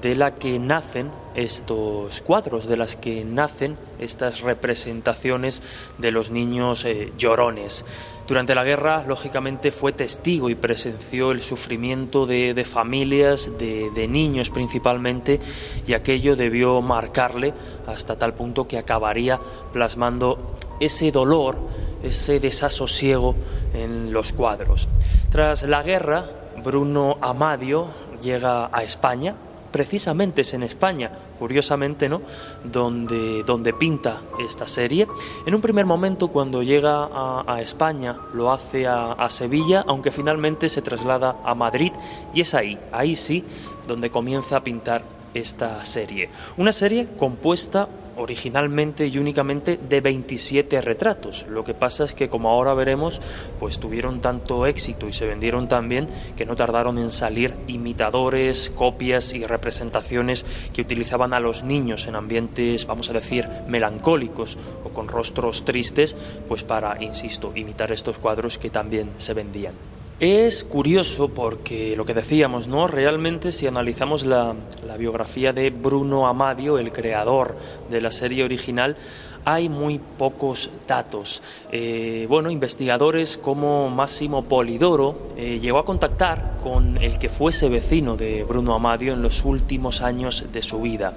de 0.00 0.14
la 0.14 0.36
que 0.36 0.60
nacen 0.60 1.10
estos 1.34 2.20
cuadros, 2.20 2.68
de 2.68 2.76
las 2.76 2.94
que 2.94 3.24
nacen 3.24 3.76
estas 3.98 4.42
representaciones 4.42 5.60
de 5.98 6.12
los 6.12 6.30
niños 6.30 6.84
eh, 6.84 7.12
llorones. 7.18 7.84
Durante 8.26 8.54
la 8.54 8.64
guerra, 8.64 9.04
lógicamente, 9.06 9.70
fue 9.70 9.92
testigo 9.92 10.48
y 10.48 10.54
presenció 10.54 11.30
el 11.30 11.42
sufrimiento 11.42 12.24
de, 12.24 12.64
familias, 12.64 13.50
de, 13.58 13.90
de, 13.90 14.08
niños 14.08 14.50
principalmente, 14.50 15.40
y 15.86 15.92
aquello 15.92 16.34
debió 16.34 16.80
marcarle 16.80 17.52
hasta 17.86 18.16
tal 18.16 18.34
punto 18.34 18.66
que 18.66 18.78
acabaría 18.78 19.38
plasmando 19.72 20.56
ese 20.80 21.10
dolor 21.10 21.56
ese 22.04 22.38
desasosiego 22.38 23.34
en 23.72 24.12
los 24.12 24.32
cuadros. 24.32 24.88
Tras 25.30 25.62
la 25.62 25.82
guerra, 25.82 26.30
Bruno 26.62 27.16
Amadio 27.20 27.88
llega 28.22 28.68
a 28.72 28.82
España, 28.82 29.34
precisamente 29.74 30.42
es 30.42 30.54
en 30.54 30.62
España, 30.62 31.10
curiosamente, 31.36 32.08
¿no? 32.08 32.22
Donde, 32.62 33.42
donde 33.42 33.72
pinta 33.72 34.22
esta 34.38 34.68
serie. 34.68 35.08
En 35.44 35.52
un 35.52 35.60
primer 35.60 35.84
momento, 35.84 36.28
cuando 36.28 36.62
llega 36.62 37.08
a, 37.44 37.60
España, 37.60 38.14
lo 38.34 38.52
hace 38.52 38.86
a, 38.86 39.14
a, 39.14 39.28
Sevilla, 39.30 39.84
aunque 39.88 40.12
finalmente 40.12 40.68
se 40.68 40.80
traslada 40.80 41.38
a 41.44 41.56
Madrid, 41.56 41.90
y 42.32 42.42
es 42.42 42.54
ahí, 42.54 42.78
ahí 42.92 43.16
sí, 43.16 43.42
donde 43.88 44.10
comienza 44.10 44.58
a 44.58 44.60
pintar 44.62 45.02
esta 45.34 45.84
serie. 45.84 46.30
Una 46.56 46.70
serie 46.70 47.08
compuesta 47.18 47.88
originalmente 48.16 49.06
y 49.06 49.18
únicamente 49.18 49.78
de 49.78 50.00
27 50.00 50.80
retratos. 50.80 51.46
Lo 51.48 51.64
que 51.64 51.74
pasa 51.74 52.04
es 52.04 52.14
que, 52.14 52.28
como 52.28 52.50
ahora 52.50 52.74
veremos, 52.74 53.20
pues 53.58 53.78
tuvieron 53.78 54.20
tanto 54.20 54.66
éxito 54.66 55.08
y 55.08 55.12
se 55.12 55.26
vendieron 55.26 55.68
tan 55.68 55.88
bien 55.88 56.08
que 56.36 56.46
no 56.46 56.56
tardaron 56.56 56.98
en 56.98 57.12
salir 57.12 57.54
imitadores, 57.66 58.70
copias 58.74 59.32
y 59.34 59.44
representaciones 59.44 60.44
que 60.72 60.82
utilizaban 60.82 61.32
a 61.32 61.40
los 61.40 61.62
niños 61.62 62.06
en 62.06 62.16
ambientes, 62.16 62.86
vamos 62.86 63.10
a 63.10 63.14
decir, 63.14 63.48
melancólicos 63.68 64.58
o 64.84 64.90
con 64.90 65.08
rostros 65.08 65.64
tristes, 65.64 66.16
pues 66.48 66.62
para, 66.62 67.02
insisto, 67.02 67.52
imitar 67.54 67.92
estos 67.92 68.18
cuadros 68.18 68.58
que 68.58 68.70
también 68.70 69.10
se 69.18 69.34
vendían. 69.34 69.93
Es 70.20 70.62
curioso 70.62 71.28
porque 71.28 71.96
lo 71.96 72.04
que 72.04 72.14
decíamos, 72.14 72.68
¿no? 72.68 72.86
Realmente 72.86 73.50
si 73.50 73.66
analizamos 73.66 74.24
la, 74.24 74.54
biografía 74.96 75.52
de 75.52 75.70
Bruno 75.70 76.28
Amadio, 76.28 76.78
el 76.78 76.92
creador 76.92 77.56
de 77.90 78.00
la 78.00 78.12
serie 78.12 78.44
original, 78.44 78.96
hay 79.44 79.68
muy 79.68 79.98
pocos 79.98 80.70
datos. 80.86 81.42
Eh, 81.72 82.26
bueno, 82.28 82.52
investigadores 82.52 83.36
como 83.36 83.90
Máximo 83.90 84.44
Polidoro 84.44 85.32
eh, 85.36 85.58
llegó 85.60 85.78
a 85.78 85.84
contactar 85.84 86.58
con 86.62 86.96
el 86.98 87.18
que 87.18 87.28
fuese 87.28 87.68
vecino 87.68 88.16
de 88.16 88.44
Bruno 88.44 88.72
Amadio 88.76 89.14
en 89.14 89.22
los 89.22 89.44
últimos 89.44 90.00
años 90.00 90.44
de 90.52 90.62
su 90.62 90.80
vida. 90.80 91.14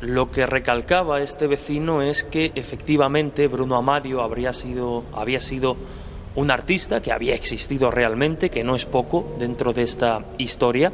Lo 0.00 0.30
que 0.30 0.46
recalcaba 0.46 1.20
este 1.20 1.46
vecino 1.46 2.00
es 2.00 2.24
que 2.24 2.50
efectivamente 2.54 3.46
Bruno 3.46 3.76
Amadio 3.76 4.22
habría 4.22 4.54
sido, 4.54 5.04
había 5.14 5.42
sido 5.42 5.76
un 6.36 6.50
artista 6.50 7.00
que 7.00 7.12
había 7.12 7.34
existido 7.34 7.90
realmente, 7.90 8.50
que 8.50 8.62
no 8.62 8.76
es 8.76 8.84
poco 8.84 9.36
dentro 9.38 9.72
de 9.72 9.82
esta 9.82 10.24
historia 10.38 10.92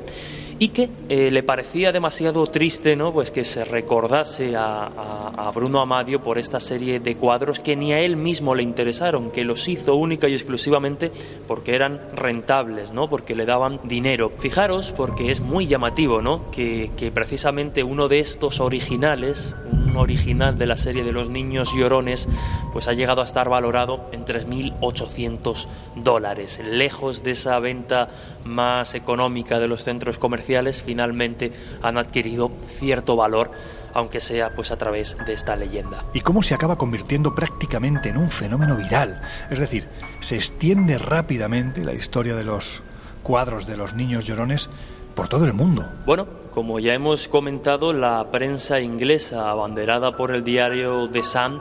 y 0.62 0.68
que 0.68 0.88
eh, 1.08 1.32
le 1.32 1.42
parecía 1.42 1.90
demasiado 1.90 2.46
triste 2.46 2.94
¿no? 2.94 3.12
pues 3.12 3.32
que 3.32 3.42
se 3.42 3.64
recordase 3.64 4.54
a, 4.56 5.50
Bruno 5.52 5.80
Amadio 5.80 6.22
por 6.22 6.38
esta 6.38 6.60
serie 6.60 7.00
de 7.00 7.16
cuadros 7.16 7.58
que 7.58 7.74
ni 7.74 7.92
a 7.92 7.98
él 7.98 8.16
mismo 8.16 8.54
le 8.54 8.62
interesaron, 8.62 9.32
que 9.32 9.42
los 9.42 9.66
hizo 9.66 9.96
única 9.96 10.28
y 10.28 10.34
exclusivamente 10.34 11.10
porque 11.48 11.74
eran 11.74 12.00
rentables, 12.14 12.92
¿no? 12.92 13.08
porque 13.10 13.34
le 13.34 13.44
daban 13.44 13.80
dinero. 13.82 14.30
Fijaros, 14.38 14.92
porque 14.96 15.32
es 15.32 15.40
muy 15.40 15.66
llamativo 15.66 16.22
¿no? 16.22 16.48
que, 16.52 16.92
que 16.96 17.10
precisamente 17.10 17.82
uno 17.82 18.06
de 18.06 18.20
estos 18.20 18.60
originales, 18.60 19.56
un 19.72 19.96
original 19.96 20.56
de 20.58 20.66
la 20.66 20.76
serie 20.76 21.02
de 21.02 21.12
los 21.12 21.28
niños 21.28 21.70
llorones, 21.76 22.28
pues 22.72 22.86
ha 22.86 22.92
llegado 22.92 23.20
a 23.20 23.24
estar 23.24 23.48
valorado 23.48 24.08
en 24.12 24.24
3.800 24.24 25.66
dólares, 25.96 26.60
lejos 26.64 27.24
de 27.24 27.32
esa 27.32 27.58
venta 27.58 28.08
más 28.44 28.94
económica 28.94 29.58
de 29.58 29.68
los 29.68 29.84
centros 29.84 30.18
comerciales, 30.18 30.82
finalmente 30.82 31.52
han 31.82 31.98
adquirido 31.98 32.50
cierto 32.78 33.16
valor 33.16 33.50
aunque 33.94 34.20
sea 34.20 34.54
pues 34.54 34.70
a 34.70 34.76
través 34.76 35.16
de 35.26 35.34
esta 35.34 35.56
leyenda. 35.56 36.04
¿Y 36.14 36.20
cómo 36.20 36.42
se 36.42 36.54
acaba 36.54 36.78
convirtiendo 36.78 37.34
prácticamente 37.34 38.08
en 38.08 38.16
un 38.16 38.30
fenómeno 38.30 38.76
viral? 38.76 39.20
Es 39.50 39.58
decir, 39.58 39.86
se 40.20 40.36
extiende 40.36 40.98
rápidamente 40.98 41.84
la 41.84 41.92
historia 41.92 42.34
de 42.34 42.44
los 42.44 42.82
cuadros 43.22 43.66
de 43.66 43.76
los 43.76 43.94
niños 43.94 44.26
llorones 44.26 44.68
por 45.14 45.28
todo 45.28 45.44
el 45.44 45.52
mundo. 45.52 45.86
Bueno, 46.06 46.26
como 46.50 46.78
ya 46.78 46.94
hemos 46.94 47.28
comentado, 47.28 47.92
la 47.92 48.30
prensa 48.30 48.80
inglesa, 48.80 49.50
abanderada 49.50 50.16
por 50.16 50.34
el 50.34 50.42
diario 50.42 51.08
The 51.10 51.22
Sun, 51.22 51.60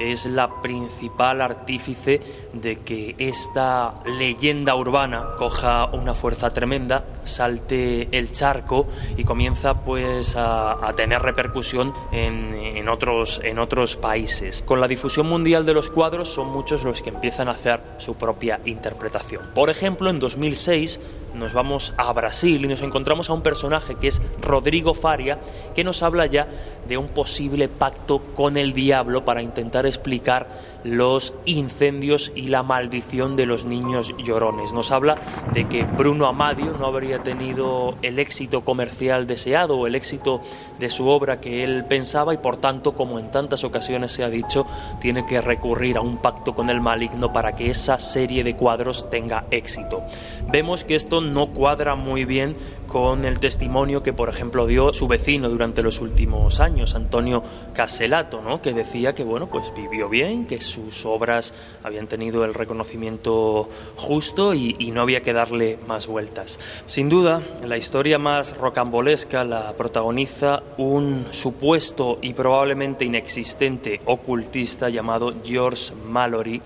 es 0.00 0.26
la 0.26 0.62
principal 0.62 1.40
artífice 1.40 2.20
de 2.52 2.80
que 2.80 3.14
esta 3.18 3.94
leyenda 4.04 4.74
urbana 4.74 5.36
coja 5.38 5.86
una 5.92 6.14
fuerza 6.14 6.50
tremenda, 6.50 7.04
salte 7.24 8.08
el 8.16 8.32
charco 8.32 8.88
y 9.16 9.24
comienza 9.24 9.74
pues 9.74 10.34
a, 10.36 10.78
tener 10.96 11.22
repercusión 11.22 11.94
en, 12.12 12.54
en, 12.54 12.88
otros, 12.88 13.40
en 13.44 13.58
otros 13.58 13.96
países. 13.96 14.62
Con 14.62 14.80
la 14.80 14.88
difusión 14.88 15.26
mundial 15.26 15.64
de 15.64 15.74
los 15.74 15.88
cuadros 15.90 16.28
son 16.28 16.48
muchos 16.48 16.82
los 16.82 17.00
que 17.00 17.10
empiezan 17.10 17.48
a 17.48 17.52
hacer 17.52 17.80
su 17.98 18.14
propia 18.14 18.60
interpretación. 18.64 19.42
Por 19.54 19.70
ejemplo, 19.70 20.10
en 20.10 20.18
2006 20.18 21.00
nos 21.34 21.52
vamos 21.52 21.94
a 21.96 22.12
Brasil 22.12 22.64
y 22.64 22.68
nos 22.68 22.82
encontramos 22.82 23.30
a 23.30 23.32
un 23.32 23.42
personaje 23.42 23.94
que 23.96 24.08
es 24.08 24.20
Rodrigo 24.40 24.94
Faria, 24.94 25.38
que 25.74 25.84
nos 25.84 26.02
habla 26.02 26.26
ya 26.26 26.48
de 26.88 26.96
un 26.96 27.08
posible 27.08 27.68
pacto 27.68 28.20
con 28.36 28.56
el 28.56 28.72
diablo 28.72 29.24
para 29.24 29.42
intentar 29.42 29.86
explicar 29.86 30.48
los 30.84 31.34
incendios 31.44 32.32
y 32.34 32.48
la 32.48 32.62
maldición 32.62 33.36
de 33.36 33.46
los 33.46 33.64
niños 33.64 34.14
llorones. 34.18 34.72
Nos 34.72 34.90
habla 34.90 35.18
de 35.52 35.68
que 35.68 35.84
Bruno 35.84 36.26
Amadio 36.26 36.72
no 36.78 36.86
habría 36.86 37.22
tenido 37.22 37.94
el 38.02 38.18
éxito 38.18 38.62
comercial 38.62 39.26
deseado 39.26 39.76
o 39.76 39.86
el 39.86 39.94
éxito 39.94 40.40
de 40.78 40.88
su 40.88 41.08
obra 41.08 41.40
que 41.40 41.64
él 41.64 41.84
pensaba 41.84 42.34
y 42.34 42.38
por 42.38 42.56
tanto, 42.56 42.92
como 42.92 43.18
en 43.18 43.30
tantas 43.30 43.64
ocasiones 43.64 44.12
se 44.12 44.24
ha 44.24 44.30
dicho, 44.30 44.66
tiene 45.00 45.26
que 45.26 45.40
recurrir 45.40 45.96
a 45.96 46.00
un 46.00 46.18
pacto 46.18 46.54
con 46.54 46.70
el 46.70 46.80
maligno 46.80 47.32
para 47.32 47.54
que 47.54 47.70
esa 47.70 47.98
serie 47.98 48.44
de 48.44 48.56
cuadros 48.56 49.08
tenga 49.10 49.44
éxito. 49.50 50.02
Vemos 50.50 50.84
que 50.84 50.94
esto 50.94 51.20
no 51.20 51.48
cuadra 51.48 51.94
muy 51.94 52.24
bien 52.24 52.56
con 52.90 53.24
el 53.24 53.38
testimonio 53.38 54.02
que, 54.02 54.12
por 54.12 54.28
ejemplo, 54.28 54.66
dio 54.66 54.92
su 54.92 55.06
vecino 55.06 55.48
durante 55.48 55.80
los 55.80 56.00
últimos 56.00 56.58
años, 56.58 56.96
Antonio 56.96 57.42
Caselato, 57.72 58.42
¿no? 58.42 58.60
que 58.60 58.72
decía 58.72 59.14
que 59.14 59.22
bueno, 59.22 59.46
pues 59.46 59.72
vivió 59.74 60.08
bien, 60.08 60.44
que 60.44 60.60
sus 60.60 61.06
obras 61.06 61.54
habían 61.84 62.08
tenido 62.08 62.44
el 62.44 62.52
reconocimiento 62.52 63.68
justo 63.96 64.54
y, 64.54 64.74
y 64.80 64.90
no 64.90 65.02
había 65.02 65.22
que 65.22 65.32
darle 65.32 65.78
más 65.86 66.08
vueltas. 66.08 66.58
Sin 66.86 67.08
duda, 67.08 67.40
la 67.64 67.78
historia 67.78 68.18
más 68.18 68.56
rocambolesca 68.56 69.44
la 69.44 69.72
protagoniza 69.74 70.64
un 70.76 71.26
supuesto 71.30 72.18
y 72.20 72.32
probablemente 72.32 73.04
inexistente 73.04 74.00
ocultista 74.04 74.88
llamado 74.88 75.32
George 75.44 75.92
Mallory, 76.08 76.60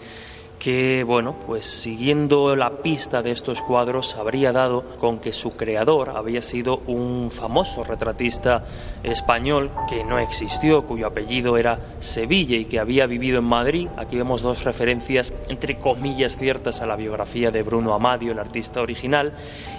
que, 0.59 1.05
bueno, 1.05 1.35
pues 1.47 1.67
siguiendo 1.67 2.57
la 2.57 2.71
pista 2.79 3.23
de 3.23 3.33
estos 3.33 3.61
cuadros 3.61 4.17
habría 4.17 4.53
dado 4.53 4.83
con 4.99 5.19
que 5.19 5.33
su 5.33 5.57
creador 5.57 6.11
había 6.11 6.41
sido 6.41 6.79
un 6.87 7.31
famoso 7.31 7.85
retratista 7.85 8.65
español 9.03 9.71
que 9.89 10.05
no 10.05 10.19
existió, 10.19 10.87
cuyo 10.87 11.07
apellido 11.07 11.57
era 11.57 11.79
Sevilla 12.01 12.57
y 12.57 12.65
que 12.65 12.79
había 12.79 13.07
vivido 13.07 13.39
en 13.39 13.45
Madrid. 13.45 13.89
Aquí 13.97 14.17
vemos 14.17 14.43
dos 14.43 14.65
referencias 14.65 15.33
entre 15.49 15.79
comillas 15.79 16.37
ciertas 16.37 16.81
a 16.81 16.87
la 16.87 16.97
biografía 16.97 17.51
de 17.51 17.63
Bruno 17.63 17.93
Amadio, 17.93 18.33
el 18.33 18.39
artista 18.39 18.81
original, 18.81 19.33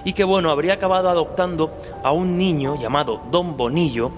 y 0.03 0.13
que, 0.13 0.23
bueno, 0.23 0.51
habría 0.51 0.73
acabado 0.73 1.09
adoptando 1.09 1.71
a 2.03 2.11
un 2.11 2.37
niño 2.37 2.79
llamado 2.79 3.21
Don 3.31 3.57
Bonillo 3.57 4.11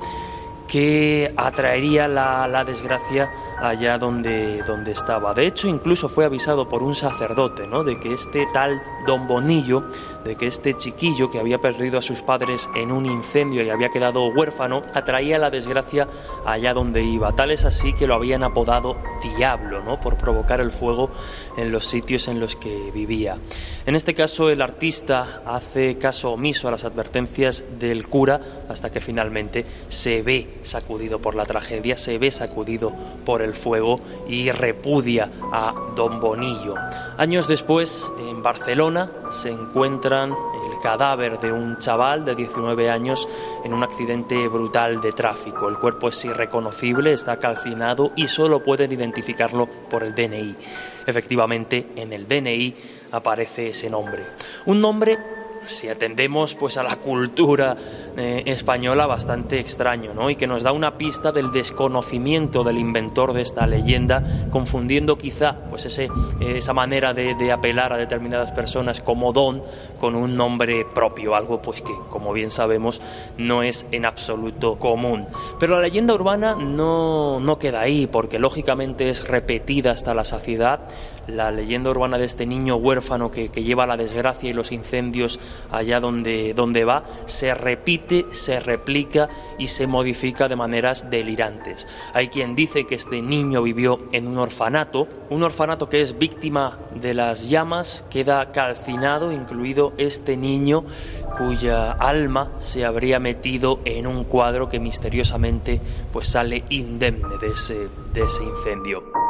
que 0.67 1.31
atraería 1.37 2.09
la, 2.09 2.45
la 2.47 2.65
desgracia 2.65 3.31
allá 3.59 3.97
donde, 3.97 4.63
donde 4.65 4.91
estaba. 4.91 5.33
De 5.33 5.45
hecho, 5.45 5.67
incluso 5.67 6.09
fue 6.09 6.25
avisado 6.25 6.69
por 6.69 6.83
un 6.83 6.95
sacerdote, 6.95 7.67
¿no? 7.67 7.83
De 7.83 7.99
que 7.99 8.13
este 8.13 8.47
tal 8.53 8.81
Don 9.05 9.27
Bonillo, 9.27 9.83
de 10.23 10.35
que 10.35 10.47
este 10.47 10.75
chiquillo 10.75 11.29
que 11.29 11.39
había 11.39 11.59
perdido 11.59 11.97
a 11.97 12.01
sus 12.01 12.21
padres 12.21 12.69
en 12.75 12.91
un 12.91 13.05
incendio 13.05 13.63
y 13.63 13.69
había 13.69 13.89
quedado 13.89 14.27
huérfano, 14.27 14.83
atraía 14.93 15.37
la 15.39 15.49
desgracia 15.49 16.07
allá 16.45 16.73
donde 16.73 17.03
iba. 17.03 17.33
Tal 17.33 17.51
es 17.51 17.65
así 17.65 17.93
que 17.93 18.07
lo 18.07 18.15
habían 18.15 18.43
apodado 18.43 18.97
Diablo, 19.21 19.83
¿no? 19.83 19.99
Por 19.99 20.17
provocar 20.17 20.61
el 20.61 20.71
fuego 20.71 21.09
en 21.57 21.71
los 21.71 21.85
sitios 21.85 22.27
en 22.27 22.39
los 22.39 22.55
que 22.55 22.91
vivía. 22.93 23.37
En 23.85 23.95
este 23.95 24.13
caso, 24.13 24.49
el 24.49 24.61
artista 24.61 25.41
hace 25.45 25.97
caso 25.97 26.31
omiso 26.31 26.67
a 26.67 26.71
las 26.71 26.83
advertencias 26.83 27.63
del 27.79 28.07
cura 28.07 28.39
hasta 28.69 28.91
que 28.91 29.01
finalmente 29.01 29.65
se 29.89 30.21
ve 30.21 30.59
sacudido 30.63 31.19
por 31.19 31.35
la 31.35 31.45
tragedia, 31.45 31.97
se 31.97 32.17
ve 32.17 32.31
sacudido 32.31 32.91
por 33.25 33.41
el 33.41 33.53
fuego 33.53 33.99
y 34.27 34.51
repudia 34.51 35.29
a 35.51 35.73
Don 35.95 36.19
Bonillo. 36.19 36.75
Años 37.17 37.47
después, 37.47 38.09
en 38.19 38.43
Barcelona, 38.43 39.09
se 39.31 39.49
el 40.25 40.79
cadáver 40.81 41.39
de 41.39 41.51
un 41.51 41.77
chaval 41.77 42.25
de 42.25 42.35
19 42.35 42.89
años 42.89 43.27
en 43.63 43.73
un 43.73 43.83
accidente 43.83 44.47
brutal 44.47 44.99
de 45.01 45.11
tráfico. 45.11 45.69
El 45.69 45.77
cuerpo 45.77 46.09
es 46.09 46.25
irreconocible, 46.25 47.13
está 47.13 47.37
calcinado 47.37 48.11
y 48.15 48.27
solo 48.27 48.63
pueden 48.63 48.91
identificarlo 48.91 49.67
por 49.89 50.03
el 50.03 50.15
DNI. 50.15 50.55
Efectivamente, 51.05 51.87
en 51.95 52.13
el 52.13 52.27
DNI 52.27 52.75
aparece 53.11 53.69
ese 53.69 53.89
nombre. 53.89 54.23
Un 54.65 54.81
nombre 54.81 55.17
si 55.67 55.89
atendemos 55.89 56.55
pues 56.55 56.77
a 56.77 56.83
la 56.83 56.95
cultura 56.97 57.75
eh, 58.15 58.43
española 58.45 59.05
bastante 59.05 59.59
extraño, 59.59 60.13
¿no? 60.13 60.29
Y 60.29 60.35
que 60.35 60.47
nos 60.47 60.63
da 60.63 60.71
una 60.71 60.97
pista 60.97 61.31
del 61.31 61.51
desconocimiento 61.51 62.63
del 62.63 62.77
inventor 62.77 63.33
de 63.33 63.41
esta 63.41 63.67
leyenda, 63.67 64.47
confundiendo 64.51 65.17
quizá 65.17 65.55
pues 65.69 65.85
ese, 65.85 66.09
esa 66.39 66.73
manera 66.73 67.13
de, 67.13 67.35
de, 67.35 67.51
apelar 67.51 67.93
a 67.93 67.97
determinadas 67.97 68.51
personas 68.51 69.01
como 69.01 69.33
don 69.33 69.61
con 69.99 70.15
un 70.15 70.35
nombre 70.35 70.85
propio, 70.93 71.35
algo 71.35 71.61
pues 71.61 71.81
que 71.81 71.93
como 72.09 72.33
bien 72.33 72.51
sabemos 72.51 73.01
no 73.37 73.63
es 73.63 73.85
en 73.91 74.05
absoluto 74.05 74.77
común. 74.77 75.25
Pero 75.59 75.75
la 75.75 75.81
leyenda 75.81 76.13
urbana 76.13 76.55
no, 76.55 77.39
no 77.39 77.59
queda 77.59 77.81
ahí, 77.81 78.07
porque 78.07 78.39
lógicamente 78.39 79.09
es 79.09 79.27
repetida 79.27 79.91
hasta 79.91 80.13
la 80.13 80.25
saciedad 80.25 80.79
la 81.27 81.51
leyenda 81.51 81.89
urbana 81.89 82.17
de 82.17 82.25
este 82.25 82.45
niño 82.45 82.75
huérfano 82.75 83.31
que, 83.31 83.47
lleva 83.57 83.87
la 83.87 83.97
desgracia 83.97 84.49
y 84.49 84.53
los 84.53 84.71
incendios 84.71 85.39
allá 85.71 85.99
donde, 85.99 86.53
donde 86.53 86.85
va, 86.85 87.03
se 87.25 87.53
repite, 87.53 88.25
se 88.31 88.59
replica 88.59 89.29
y 89.57 89.67
se 89.67 89.87
modifica 89.87 90.47
de 90.47 90.55
maneras 90.55 91.09
delirantes. 91.09 91.87
Hay 92.13 92.29
quien 92.29 92.55
dice 92.55 92.85
que 92.85 92.95
este 92.95 93.21
niño 93.21 93.61
vivió 93.61 93.97
en 94.11 94.27
un 94.27 94.37
orfanato, 94.37 95.07
un 95.29 95.43
orfanato 95.43 95.89
que 95.89 96.01
es 96.01 96.17
víctima 96.17 96.77
de 96.95 97.13
las 97.13 97.49
llamas, 97.49 98.05
queda 98.09 98.51
calcinado, 98.51 99.31
incluido 99.31 99.93
este 99.97 100.37
niño 100.37 100.85
cuya 101.37 101.91
alma 101.91 102.51
se 102.59 102.85
habría 102.85 103.19
metido 103.19 103.79
en 103.85 104.07
un 104.07 104.23
cuadro 104.23 104.69
que 104.69 104.79
misteriosamente 104.79 105.81
pues 106.11 106.29
sale 106.29 106.63
indemne 106.69 107.37
de 107.39 107.47
ese, 107.49 107.89
de 108.13 108.23
ese 108.23 108.43
incendio. 108.43 109.26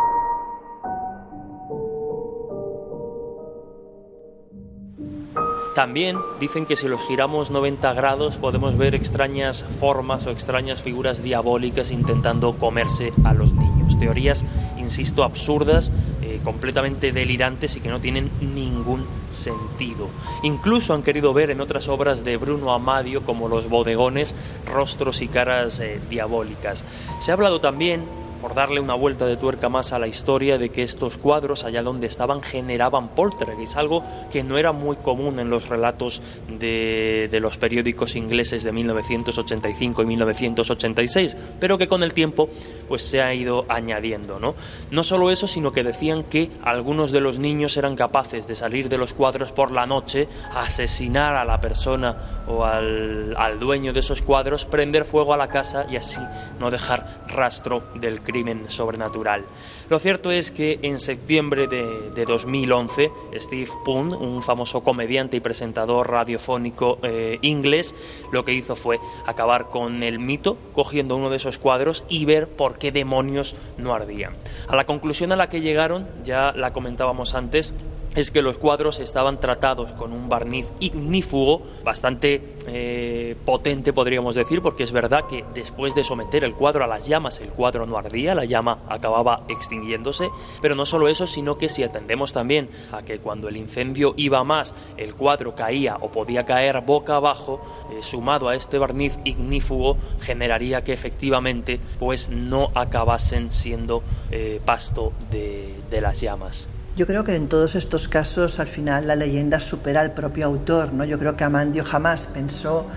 También 5.78 6.18
dicen 6.40 6.66
que 6.66 6.76
si 6.76 6.88
los 6.88 7.00
giramos 7.04 7.52
90 7.52 7.94
grados 7.94 8.36
podemos 8.38 8.76
ver 8.80 8.96
extrañas 8.96 9.64
formas 9.80 10.26
o 10.26 10.32
extrañas 10.32 10.82
figuras 10.82 11.22
diabólicas 11.22 11.92
intentando 11.92 12.54
comerse 12.54 13.14
a 13.24 13.36
los 13.36 13.54
niños. 13.54 14.00
Teorías, 14.00 14.44
insisto, 14.80 15.24
absurdas, 15.24 15.92
eh, 16.24 16.40
completamente 16.44 17.12
delirantes 17.12 17.76
y 17.76 17.80
que 17.80 17.90
no 17.90 18.00
tienen 18.00 18.32
ningún 18.42 19.06
sentido. 19.32 20.10
Incluso 20.42 20.96
han 20.96 21.04
querido 21.04 21.32
ver 21.32 21.52
en 21.52 21.62
otras 21.62 21.88
obras 21.90 22.26
de 22.26 22.38
Bruno 22.38 22.74
Amadio, 22.74 23.22
como 23.22 23.48
Los 23.48 23.70
bodegones, 23.70 24.34
rostros 24.66 25.22
y 25.22 25.28
caras 25.28 25.80
eh, 25.80 26.00
diabólicas. 26.10 26.84
Se 27.20 27.30
ha 27.30 27.36
hablado 27.36 27.62
también 27.62 28.02
por 28.38 28.54
darle 28.54 28.80
una 28.80 28.94
vuelta 28.94 29.26
de 29.26 29.38
tuerca 29.38 29.70
más 29.70 29.94
a 29.94 30.00
la 30.00 30.08
historia 30.08 30.58
de 30.58 30.70
que 30.70 30.84
estos 30.84 31.18
cuadros, 31.18 31.64
allá 31.64 31.84
donde 31.84 32.08
estaban, 32.08 32.42
generaban 32.42 33.10
poltergeist, 33.10 33.78
algo 33.78 34.04
que 34.32 34.44
no 34.44 34.58
era 34.58 34.72
muy 34.72 34.96
común 34.98 35.40
en 35.40 35.50
los 35.50 35.68
relatos 35.68 36.22
de, 36.48 37.28
de, 37.32 37.40
los 37.40 37.58
periódicos 37.58 38.16
ingleses 38.16 38.64
de 38.64 38.72
1985 38.72 40.02
y 40.02 40.06
1986, 40.06 41.38
pero 41.60 41.78
que 41.78 41.88
con 41.88 42.04
el 42.04 42.14
tiempo 42.14 42.50
pues 42.88 43.04
se 43.04 43.22
ha 43.22 43.34
ido 43.34 43.66
añadiendo. 43.70 44.40
¿no? 44.40 44.56
no 44.92 45.04
solo 45.04 45.32
eso, 45.32 45.48
sino 45.48 45.72
que 45.72 45.84
decían 45.84 46.24
que 46.24 46.50
algunos 46.64 47.12
de 47.12 47.22
los 47.22 47.40
niños 47.40 47.78
eran 47.78 47.96
capaces 47.96 48.48
de 48.48 48.56
salir 48.56 48.90
de 48.90 48.98
los 48.98 49.14
cuadros 49.14 49.52
por 49.52 49.72
la 49.72 49.86
noche, 49.86 50.28
asesinar 50.56 51.36
a 51.36 51.46
la 51.46 51.60
persona 51.60 52.37
o 52.48 52.64
al, 52.64 53.60
dueño 53.60 53.93
de 53.93 54.00
esos 54.00 54.22
cuadros, 54.22 54.66
prender 54.66 55.06
fuego 55.06 55.34
a 55.34 55.38
la 55.38 55.48
casa 55.48 55.86
y 55.89 55.95
así 55.95 56.22
no 56.60 56.70
dejar 56.70 57.22
rastro 57.28 57.84
del 57.95 58.22
crimen 58.22 58.66
sobrenatural. 58.70 59.43
Lo 59.89 60.00
cierto 60.00 60.32
es 60.32 60.52
que 60.52 60.80
en 60.82 61.00
septiembre 61.00 61.68
de, 61.68 62.26
2011, 62.26 63.10
Steve 63.36 63.70
Poon, 63.86 64.14
un 64.14 64.43
famoso 64.43 64.82
comediante 64.82 65.38
y 65.38 65.39
presentador 65.39 66.10
radiofónico 66.10 67.00
eh, 67.04 67.39
inglés, 67.41 67.95
lo 68.32 68.43
que 68.43 68.54
hizo 68.54 68.76
fue 68.76 69.00
acabar 69.26 69.68
con 69.68 70.04
el 70.04 70.20
mito, 70.20 70.58
cogiendo 70.74 71.16
uno 71.16 71.30
de 71.30 71.38
esos 71.38 71.58
cuadros 71.58 72.04
y 72.10 72.26
ver 72.26 72.48
por 72.48 72.78
qué 72.78 72.91
demonios 72.91 73.56
no 73.78 73.93
ardían. 73.93 74.34
A 74.68 74.76
la 74.76 74.86
conclusión 74.86 75.32
a 75.32 75.36
la 75.36 75.50
que 75.50 75.62
llegaron, 75.62 76.08
ya 76.24 76.52
la 76.54 76.74
comentábamos 76.74 77.34
antes, 77.34 77.74
es 78.18 78.32
que 78.32 78.41
los 78.41 78.57
cuadros 78.57 78.99
estaban 78.99 79.39
tratados 79.39 79.91
con 79.91 80.11
un 80.11 80.28
barniz 80.28 80.65
ignífugo 80.80 81.61
bastante 81.84 82.55
eh, 82.65 83.36
potente, 83.45 83.93
podríamos 83.93 84.34
decir, 84.34 84.63
porque 84.63 84.84
es 84.84 84.91
verdad 84.91 85.26
que 85.30 85.45
después 85.53 85.93
de 85.93 86.03
someter 86.03 86.43
el 86.43 86.55
cuadro 86.55 86.84
a 86.84 86.88
las 86.88 87.05
llamas, 87.05 87.39
el 87.39 87.49
cuadro 87.49 87.86
no 87.86 87.95
ardía, 87.95 88.34
la 88.34 88.45
llama 88.45 88.80
acababa 88.89 89.43
extinguiéndose, 89.47 90.30
pero 90.63 90.74
no 90.74 90.88
solo 90.88 91.07
eso, 91.07 91.28
sino 91.28 91.59
que 91.59 91.70
si 91.70 91.84
atendemos 91.84 92.34
también 92.34 92.70
a 92.91 93.03
que 93.03 93.20
cuando 93.20 93.49
el 93.49 93.57
incendio 93.57 94.15
iba 94.18 94.43
más, 94.43 94.74
el 94.97 95.13
cuadro 95.13 95.53
caía 95.53 95.97
o 96.01 96.09
podía 96.09 96.43
caer 96.43 96.82
boca 96.82 97.18
abajo, 97.18 97.61
eh, 97.91 98.01
sumado 98.01 98.49
a 98.49 98.55
este 98.55 98.80
barniz 98.80 99.15
ignífugo, 99.26 99.95
generaría 100.22 100.84
que 100.84 100.93
efectivamente 100.93 101.80
pues 101.99 102.30
no 102.30 102.72
acabasen 102.74 103.51
siendo 103.51 104.01
eh, 104.32 104.59
pasto 104.65 105.13
de 105.30 106.01
las 106.01 106.20
llamas. 106.20 106.68
Yo 106.98 107.06
creo 107.06 107.24
que 107.24 107.36
en 107.36 107.48
todos 107.48 107.76
estos 107.76 108.08
casos 108.08 108.60
al 108.60 108.66
final 108.66 109.06
la 109.06 109.16
leyenda 109.16 109.60
supera 109.60 110.02
al 110.02 110.16
propio 110.16 110.48
autor, 110.48 110.93
¿no? 110.93 111.06
Yo 111.06 111.20
creo 111.20 111.38
que 111.38 111.43
Amandio 111.43 111.86
jamás 111.86 112.26
pensó 112.26 112.88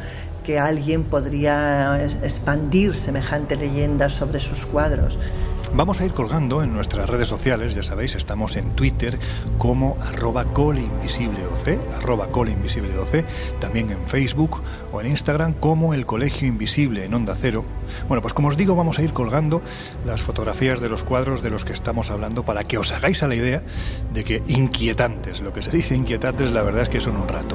que 0.50 0.58
alguien 0.58 1.04
podría 1.04 2.04
expandir 2.24 2.96
semejante 2.96 3.54
leyenda 3.54 4.08
sobre 4.08 4.40
sus 4.40 4.66
cuadros. 4.66 5.16
Vamos 5.72 6.00
a 6.00 6.04
ir 6.04 6.12
colgando 6.12 6.64
en 6.64 6.74
nuestras 6.74 7.08
redes 7.08 7.28
sociales, 7.28 7.76
ya 7.76 7.84
sabéis, 7.84 8.16
estamos 8.16 8.56
en 8.56 8.72
Twitter 8.72 9.16
como 9.58 9.96
arroba 10.00 10.46
coleinvisibleoc, 10.46 11.68
arroba 11.96 12.32
coleinvisibleoc, 12.32 13.24
también 13.60 13.92
en 13.92 14.04
Facebook 14.08 14.60
o 14.90 15.00
en 15.00 15.06
Instagram 15.06 15.52
como 15.52 15.94
el 15.94 16.04
Colegio 16.04 16.48
Invisible 16.48 17.04
en 17.04 17.14
Onda 17.14 17.36
Cero. 17.40 17.64
Bueno, 18.08 18.20
pues 18.20 18.34
como 18.34 18.48
os 18.48 18.56
digo, 18.56 18.74
vamos 18.74 18.98
a 18.98 19.02
ir 19.02 19.12
colgando 19.12 19.62
las 20.04 20.20
fotografías 20.20 20.80
de 20.80 20.88
los 20.88 21.04
cuadros 21.04 21.44
de 21.44 21.50
los 21.50 21.64
que 21.64 21.74
estamos 21.74 22.10
hablando 22.10 22.44
para 22.44 22.64
que 22.64 22.76
os 22.76 22.90
hagáis 22.90 23.22
a 23.22 23.28
la 23.28 23.36
idea 23.36 23.62
de 24.12 24.24
que 24.24 24.42
inquietantes, 24.48 25.42
lo 25.42 25.52
que 25.52 25.62
se 25.62 25.70
dice 25.70 25.94
inquietantes, 25.94 26.50
la 26.50 26.64
verdad 26.64 26.82
es 26.82 26.88
que 26.88 27.00
son 27.00 27.16
un 27.18 27.28
rato. 27.28 27.54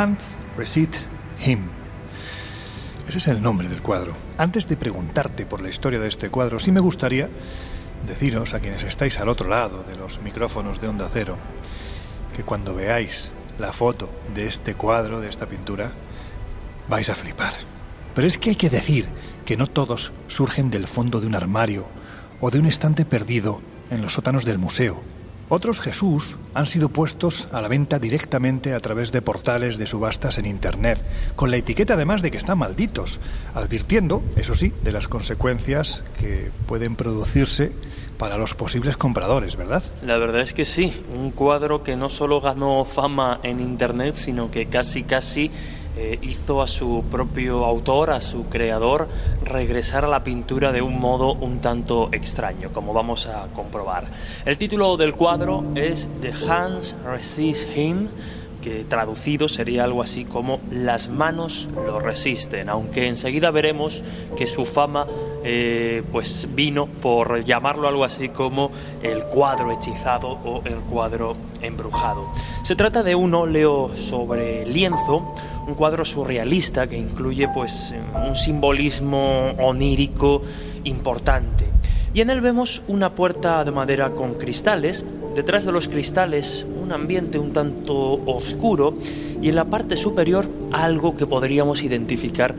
Hunt 0.00 0.20
Him. 1.44 1.60
Ese 3.06 3.18
es 3.18 3.26
el 3.28 3.42
nombre 3.42 3.68
del 3.68 3.82
cuadro. 3.82 4.16
Antes 4.38 4.66
de 4.66 4.78
preguntarte 4.78 5.44
por 5.44 5.60
la 5.60 5.68
historia 5.68 6.00
de 6.00 6.08
este 6.08 6.30
cuadro, 6.30 6.58
sí 6.58 6.72
me 6.72 6.80
gustaría 6.80 7.28
deciros 8.06 8.54
a 8.54 8.60
quienes 8.60 8.82
estáis 8.82 9.18
al 9.18 9.28
otro 9.28 9.48
lado 9.48 9.84
de 9.86 9.96
los 9.96 10.22
micrófonos 10.22 10.80
de 10.80 10.88
Onda 10.88 11.10
Cero 11.12 11.36
que 12.34 12.44
cuando 12.44 12.74
veáis 12.74 13.32
la 13.58 13.72
foto 13.72 14.08
de 14.34 14.46
este 14.46 14.74
cuadro, 14.74 15.20
de 15.20 15.28
esta 15.28 15.44
pintura, 15.44 15.92
vais 16.88 17.10
a 17.10 17.14
flipar. 17.14 17.52
Pero 18.14 18.26
es 18.26 18.38
que 18.38 18.50
hay 18.50 18.56
que 18.56 18.70
decir 18.70 19.06
que 19.44 19.58
no 19.58 19.66
todos 19.66 20.12
surgen 20.28 20.70
del 20.70 20.86
fondo 20.86 21.20
de 21.20 21.26
un 21.26 21.34
armario 21.34 21.86
o 22.40 22.50
de 22.50 22.58
un 22.58 22.66
estante 22.66 23.04
perdido 23.04 23.60
en 23.90 24.00
los 24.00 24.14
sótanos 24.14 24.46
del 24.46 24.58
museo. 24.58 25.02
Otros 25.52 25.80
Jesús 25.80 26.38
han 26.54 26.66
sido 26.66 26.90
puestos 26.90 27.48
a 27.50 27.60
la 27.60 27.66
venta 27.66 27.98
directamente 27.98 28.72
a 28.72 28.78
través 28.78 29.10
de 29.10 29.20
portales 29.20 29.78
de 29.78 29.86
subastas 29.86 30.38
en 30.38 30.46
Internet, 30.46 31.04
con 31.34 31.50
la 31.50 31.56
etiqueta 31.56 31.94
además 31.94 32.22
de 32.22 32.30
que 32.30 32.36
están 32.36 32.58
malditos, 32.58 33.18
advirtiendo, 33.52 34.22
eso 34.36 34.54
sí, 34.54 34.72
de 34.84 34.92
las 34.92 35.08
consecuencias 35.08 36.04
que 36.20 36.52
pueden 36.68 36.94
producirse 36.94 37.72
para 38.16 38.38
los 38.38 38.54
posibles 38.54 38.96
compradores, 38.96 39.56
¿verdad? 39.56 39.82
La 40.04 40.18
verdad 40.18 40.42
es 40.42 40.52
que 40.52 40.64
sí, 40.64 41.02
un 41.12 41.32
cuadro 41.32 41.82
que 41.82 41.96
no 41.96 42.08
solo 42.08 42.40
ganó 42.40 42.84
fama 42.84 43.40
en 43.42 43.58
Internet, 43.58 44.14
sino 44.14 44.52
que 44.52 44.66
casi 44.66 45.02
casi 45.02 45.50
eh, 45.96 46.18
hizo 46.22 46.62
a 46.62 46.66
su 46.66 47.04
propio 47.10 47.64
autor, 47.64 48.10
a 48.10 48.20
su 48.20 48.46
creador, 48.48 49.08
regresar 49.44 50.04
a 50.04 50.08
la 50.08 50.22
pintura 50.22 50.72
de 50.72 50.82
un 50.82 51.00
modo 51.00 51.32
un 51.34 51.60
tanto 51.60 52.08
extraño, 52.12 52.70
como 52.72 52.92
vamos 52.92 53.26
a 53.26 53.48
comprobar. 53.54 54.04
El 54.44 54.56
título 54.56 54.96
del 54.96 55.14
cuadro 55.14 55.64
es 55.74 56.08
The 56.20 56.32
Hands 56.32 56.94
Resist 57.04 57.76
Him, 57.76 58.08
que 58.60 58.84
traducido 58.84 59.48
sería 59.48 59.84
algo 59.84 60.02
así 60.02 60.24
como 60.24 60.60
Las 60.70 61.08
manos 61.08 61.68
lo 61.74 62.00
resisten, 62.00 62.68
aunque 62.68 63.08
enseguida 63.08 63.50
veremos 63.50 64.02
que 64.36 64.46
su 64.46 64.64
fama 64.64 65.06
eh, 65.42 66.02
pues 66.12 66.48
vino 66.54 66.86
por 66.86 67.44
llamarlo 67.44 67.88
algo 67.88 68.04
así 68.04 68.28
como 68.28 68.70
el 69.02 69.24
cuadro 69.24 69.72
hechizado 69.72 70.28
o 70.44 70.62
el 70.64 70.76
cuadro 70.76 71.36
embrujado. 71.62 72.26
Se 72.62 72.76
trata 72.76 73.02
de 73.02 73.14
un 73.14 73.34
óleo 73.34 73.90
sobre 73.96 74.66
lienzo, 74.66 75.34
un 75.66 75.74
cuadro 75.74 76.04
surrealista 76.04 76.86
que 76.86 76.98
incluye 76.98 77.48
pues 77.48 77.94
un 78.26 78.36
simbolismo 78.36 79.52
onírico 79.58 80.42
importante. 80.84 81.66
Y 82.12 82.20
en 82.20 82.30
él 82.30 82.40
vemos 82.40 82.82
una 82.88 83.14
puerta 83.14 83.64
de 83.64 83.70
madera 83.70 84.10
con 84.10 84.34
cristales, 84.34 85.04
detrás 85.34 85.64
de 85.64 85.72
los 85.72 85.88
cristales 85.88 86.66
ambiente 86.92 87.38
un 87.38 87.52
tanto 87.52 88.20
oscuro 88.26 88.94
y 89.40 89.48
en 89.48 89.54
la 89.54 89.64
parte 89.64 89.96
superior 89.96 90.46
algo 90.72 91.16
que 91.16 91.26
podríamos 91.26 91.82
identificar 91.82 92.54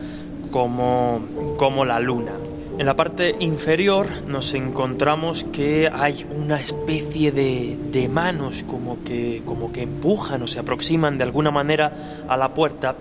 como, 0.52 1.22
como 1.58 1.86
la 1.86 2.00
luna. 2.00 2.34
En 2.78 2.86
la 2.86 2.96
parte 2.96 3.36
inferior 3.40 4.08
nos 4.28 4.54
encontramos 4.54 5.44
que 5.52 5.90
hay 5.94 6.26
una 6.36 6.60
especie 6.60 7.32
de, 7.32 7.78
de, 7.92 8.08
manos 8.08 8.64
como 8.68 9.04
que, 9.04 9.44
como 9.46 9.72
que 9.72 9.84
empujan 9.84 10.42
o 10.42 10.48
se 10.48 10.60
aproximan 10.60 11.18
de 11.18 11.24
alguna 11.24 11.52
manera 11.52 12.24
a 12.28 12.38
la 12.38 12.50
puerta 12.50 12.96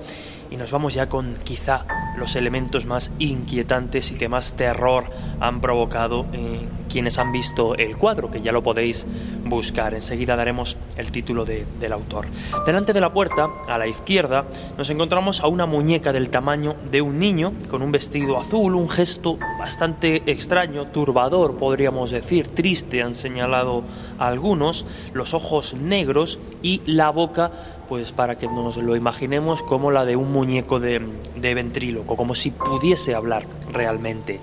y 0.51 0.57
nos 0.57 0.70
vamos 0.70 0.94
ya 0.94 1.09
con 1.09 1.36
quizá 1.44 1.84
los 2.16 2.36
elementos 2.36 2.86
más 2.86 3.11
inquietantes 3.18 4.11
y 4.11 4.14
que 4.16 4.28
más 4.28 4.55
terror 4.55 5.05
han 5.40 5.61
provocado 5.61 6.26
en 6.32 6.68
quienes 6.90 7.18
han 7.18 7.30
visto 7.30 7.76
el 7.76 7.96
cuadro, 7.96 8.30
que 8.30 8.42
ya 8.42 8.53
lo 8.53 8.62
podéis 8.62 9.07
buscar. 9.44 9.94
Enseguida 9.94 10.36
daremos 10.36 10.76
el 10.96 11.12
título 11.12 11.44
de, 11.44 11.64
del 11.78 11.92
autor. 11.92 12.26
Delante 12.66 12.92
de 12.92 13.01
la 13.01 13.12
puerta, 13.12 13.48
a 13.68 13.78
la 13.78 13.86
izquierda, 13.86 14.44
nos 14.76 14.90
encontramos 14.90 15.40
a 15.40 15.46
una 15.46 15.66
muñeca 15.66 16.12
del 16.12 16.30
tamaño 16.30 16.74
de 16.90 17.01
un 17.01 17.18
niño, 17.18 17.53
con 17.70 17.82
un 17.82 17.92
vestido 17.92 18.38
azul, 18.38 18.74
un 18.74 18.90
gesto 18.90 19.38
bastante 19.59 20.22
extraño, 20.26 20.86
turbador, 20.86 21.57
podríamos 21.57 22.11
decir, 22.11 22.48
triste, 22.48 23.03
han 23.03 23.14
señalado 23.14 23.84
algunos, 24.18 24.84
los 25.14 25.32
ojos 25.32 25.74
negros 25.74 26.38
y 26.62 26.82
la 26.86 27.11
boca 27.11 27.53
pues 27.91 28.12
para 28.12 28.38
que 28.38 28.47
nos 28.47 28.76
lo 28.76 28.95
imaginemos 28.95 29.62
como 29.62 29.91
la 29.91 30.05
de 30.05 30.14
un 30.14 30.30
muñeco 30.30 30.78
de, 30.78 31.03
de 31.34 31.55
ventríloco, 31.55 32.14
como 32.14 32.36
si 32.36 32.53
pudiese 32.53 33.16
hablar 33.16 33.43
realmente. 33.72 34.38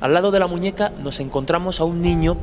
Al 0.00 0.14
lado 0.14 0.30
de 0.30 0.38
la 0.38 0.46
muñeca 0.46 0.90
nos 1.02 1.18
encontramos 1.18 1.80
a 1.80 1.84
un 1.84 2.00
niño 2.00 2.36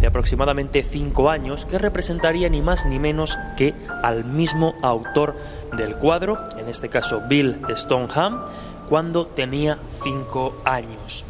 de 0.00 0.06
aproximadamente 0.06 0.84
5 0.84 1.30
años 1.30 1.64
que 1.64 1.78
representaría 1.78 2.48
ni 2.48 2.62
más 2.62 2.86
ni 2.86 3.00
menos 3.00 3.36
que 3.56 3.74
al 4.04 4.24
mismo 4.24 4.76
autor 4.82 5.34
del 5.76 5.96
cuadro, 5.96 6.38
en 6.58 6.68
este 6.68 6.88
caso 6.88 7.20
Bill 7.28 7.56
Stoneham, 7.74 8.40
cuando 8.88 9.26
tenía 9.26 9.78
5 10.04 10.62
años. 10.64 11.24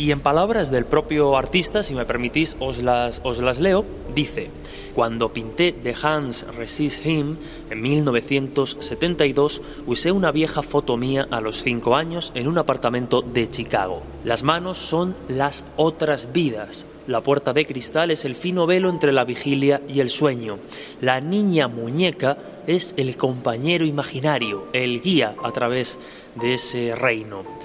Y 0.00 0.12
en 0.12 0.20
palabras 0.20 0.70
del 0.70 0.86
propio 0.86 1.36
artista, 1.36 1.82
si 1.82 1.92
me 1.92 2.06
permitís, 2.06 2.56
os 2.58 2.78
las, 2.78 3.60
leo, 3.60 3.84
dice, 4.14 4.48
cuando 4.94 5.28
pinté 5.28 5.72
The 5.72 5.94
Hans 6.02 6.46
Resist 6.56 7.04
Him 7.04 7.36
en 7.68 7.82
1972, 7.82 9.60
usé 9.86 10.10
una 10.10 10.32
vieja 10.32 10.62
foto 10.62 10.96
mía 10.96 11.28
a 11.30 11.42
los 11.42 11.62
5 11.62 11.96
años 11.96 12.32
en 12.34 12.48
un 12.48 12.56
apartamento 12.56 13.20
de 13.20 13.50
Chicago. 13.50 14.00
Las 14.24 14.42
manos 14.42 14.78
son 14.78 15.14
las 15.28 15.66
otras 15.76 16.32
vidas. 16.32 16.86
La 17.06 17.20
puerta 17.20 17.52
de 17.52 17.66
cristal 17.66 18.10
es 18.10 18.24
el 18.24 18.34
fino 18.34 18.66
velo 18.66 18.88
entre 18.88 19.12
la 19.12 19.24
vigilia 19.24 19.82
y 19.86 20.00
el 20.00 20.08
sueño. 20.08 20.56
La 21.02 21.20
niña 21.20 21.68
muñeca 21.68 22.38
es 22.66 22.94
el 22.96 23.18
compañero 23.18 23.84
imaginario, 23.84 24.64
el 24.72 25.02
guía 25.02 25.34
a 25.42 25.50
través 25.52 25.98
de 26.36 26.54
ese 26.54 26.94
reino. 26.94 27.59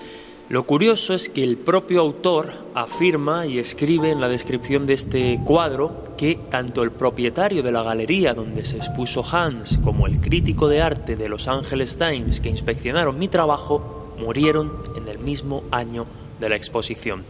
Lo 0.47 0.63
curioso 0.63 1.15
es 1.15 1.27
que 1.27 1.43
el 1.43 1.57
propio 1.57 2.01
autor 2.01 2.53
afirma 2.75 3.47
y 3.47 3.57
escribe 3.57 4.11
en 4.11 4.21
la 4.21 4.29
descripción 4.29 4.85
de 4.85 4.93
este 4.93 5.39
cuadro 5.43 6.13
que 6.19 6.37
tanto 6.51 6.83
el 6.83 6.91
propietario 6.91 7.63
de 7.63 7.71
la 7.71 7.81
galería 7.81 8.35
donde 8.35 8.63
se 8.63 8.77
expuso 8.77 9.25
Hans 9.25 9.79
como 9.83 10.05
el 10.05 10.21
crítico 10.21 10.67
de 10.67 10.83
arte 10.83 11.15
de 11.15 11.29
Los 11.29 11.47
Angeles 11.47 11.97
Times 11.97 12.41
que 12.41 12.49
inspeccionaron 12.49 13.17
mi 13.17 13.27
trabajo 13.27 14.13
murieron 14.19 14.71
en 14.95 15.07
el 15.07 15.17
mismo 15.17 15.63
año 15.71 16.05
de 16.39 16.49
la 16.49 16.55
exposición. 16.55 17.23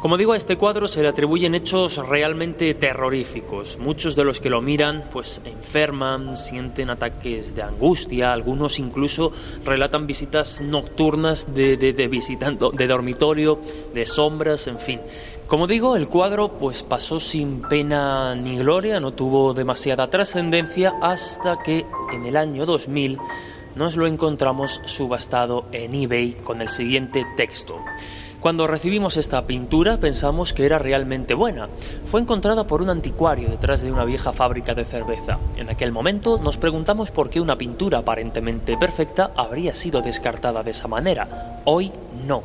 Como 0.00 0.16
digo, 0.16 0.32
a 0.32 0.36
este 0.36 0.56
cuadro 0.56 0.86
se 0.86 1.02
le 1.02 1.08
atribuyen 1.08 1.56
hechos 1.56 1.96
realmente 1.96 2.72
terroríficos. 2.74 3.78
Muchos 3.80 4.14
de 4.14 4.22
los 4.22 4.38
que 4.38 4.48
lo 4.48 4.60
miran 4.60 5.02
pues 5.12 5.42
enferman, 5.44 6.36
sienten 6.36 6.88
ataques 6.88 7.56
de 7.56 7.62
angustia, 7.62 8.32
algunos 8.32 8.78
incluso 8.78 9.32
relatan 9.64 10.06
visitas 10.06 10.60
nocturnas 10.60 11.52
de, 11.52 11.76
de, 11.76 11.92
de 11.92 12.06
visitando, 12.06 12.70
de 12.70 12.86
dormitorio, 12.86 13.60
de 13.92 14.06
sombras, 14.06 14.68
en 14.68 14.78
fin. 14.78 15.00
Como 15.48 15.66
digo, 15.66 15.96
el 15.96 16.06
cuadro 16.06 16.58
pues 16.58 16.84
pasó 16.84 17.18
sin 17.18 17.62
pena 17.62 18.36
ni 18.36 18.56
gloria, 18.58 19.00
no 19.00 19.14
tuvo 19.14 19.52
demasiada 19.52 20.08
trascendencia 20.10 20.94
hasta 21.02 21.56
que 21.56 21.84
en 22.12 22.24
el 22.24 22.36
año 22.36 22.66
2000 22.66 23.18
nos 23.74 23.96
lo 23.96 24.06
encontramos 24.06 24.80
subastado 24.86 25.66
en 25.72 25.92
eBay 25.92 26.34
con 26.44 26.62
el 26.62 26.68
siguiente 26.68 27.26
texto. 27.36 27.80
Cuando 28.48 28.66
recibimos 28.66 29.18
esta 29.18 29.46
pintura 29.46 29.98
pensamos 29.98 30.54
que 30.54 30.64
era 30.64 30.78
realmente 30.78 31.34
buena. 31.34 31.68
Fue 32.06 32.18
encontrada 32.18 32.66
por 32.66 32.80
un 32.80 32.88
anticuario 32.88 33.50
detrás 33.50 33.82
de 33.82 33.92
una 33.92 34.06
vieja 34.06 34.32
fábrica 34.32 34.74
de 34.74 34.86
cerveza. 34.86 35.36
En 35.58 35.68
aquel 35.68 35.92
momento 35.92 36.38
nos 36.38 36.56
preguntamos 36.56 37.10
por 37.10 37.28
qué 37.28 37.42
una 37.42 37.58
pintura 37.58 37.98
aparentemente 37.98 38.78
perfecta 38.78 39.32
habría 39.36 39.74
sido 39.74 40.00
descartada 40.00 40.62
de 40.62 40.70
esa 40.70 40.88
manera. 40.88 41.60
Hoy 41.66 41.92
no. 42.26 42.42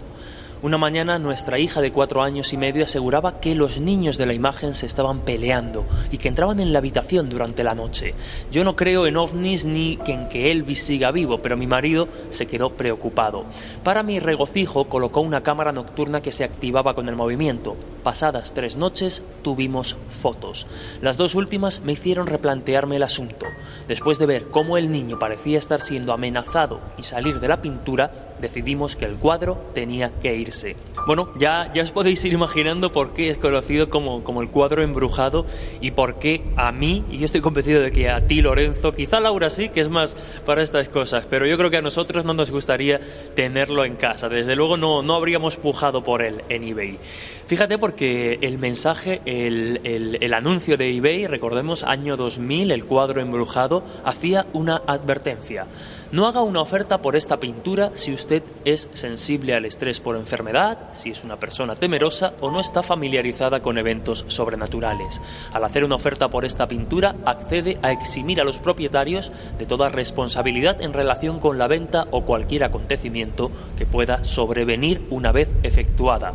Una 0.63 0.77
mañana 0.77 1.19
nuestra 1.19 1.59
hija 1.59 1.81
de 1.81 1.91
cuatro 1.91 2.23
años 2.23 2.53
y 2.53 2.57
medio 2.57 2.85
aseguraba 2.85 3.41
que 3.41 3.53
los 3.53 3.81
niños 3.81 4.17
de 4.17 4.25
la 4.25 4.33
imagen 4.33 4.75
se 4.75 4.85
estaban 4.85 5.19
peleando 5.19 5.83
y 6.09 6.17
que 6.17 6.29
entraban 6.29 6.61
en 6.61 6.71
la 6.71 6.79
habitación 6.79 7.27
durante 7.27 7.65
la 7.65 7.75
noche. 7.75 8.13
Yo 8.49 8.63
no 8.63 8.77
creo 8.77 9.05
en 9.05 9.17
ovnis 9.17 9.65
ni 9.65 9.97
que 9.97 10.13
en 10.13 10.29
que 10.29 10.53
Elvis 10.53 10.81
siga 10.81 11.11
vivo, 11.11 11.39
pero 11.39 11.57
mi 11.57 11.67
marido 11.67 12.07
se 12.31 12.45
quedó 12.45 12.69
preocupado. 12.69 13.43
Para 13.83 14.03
mi 14.03 14.19
regocijo 14.19 14.85
colocó 14.85 15.19
una 15.19 15.43
cámara 15.43 15.73
nocturna 15.73 16.21
que 16.21 16.31
se 16.31 16.45
activaba 16.45 16.95
con 16.95 17.09
el 17.09 17.17
movimiento. 17.17 17.75
Pasadas 18.01 18.53
tres 18.53 18.77
noches 18.77 19.21
tuvimos 19.41 19.97
fotos. 20.21 20.65
Las 21.01 21.17
dos 21.17 21.35
últimas 21.35 21.81
me 21.81 21.91
hicieron 21.91 22.25
replantearme 22.25 22.95
el 22.95 23.03
asunto. 23.03 23.47
Después 23.89 24.17
de 24.17 24.27
ver 24.27 24.45
cómo 24.45 24.77
el 24.77 24.93
niño 24.93 25.19
parecía 25.19 25.57
estar 25.57 25.81
siendo 25.81 26.13
amenazado 26.13 26.79
y 26.97 27.03
salir 27.03 27.41
de 27.41 27.49
la 27.49 27.61
pintura, 27.61 28.29
decidimos 28.43 28.97
que 28.97 29.05
el 29.05 29.15
cuadro 29.15 29.57
tenía 29.73 30.11
que 30.21 30.35
irse. 30.35 30.75
Bueno, 31.07 31.29
ya, 31.39 31.71
ya 31.73 31.81
os 31.81 31.91
podéis 31.91 32.23
ir 32.25 32.33
imaginando 32.33 32.91
por 32.91 33.13
qué 33.13 33.29
es 33.29 33.37
conocido 33.37 33.89
como, 33.89 34.23
como 34.23 34.41
el 34.41 34.49
cuadro 34.49 34.83
embrujado 34.83 35.45
y 35.79 35.91
por 35.91 36.19
qué 36.19 36.43
a 36.57 36.71
mí, 36.73 37.05
y 37.09 37.19
yo 37.19 37.25
estoy 37.25 37.39
convencido 37.39 37.81
de 37.81 37.91
que 37.91 38.09
a 38.09 38.27
ti, 38.27 38.41
Lorenzo, 38.41 38.93
quizá 38.93 39.21
Laura 39.21 39.49
sí, 39.49 39.69
que 39.69 39.79
es 39.79 39.89
más 39.89 40.17
para 40.45 40.61
estas 40.61 40.89
cosas, 40.89 41.25
pero 41.29 41.47
yo 41.47 41.57
creo 41.57 41.69
que 41.69 41.77
a 41.77 41.81
nosotros 41.81 42.25
no 42.25 42.33
nos 42.33 42.51
gustaría 42.51 42.99
tenerlo 43.33 43.85
en 43.85 43.95
casa. 43.95 44.27
Desde 44.27 44.55
luego 44.57 44.75
no, 44.75 45.01
no 45.01 45.15
habríamos 45.15 45.55
pujado 45.55 46.03
por 46.03 46.21
él 46.21 46.41
en 46.49 46.67
eBay. 46.67 46.99
Fíjate 47.47 47.77
porque 47.77 48.39
el 48.41 48.57
mensaje, 48.57 49.21
el, 49.25 49.79
el, 49.83 50.17
el, 50.21 50.33
anuncio 50.33 50.75
de 50.75 50.95
eBay, 50.95 51.27
recordemos 51.27 51.83
año 51.83 52.17
2000, 52.17 52.71
el 52.71 52.85
cuadro 52.85 53.21
embrujado, 53.21 53.83
hacía 54.05 54.45
una 54.53 54.81
advertencia. 54.87 55.67
No 56.13 56.27
haga 56.27 56.43
una 56.43 56.61
oferta 56.61 56.99
por 56.99 57.15
esta 57.15 57.39
pintura 57.39 57.89
si 57.95 58.13
usted 58.13 58.43
es 58.65 58.87
sensible 58.93 59.55
al 59.55 59.65
estrés 59.65 59.99
por 59.99 60.15
enfermedad, 60.15 60.77
si 60.93 61.09
es 61.09 61.23
una 61.23 61.37
persona 61.37 61.75
temerosa 61.75 62.33
o 62.39 62.51
no 62.51 62.59
está 62.59 62.83
familiarizada 62.83 63.61
con 63.61 63.79
eventos 63.79 64.23
sobrenaturales. 64.27 65.19
Al 65.53 65.63
hacer 65.63 65.83
una 65.83 65.95
oferta 65.95 66.27
por 66.27 66.45
esta 66.45 66.67
pintura, 66.67 67.15
accede 67.25 67.79
a 67.81 67.91
eximir 67.91 68.39
a 68.39 68.43
los 68.43 68.59
propietarios 68.59 69.31
de 69.57 69.65
toda 69.65 69.89
responsabilidad 69.89 70.83
en 70.83 70.93
relación 70.93 71.39
con 71.39 71.57
la 71.57 71.65
venta 71.65 72.05
o 72.11 72.21
cualquier 72.25 72.63
acontecimiento 72.65 73.49
que 73.75 73.87
pueda 73.87 74.23
sobrevenir 74.23 75.01
una 75.09 75.31
vez 75.31 75.49
efectuada. 75.63 76.33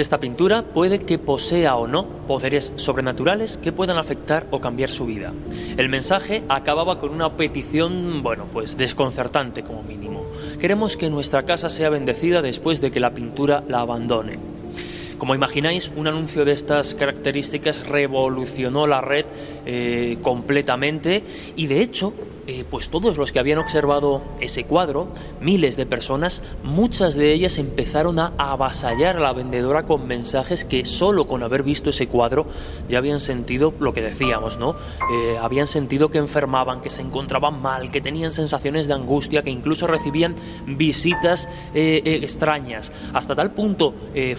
Esta 0.00 0.18
pintura 0.18 0.62
puede 0.62 1.00
que 1.00 1.18
posea 1.18 1.76
o 1.76 1.86
no 1.86 2.06
poderes 2.26 2.72
sobrenaturales 2.76 3.58
que 3.58 3.70
puedan 3.70 3.98
afectar 3.98 4.46
o 4.50 4.58
cambiar 4.58 4.88
su 4.88 5.04
vida. 5.04 5.30
El 5.76 5.90
mensaje 5.90 6.42
acababa 6.48 6.98
con 6.98 7.10
una 7.10 7.32
petición, 7.32 8.22
bueno, 8.22 8.46
pues 8.50 8.78
desconcertante 8.78 9.62
como 9.62 9.82
mínimo. 9.82 10.24
Queremos 10.58 10.96
que 10.96 11.10
nuestra 11.10 11.42
casa 11.42 11.68
sea 11.68 11.90
bendecida 11.90 12.40
después 12.40 12.80
de 12.80 12.90
que 12.90 12.98
la 12.98 13.10
pintura 13.10 13.62
la 13.68 13.80
abandone. 13.80 14.38
Como 15.18 15.34
imagináis, 15.34 15.90
un 15.94 16.06
anuncio 16.06 16.46
de 16.46 16.52
estas 16.52 16.94
características 16.94 17.86
revolucionó 17.86 18.86
la 18.86 19.02
red 19.02 19.26
eh, 19.66 20.16
completamente 20.22 21.22
y 21.56 21.66
de 21.66 21.82
hecho 21.82 22.14
eh, 22.50 22.64
pues 22.68 22.88
todos 22.88 23.16
los 23.16 23.30
que 23.30 23.38
habían 23.38 23.58
observado 23.58 24.22
ese 24.40 24.64
cuadro, 24.64 25.06
miles 25.40 25.76
de 25.76 25.86
personas, 25.86 26.42
muchas 26.64 27.14
de 27.14 27.32
ellas 27.32 27.58
empezaron 27.58 28.18
a 28.18 28.32
avasallar 28.38 29.18
a 29.18 29.20
la 29.20 29.32
vendedora 29.32 29.84
con 29.84 30.08
mensajes 30.08 30.64
que 30.64 30.84
solo 30.84 31.28
con 31.28 31.44
haber 31.44 31.62
visto 31.62 31.90
ese 31.90 32.08
cuadro 32.08 32.46
ya 32.88 32.98
habían 32.98 33.20
sentido 33.20 33.72
lo 33.78 33.92
que 33.92 34.02
decíamos, 34.02 34.58
¿no? 34.58 34.74
Eh, 35.12 35.38
habían 35.40 35.68
sentido 35.68 36.10
que 36.10 36.18
enfermaban, 36.18 36.80
que 36.80 36.90
se 36.90 37.02
encontraban 37.02 37.62
mal, 37.62 37.92
que 37.92 38.00
tenían 38.00 38.32
sensaciones 38.32 38.88
de 38.88 38.94
angustia, 38.94 39.44
que 39.44 39.50
incluso 39.50 39.86
recibían 39.86 40.34
visitas 40.66 41.48
eh, 41.72 42.02
extrañas. 42.04 42.90
Hasta 43.12 43.36
tal 43.36 43.52
punto 43.52 43.94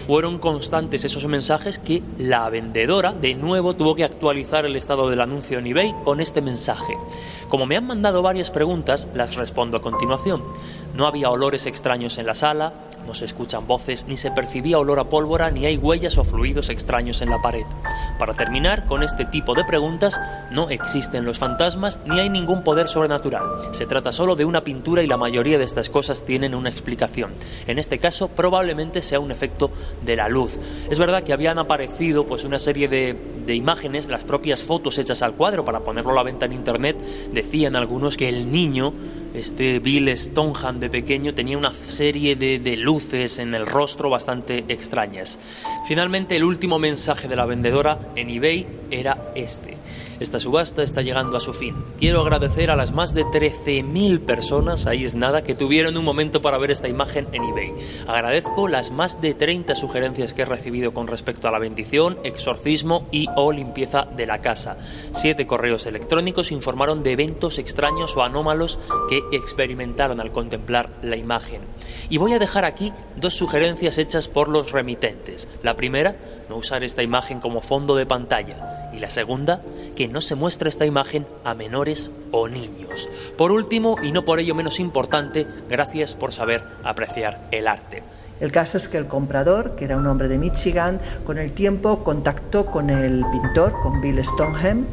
fueron 0.06 0.38
constantes 0.38 1.04
esos 1.04 1.24
mensajes 1.24 1.78
que 1.78 2.02
la 2.18 2.50
vendedora 2.50 3.14
de 3.14 3.34
nuevo 3.34 3.74
tuvo 3.74 3.94
que 3.94 4.04
actualizar 4.04 4.66
el 4.66 4.76
estado 4.76 5.08
del 5.08 5.22
anuncio 5.22 5.58
en 5.58 5.66
eBay 5.66 5.94
con 6.04 6.20
este 6.20 6.42
mensaje. 6.42 6.94
Como 7.52 7.66
me 7.66 7.76
han 7.76 7.86
mandado 7.86 8.22
varias 8.22 8.50
preguntas, 8.50 9.08
las 9.12 9.34
respondo 9.34 9.76
a 9.76 9.82
continuación. 9.82 10.42
No 10.94 11.06
había 11.06 11.28
olores 11.28 11.66
extraños 11.66 12.16
en 12.16 12.24
la 12.24 12.34
sala, 12.34 12.72
no 13.06 13.14
se 13.14 13.24
escuchan 13.24 13.66
voces, 13.66 14.06
ni 14.06 14.16
se 14.16 14.30
percibía 14.30 14.78
olor 14.78 14.98
a 14.98 15.04
pólvora, 15.04 15.50
ni 15.50 15.66
hay 15.66 15.76
huellas 15.76 16.18
o 16.18 16.24
fluidos 16.24 16.68
extraños 16.68 17.22
en 17.22 17.30
la 17.30 17.40
pared. 17.40 17.64
Para 18.18 18.34
terminar, 18.34 18.86
con 18.86 19.02
este 19.02 19.24
tipo 19.24 19.54
de 19.54 19.64
preguntas, 19.64 20.20
no 20.50 20.70
existen 20.70 21.24
los 21.24 21.38
fantasmas 21.38 21.98
ni 22.06 22.20
hay 22.20 22.28
ningún 22.28 22.62
poder 22.62 22.88
sobrenatural. 22.88 23.42
Se 23.72 23.86
trata 23.86 24.12
solo 24.12 24.36
de 24.36 24.44
una 24.44 24.62
pintura 24.62 25.02
y 25.02 25.06
la 25.06 25.16
mayoría 25.16 25.58
de 25.58 25.64
estas 25.64 25.88
cosas 25.88 26.24
tienen 26.24 26.54
una 26.54 26.70
explicación. 26.70 27.32
En 27.66 27.78
este 27.78 27.98
caso, 27.98 28.28
probablemente 28.28 29.02
sea 29.02 29.20
un 29.20 29.30
efecto 29.30 29.70
de 30.04 30.16
la 30.16 30.28
luz. 30.28 30.56
Es 30.90 30.98
verdad 30.98 31.22
que 31.22 31.32
habían 31.32 31.58
aparecido 31.58 32.24
pues 32.26 32.44
una 32.44 32.58
serie 32.58 32.88
de, 32.88 33.16
de 33.46 33.54
imágenes, 33.54 34.06
las 34.06 34.22
propias 34.24 34.62
fotos 34.62 34.98
hechas 34.98 35.22
al 35.22 35.34
cuadro 35.34 35.64
para 35.64 35.80
ponerlo 35.80 36.12
a 36.12 36.14
la 36.14 36.22
venta 36.22 36.46
en 36.46 36.52
internet, 36.52 36.96
decían 37.32 37.76
algunos 37.76 38.16
que 38.16 38.28
el 38.28 38.50
niño 38.50 38.92
este 39.34 39.78
Bill 39.78 40.16
Stoneham 40.16 40.80
de 40.80 40.90
pequeño 40.90 41.34
tenía 41.34 41.58
una 41.58 41.72
serie 41.72 42.36
de, 42.36 42.58
de, 42.58 42.76
luces 42.76 43.38
en 43.38 43.54
el 43.54 43.66
rostro 43.66 44.10
bastante 44.10 44.64
extrañas. 44.68 45.38
Finalmente, 45.86 46.36
el 46.36 46.44
último 46.44 46.78
mensaje 46.78 47.28
de 47.28 47.36
la 47.36 47.46
vendedora 47.46 47.98
en 48.16 48.30
eBay 48.30 48.66
era 48.90 49.32
este. 49.34 49.81
Esta 50.22 50.38
subasta 50.38 50.84
está 50.84 51.02
llegando 51.02 51.36
a 51.36 51.40
su 51.40 51.52
fin. 51.52 51.74
Quiero 51.98 52.20
agradecer 52.20 52.70
a 52.70 52.76
las 52.76 52.92
más 52.92 53.12
de 53.12 53.24
13.000 53.24 54.20
personas, 54.20 54.86
ahí 54.86 55.04
es 55.04 55.16
nada, 55.16 55.42
que 55.42 55.56
tuvieron 55.56 55.96
un 55.96 56.04
momento 56.04 56.40
para 56.40 56.58
ver 56.58 56.70
esta 56.70 56.86
imagen 56.86 57.26
en 57.32 57.42
eBay. 57.42 57.72
Agradezco 58.06 58.68
las 58.68 58.92
más 58.92 59.20
de 59.20 59.34
30 59.34 59.74
sugerencias 59.74 60.32
que 60.32 60.42
he 60.42 60.44
recibido 60.44 60.94
con 60.94 61.08
respecto 61.08 61.48
a 61.48 61.50
la 61.50 61.58
bendición, 61.58 62.18
exorcismo 62.22 63.08
y 63.10 63.26
o 63.34 63.50
limpieza 63.50 64.06
de 64.16 64.26
la 64.26 64.38
casa. 64.38 64.76
Siete 65.12 65.44
correos 65.44 65.86
electrónicos 65.86 66.52
informaron 66.52 67.02
de 67.02 67.10
eventos 67.14 67.58
extraños 67.58 68.16
o 68.16 68.22
anómalos 68.22 68.78
que 69.08 69.24
experimentaron 69.32 70.20
al 70.20 70.30
contemplar 70.30 70.90
la 71.02 71.16
imagen. 71.16 71.62
Y 72.10 72.18
voy 72.18 72.32
a 72.32 72.38
dejar 72.38 72.64
aquí 72.64 72.92
dos 73.16 73.34
sugerencias 73.34 73.98
hechas 73.98 74.28
por 74.28 74.46
los 74.46 74.70
remitentes. 74.70 75.48
La 75.64 75.74
primera, 75.74 76.14
no 76.48 76.58
usar 76.58 76.84
esta 76.84 77.02
imagen 77.02 77.40
como 77.40 77.60
fondo 77.60 77.96
de 77.96 78.06
pantalla. 78.06 78.81
Y 78.92 78.98
la 78.98 79.10
segunda, 79.10 79.60
que 79.96 80.08
no 80.08 80.20
se 80.20 80.34
muestre 80.34 80.68
esta 80.68 80.86
imagen 80.86 81.26
a 81.44 81.54
menores 81.54 82.10
o 82.30 82.48
niños. 82.48 83.08
Por 83.36 83.52
último, 83.52 83.96
y 84.02 84.12
no 84.12 84.24
por 84.24 84.40
ello 84.40 84.54
menos 84.54 84.80
importante, 84.80 85.46
gracias 85.68 86.14
por 86.14 86.32
saber 86.32 86.62
apreciar 86.84 87.48
el 87.50 87.68
arte. 87.68 88.02
El 88.40 88.50
caso 88.50 88.76
es 88.76 88.88
que 88.88 88.98
el 88.98 89.06
comprador, 89.06 89.76
que 89.76 89.84
era 89.84 89.96
un 89.96 90.06
hombre 90.06 90.26
de 90.26 90.36
Michigan, 90.36 91.00
con 91.24 91.38
el 91.38 91.52
tiempo 91.52 92.02
contactó 92.02 92.66
con 92.66 92.90
el 92.90 93.24
pintor, 93.30 93.72
con 93.82 94.00
Bill 94.00 94.24
Stoneham, 94.24 94.84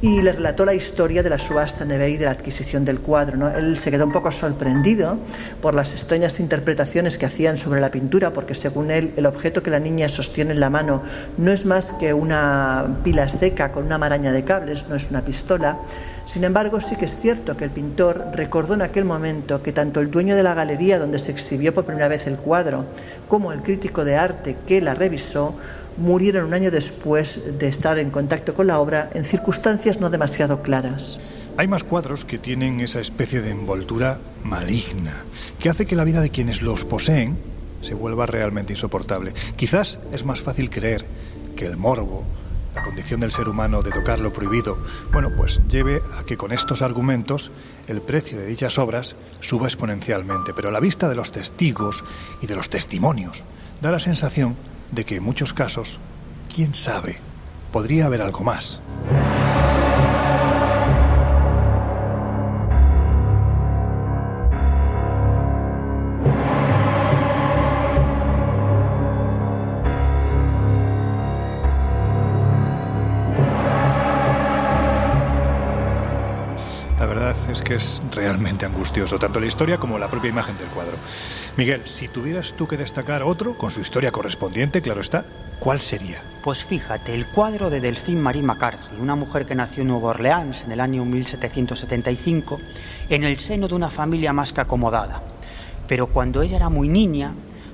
y 0.00 0.20
le 0.20 0.32
relató 0.32 0.66
la 0.66 0.74
historia 0.74 1.22
de 1.22 1.30
la 1.30 1.38
subasta 1.38 1.84
eBay 1.84 2.14
y 2.14 2.16
de 2.18 2.26
la 2.26 2.32
adquisición 2.32 2.84
del 2.84 3.00
cuadro. 3.00 3.36
¿no? 3.36 3.48
Él 3.48 3.78
se 3.78 3.90
quedó 3.90 4.04
un 4.04 4.12
poco 4.12 4.30
sorprendido 4.30 5.18
por 5.62 5.74
las 5.74 5.92
extrañas 5.92 6.38
interpretaciones 6.38 7.16
que 7.16 7.26
hacían 7.26 7.56
sobre 7.56 7.80
la 7.80 7.90
pintura, 7.90 8.32
porque 8.32 8.54
según 8.54 8.90
él 8.90 9.12
el 9.16 9.26
objeto 9.26 9.62
que 9.62 9.70
la 9.70 9.80
niña 9.80 10.08
sostiene 10.08 10.52
en 10.52 10.60
la 10.60 10.70
mano 10.70 11.02
no 11.38 11.50
es 11.50 11.64
más 11.64 11.92
que 11.98 12.12
una 12.12 12.98
pila 13.02 13.28
seca 13.28 13.72
con 13.72 13.86
una 13.86 13.98
maraña 13.98 14.32
de 14.32 14.44
cables, 14.44 14.84
no 14.88 14.96
es 14.96 15.10
una 15.10 15.22
pistola. 15.22 15.78
Sin 16.26 16.44
embargo, 16.44 16.80
sí 16.80 16.96
que 16.96 17.04
es 17.04 17.16
cierto 17.16 17.56
que 17.56 17.64
el 17.64 17.70
pintor 17.70 18.26
recordó 18.32 18.74
en 18.74 18.82
aquel 18.82 19.04
momento 19.04 19.62
que 19.62 19.72
tanto 19.72 20.00
el 20.00 20.10
dueño 20.10 20.34
de 20.36 20.42
la 20.42 20.54
galería 20.54 20.98
donde 20.98 21.20
se 21.20 21.30
exhibió 21.30 21.72
por 21.72 21.84
primera 21.84 22.08
vez 22.08 22.26
el 22.26 22.36
cuadro 22.36 22.84
como 23.28 23.52
el 23.52 23.62
crítico 23.62 24.04
de 24.04 24.16
arte 24.16 24.56
que 24.66 24.80
la 24.80 24.94
revisó 24.94 25.54
murieron 25.96 26.46
un 26.46 26.54
año 26.54 26.70
después 26.70 27.40
de 27.58 27.68
estar 27.68 27.98
en 27.98 28.10
contacto 28.10 28.54
con 28.54 28.66
la 28.66 28.78
obra 28.78 29.10
en 29.14 29.24
circunstancias 29.24 30.00
no 30.00 30.10
demasiado 30.10 30.62
claras. 30.62 31.18
Hay 31.58 31.68
más 31.68 31.84
cuadros 31.84 32.24
que 32.24 32.38
tienen 32.38 32.80
esa 32.80 33.00
especie 33.00 33.40
de 33.40 33.50
envoltura 33.50 34.18
maligna, 34.44 35.24
que 35.58 35.70
hace 35.70 35.86
que 35.86 35.96
la 35.96 36.04
vida 36.04 36.20
de 36.20 36.30
quienes 36.30 36.60
los 36.60 36.84
poseen 36.84 37.38
se 37.80 37.94
vuelva 37.94 38.26
realmente 38.26 38.74
insoportable. 38.74 39.32
Quizás 39.56 39.98
es 40.12 40.24
más 40.24 40.40
fácil 40.40 40.68
creer 40.68 41.06
que 41.56 41.64
el 41.64 41.78
morbo, 41.78 42.24
la 42.74 42.82
condición 42.82 43.20
del 43.20 43.32
ser 43.32 43.48
humano 43.48 43.80
de 43.82 43.90
tocar 43.90 44.20
lo 44.20 44.34
prohibido, 44.34 44.76
bueno, 45.12 45.30
pues 45.34 45.60
lleve 45.66 46.02
a 46.18 46.24
que 46.24 46.36
con 46.36 46.52
estos 46.52 46.82
argumentos 46.82 47.50
el 47.88 48.02
precio 48.02 48.38
de 48.38 48.46
dichas 48.46 48.76
obras 48.76 49.16
suba 49.40 49.66
exponencialmente. 49.66 50.52
Pero 50.54 50.70
la 50.70 50.80
vista 50.80 51.08
de 51.08 51.14
los 51.14 51.32
testigos 51.32 52.04
y 52.42 52.46
de 52.46 52.56
los 52.56 52.68
testimonios, 52.68 53.44
da 53.80 53.90
la 53.90 53.98
sensación 53.98 54.56
de 54.90 55.04
que 55.04 55.16
en 55.16 55.22
muchos 55.22 55.52
casos, 55.52 55.98
quién 56.54 56.74
sabe, 56.74 57.18
podría 57.72 58.06
haber 58.06 58.22
algo 58.22 58.44
más. 58.44 58.80
que 77.66 77.74
es 77.74 78.00
realmente 78.16 78.64
angustioso, 78.64 79.18
tanto 79.18 79.38
la 79.38 79.46
historia 79.46 79.78
como 79.78 79.98
la 79.98 80.10
propia 80.10 80.30
imagen 80.30 80.56
del 80.58 80.68
cuadro. 80.68 80.96
Miguel, 81.56 81.82
si 81.84 82.08
tuvieras 82.08 82.54
tú 82.56 82.66
que 82.66 82.76
destacar 82.76 83.22
otro, 83.22 83.56
con 83.56 83.70
su 83.70 83.80
historia 83.80 84.10
correspondiente, 84.10 84.82
claro 84.82 85.02
está, 85.02 85.24
¿cuál 85.60 85.80
sería? 85.80 86.22
Pues 86.42 86.64
fíjate, 86.64 87.14
el 87.14 87.26
cuadro 87.26 87.70
de 87.70 87.80
Delphine 87.80 88.20
Marie 88.20 88.42
McCarthy, 88.42 88.96
una 88.98 89.14
mujer 89.14 89.46
que 89.46 89.54
nació 89.54 89.82
en 89.82 89.88
Nueva 89.88 90.08
Orleans 90.10 90.62
en 90.62 90.72
el 90.72 90.80
año 90.80 91.04
1775, 91.04 92.58
en 93.10 93.24
el 93.24 93.36
seno 93.38 93.68
de 93.68 93.74
una 93.74 93.90
familia 93.90 94.32
más 94.32 94.52
que 94.52 94.62
acomodada. 94.62 95.22
Pero 95.86 96.08
cuando 96.08 96.42
ella 96.42 96.56
era 96.56 96.68
muy 96.68 96.88
niña, 96.88 97.32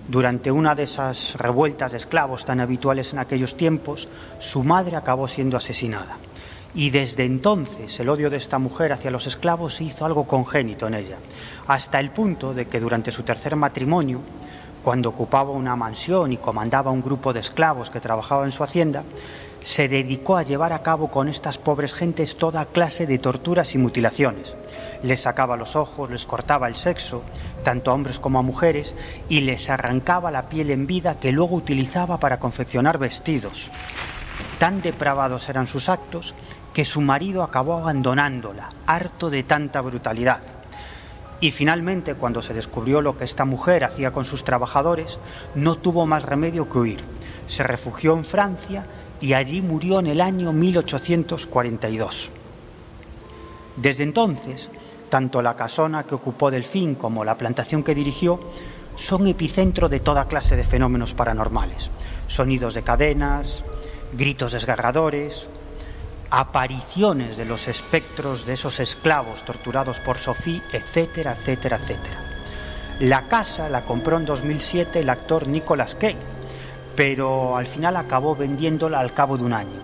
durante 0.08 0.50
una 0.50 0.74
de 0.74 0.82
esas 0.82 1.36
revueltas 1.36 1.92
de 1.92 1.98
esclavos 1.98 2.44
tan 2.44 2.60
habituales 2.60 3.12
en 3.12 3.20
aquellos 3.20 3.56
tiempos, 3.56 4.08
su 4.38 4.64
madre 4.64 4.96
acabó 4.96 5.28
siendo 5.28 5.56
asesinada. 5.56 6.16
Y 6.74 6.88
desde 6.90 7.24
entonces 7.24 8.00
el 8.00 8.08
odio 8.08 8.30
de 8.30 8.38
esta 8.38 8.58
mujer 8.58 8.92
hacia 8.92 9.10
los 9.10 9.26
esclavos 9.26 9.80
hizo 9.82 10.06
algo 10.06 10.26
congénito 10.26 10.86
en 10.86 10.94
ella, 10.94 11.18
hasta 11.66 12.00
el 12.00 12.10
punto 12.10 12.54
de 12.54 12.66
que 12.66 12.80
durante 12.80 13.12
su 13.12 13.24
tercer 13.24 13.56
matrimonio, 13.56 14.20
cuando 14.82 15.10
ocupaba 15.10 15.50
una 15.50 15.76
mansión 15.76 16.32
y 16.32 16.38
comandaba 16.38 16.90
un 16.90 17.02
grupo 17.02 17.32
de 17.32 17.40
esclavos 17.40 17.90
que 17.90 18.00
trabajaba 18.00 18.44
en 18.44 18.52
su 18.52 18.64
hacienda, 18.64 19.04
se 19.60 19.86
dedicó 19.86 20.36
a 20.36 20.42
llevar 20.42 20.72
a 20.72 20.82
cabo 20.82 21.08
con 21.08 21.28
estas 21.28 21.58
pobres 21.58 21.92
gentes 21.92 22.36
toda 22.36 22.64
clase 22.64 23.06
de 23.06 23.18
torturas 23.18 23.74
y 23.74 23.78
mutilaciones. 23.78 24.56
Les 25.02 25.20
sacaba 25.20 25.56
los 25.56 25.76
ojos, 25.76 26.10
les 26.10 26.26
cortaba 26.26 26.68
el 26.68 26.74
sexo, 26.74 27.22
tanto 27.62 27.90
a 27.90 27.94
hombres 27.94 28.18
como 28.18 28.38
a 28.38 28.42
mujeres, 28.42 28.94
y 29.28 29.42
les 29.42 29.70
arrancaba 29.70 30.30
la 30.30 30.48
piel 30.48 30.70
en 30.70 30.86
vida 30.86 31.20
que 31.20 31.32
luego 31.32 31.54
utilizaba 31.54 32.18
para 32.18 32.40
confeccionar 32.40 32.98
vestidos. 32.98 33.70
Tan 34.58 34.80
depravados 34.80 35.48
eran 35.48 35.66
sus 35.66 35.88
actos 35.88 36.34
que 36.72 36.84
su 36.84 37.00
marido 37.00 37.42
acabó 37.42 37.74
abandonándola, 37.74 38.70
harto 38.86 39.30
de 39.30 39.42
tanta 39.42 39.80
brutalidad. 39.80 40.40
Y 41.40 41.50
finalmente, 41.50 42.14
cuando 42.14 42.40
se 42.40 42.54
descubrió 42.54 43.00
lo 43.00 43.16
que 43.16 43.24
esta 43.24 43.44
mujer 43.44 43.84
hacía 43.84 44.12
con 44.12 44.24
sus 44.24 44.44
trabajadores, 44.44 45.18
no 45.54 45.76
tuvo 45.76 46.06
más 46.06 46.22
remedio 46.22 46.68
que 46.68 46.78
huir. 46.78 47.04
Se 47.48 47.64
refugió 47.64 48.14
en 48.14 48.24
Francia 48.24 48.86
y 49.20 49.34
allí 49.34 49.60
murió 49.60 49.98
en 49.98 50.06
el 50.06 50.20
año 50.20 50.52
1842. 50.52 52.30
Desde 53.76 54.04
entonces, 54.04 54.70
tanto 55.10 55.42
la 55.42 55.56
casona 55.56 56.04
que 56.04 56.14
ocupó 56.14 56.50
Delfín 56.50 56.94
como 56.94 57.24
la 57.24 57.36
plantación 57.36 57.82
que 57.82 57.94
dirigió 57.94 58.38
son 58.96 59.26
epicentro 59.26 59.88
de 59.88 60.00
toda 60.00 60.28
clase 60.28 60.56
de 60.56 60.64
fenómenos 60.64 61.14
paranormales. 61.14 61.90
Sonidos 62.28 62.74
de 62.74 62.82
cadenas, 62.82 63.64
gritos 64.12 64.52
desgarradores, 64.52 65.48
apariciones 66.34 67.36
de 67.36 67.44
los 67.44 67.68
espectros 67.68 68.46
de 68.46 68.54
esos 68.54 68.80
esclavos 68.80 69.44
torturados 69.44 70.00
por 70.00 70.16
Sophie, 70.16 70.62
etcétera, 70.72 71.32
etcétera, 71.32 71.76
etcétera. 71.76 72.16
La 73.00 73.28
casa 73.28 73.68
la 73.68 73.84
compró 73.84 74.16
en 74.16 74.24
2007 74.24 75.00
el 75.00 75.10
actor 75.10 75.46
Nicolas 75.46 75.94
Cage, 75.94 76.16
pero 76.96 77.54
al 77.54 77.66
final 77.66 77.96
acabó 77.96 78.34
vendiéndola 78.34 78.98
al 78.98 79.12
cabo 79.12 79.36
de 79.36 79.44
un 79.44 79.52
año. 79.52 79.78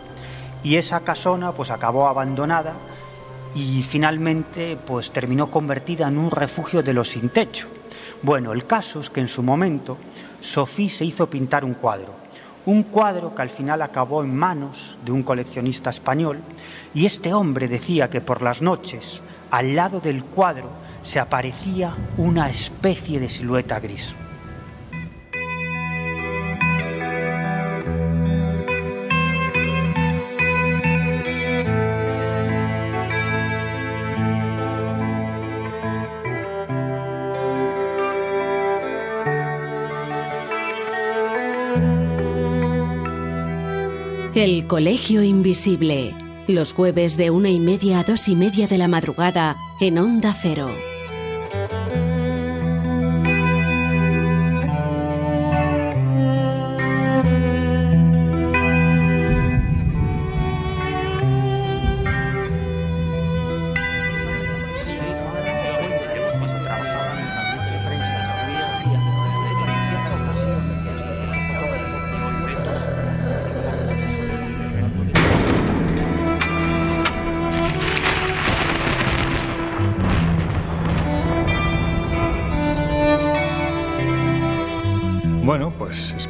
Y 0.63 0.77
esa 0.77 1.01
casona 1.01 1.53
pues 1.53 1.71
acabó 1.71 2.09
abandonada 2.09 2.73
y 3.55 3.83
finalmente 3.83 4.79
pues 4.87 5.11
terminó 5.11 5.51
convertida 5.51 6.09
en 6.09 6.17
un 6.17 6.31
refugio 6.31 6.83
de 6.83 6.95
los 6.95 7.11
sin 7.11 7.29
techo. 7.29 7.69
Bueno, 8.23 8.55
el 8.55 8.67
caso 8.67 9.01
es 9.01 9.11
que 9.11 9.21
en 9.21 9.29
su 9.29 9.43
momento 9.43 9.99
Sophie 10.41 10.89
se 10.89 11.05
hizo 11.05 11.29
pintar 11.29 11.63
un 11.63 11.75
cuadro, 11.75 12.15
un 12.67 12.83
cuadro 12.83 13.35
que 13.35 13.43
al 13.43 13.51
final 13.51 13.83
acabó 13.83 14.23
en 14.23 14.35
manos 14.35 14.97
de 15.05 15.13
un 15.13 15.23
coleccionista 15.23 15.91
español 15.91 16.41
y 16.95 17.07
este 17.07 17.33
hombre 17.33 17.69
decía 17.69 18.11
que 18.11 18.21
por 18.21 18.43
las 18.43 18.63
noches 18.63 19.21
al 19.51 19.75
lado 19.75 20.01
del 20.01 20.25
cuadro 20.25 20.71
se 21.03 21.19
aparecía 21.19 21.95
una 22.17 22.49
especie 22.49 23.21
de 23.21 23.29
silueta 23.29 23.81
gris. 23.81 24.15
El 44.41 44.69
Colegio 44.69 45.25
Invisible. 45.25 46.15
Los 46.47 46.73
jueves 46.73 47.17
de 47.17 47.31
una 47.31 47.51
y 47.51 47.59
media 47.59 47.99
a 47.99 48.05
dos 48.05 48.29
y 48.29 48.37
media 48.37 48.69
de 48.69 48.79
la 48.79 48.87
madrugada 48.87 49.57
en 49.81 49.99
Onda 49.99 50.33
Cero. 50.33 50.71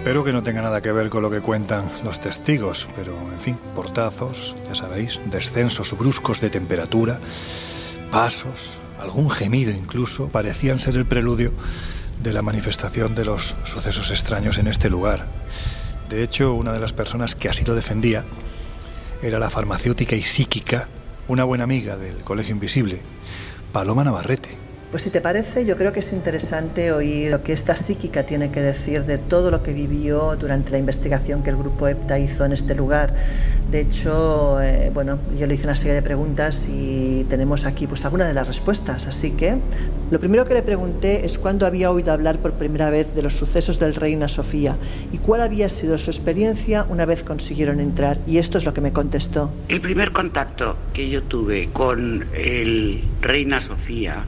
Espero 0.08 0.24
que 0.24 0.32
no 0.32 0.42
tenga 0.42 0.62
nada 0.62 0.80
que 0.80 0.90
ver 0.90 1.10
con 1.10 1.20
lo 1.20 1.30
que 1.30 1.42
cuentan 1.42 1.90
los 2.02 2.18
testigos, 2.18 2.88
pero 2.96 3.12
en 3.30 3.38
fin, 3.38 3.58
portazos, 3.74 4.56
ya 4.66 4.74
sabéis, 4.74 5.20
descensos 5.26 5.92
bruscos 5.98 6.40
de 6.40 6.48
temperatura, 6.48 7.20
pasos, 8.10 8.78
algún 8.98 9.28
gemido 9.28 9.70
incluso, 9.70 10.28
parecían 10.28 10.78
ser 10.78 10.96
el 10.96 11.04
preludio 11.04 11.52
de 12.22 12.32
la 12.32 12.40
manifestación 12.40 13.14
de 13.14 13.26
los 13.26 13.54
sucesos 13.64 14.10
extraños 14.10 14.56
en 14.56 14.68
este 14.68 14.88
lugar. 14.88 15.26
De 16.08 16.22
hecho, 16.22 16.54
una 16.54 16.72
de 16.72 16.80
las 16.80 16.94
personas 16.94 17.34
que 17.34 17.50
así 17.50 17.66
lo 17.66 17.74
defendía 17.74 18.24
era 19.20 19.38
la 19.38 19.50
farmacéutica 19.50 20.16
y 20.16 20.22
psíquica, 20.22 20.88
una 21.28 21.44
buena 21.44 21.64
amiga 21.64 21.98
del 21.98 22.16
Colegio 22.20 22.54
Invisible, 22.54 23.02
Paloma 23.72 24.04
Navarrete. 24.04 24.67
Pues 24.90 25.02
si 25.02 25.10
te 25.10 25.20
parece, 25.20 25.66
yo 25.66 25.76
creo 25.76 25.92
que 25.92 26.00
es 26.00 26.14
interesante 26.14 26.92
oír 26.92 27.30
lo 27.30 27.42
que 27.42 27.52
esta 27.52 27.76
psíquica 27.76 28.24
tiene 28.24 28.50
que 28.50 28.62
decir 28.62 29.04
de 29.04 29.18
todo 29.18 29.50
lo 29.50 29.62
que 29.62 29.74
vivió 29.74 30.34
durante 30.36 30.72
la 30.72 30.78
investigación 30.78 31.42
que 31.42 31.50
el 31.50 31.56
grupo 31.56 31.88
EPTA 31.88 32.18
hizo 32.18 32.46
en 32.46 32.52
este 32.52 32.74
lugar. 32.74 33.14
De 33.70 33.80
hecho, 33.80 34.62
eh, 34.62 34.90
bueno, 34.94 35.18
yo 35.38 35.46
le 35.46 35.52
hice 35.52 35.64
una 35.64 35.76
serie 35.76 35.92
de 35.92 36.00
preguntas 36.00 36.66
y 36.70 37.26
tenemos 37.28 37.66
aquí 37.66 37.86
pues 37.86 38.06
algunas 38.06 38.28
de 38.28 38.32
las 38.32 38.46
respuestas. 38.46 39.06
Así 39.06 39.32
que 39.32 39.58
lo 40.10 40.20
primero 40.20 40.46
que 40.46 40.54
le 40.54 40.62
pregunté 40.62 41.26
es 41.26 41.38
cuándo 41.38 41.66
había 41.66 41.90
oído 41.90 42.10
hablar 42.10 42.38
por 42.38 42.54
primera 42.54 42.88
vez 42.88 43.14
de 43.14 43.20
los 43.20 43.34
sucesos 43.34 43.78
del 43.78 43.94
Reina 43.94 44.26
Sofía 44.26 44.78
y 45.12 45.18
cuál 45.18 45.42
había 45.42 45.68
sido 45.68 45.98
su 45.98 46.10
experiencia 46.10 46.86
una 46.88 47.04
vez 47.04 47.24
consiguieron 47.24 47.80
entrar. 47.80 48.20
Y 48.26 48.38
esto 48.38 48.56
es 48.56 48.64
lo 48.64 48.72
que 48.72 48.80
me 48.80 48.94
contestó. 48.94 49.50
El 49.68 49.82
primer 49.82 50.12
contacto 50.12 50.78
que 50.94 51.10
yo 51.10 51.22
tuve 51.24 51.68
con 51.74 52.24
el 52.32 53.02
Reina 53.20 53.60
Sofía 53.60 54.24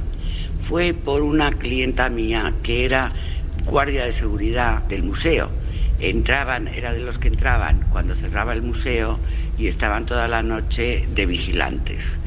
fue 0.63 0.95
por 0.95 1.23
una 1.23 1.51
clienta 1.53 2.09
mía 2.09 2.55
que 2.63 2.85
era 2.85 3.13
guardia 3.67 4.05
de 4.05 4.13
seguridad 4.13 4.83
del 4.83 5.03
museo. 5.03 5.51
Entraban, 5.99 6.69
era 6.69 6.93
de 6.93 7.01
los 7.01 7.19
que 7.19 7.29
entraban 7.29 7.85
cuando 7.91 8.15
cerraba 8.15 8.53
el 8.53 8.63
museo 8.63 9.19
y 9.59 9.67
estaban 9.67 10.07
toda 10.07 10.29
la 10.29 10.43
noche 10.43 11.07
de 11.15 11.27
vigilantes. 11.27 12.19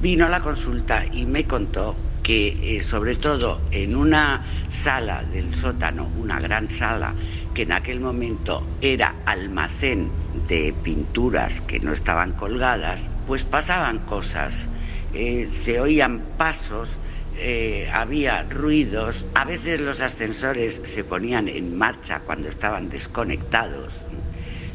Vino 0.00 0.26
a 0.26 0.28
la 0.28 0.40
consulta 0.40 1.04
y 1.12 1.26
me 1.26 1.44
contó 1.44 1.96
que 2.22 2.76
eh, 2.76 2.82
sobre 2.82 3.14
todo 3.14 3.60
en 3.70 3.94
una 3.94 4.42
sala 4.68 5.22
del 5.22 5.54
sótano, 5.54 6.10
una 6.18 6.40
gran 6.40 6.68
sala, 6.68 7.14
que 7.54 7.62
en 7.62 7.72
aquel 7.72 8.00
momento 8.00 8.66
era 8.80 9.14
almacén 9.26 10.10
de 10.48 10.74
pinturas 10.82 11.60
que 11.60 11.78
no 11.78 11.92
estaban 11.92 12.32
colgadas, 12.32 13.08
pues 13.28 13.44
pasaban 13.44 14.00
cosas, 14.00 14.68
eh, 15.14 15.48
se 15.52 15.80
oían 15.80 16.20
pasos 16.36 16.98
eh, 17.38 17.88
había 17.92 18.44
ruidos, 18.44 19.24
a 19.34 19.44
veces 19.44 19.80
los 19.80 20.00
ascensores 20.00 20.80
se 20.84 21.04
ponían 21.04 21.48
en 21.48 21.76
marcha 21.76 22.20
cuando 22.20 22.48
estaban 22.48 22.88
desconectados, 22.88 24.00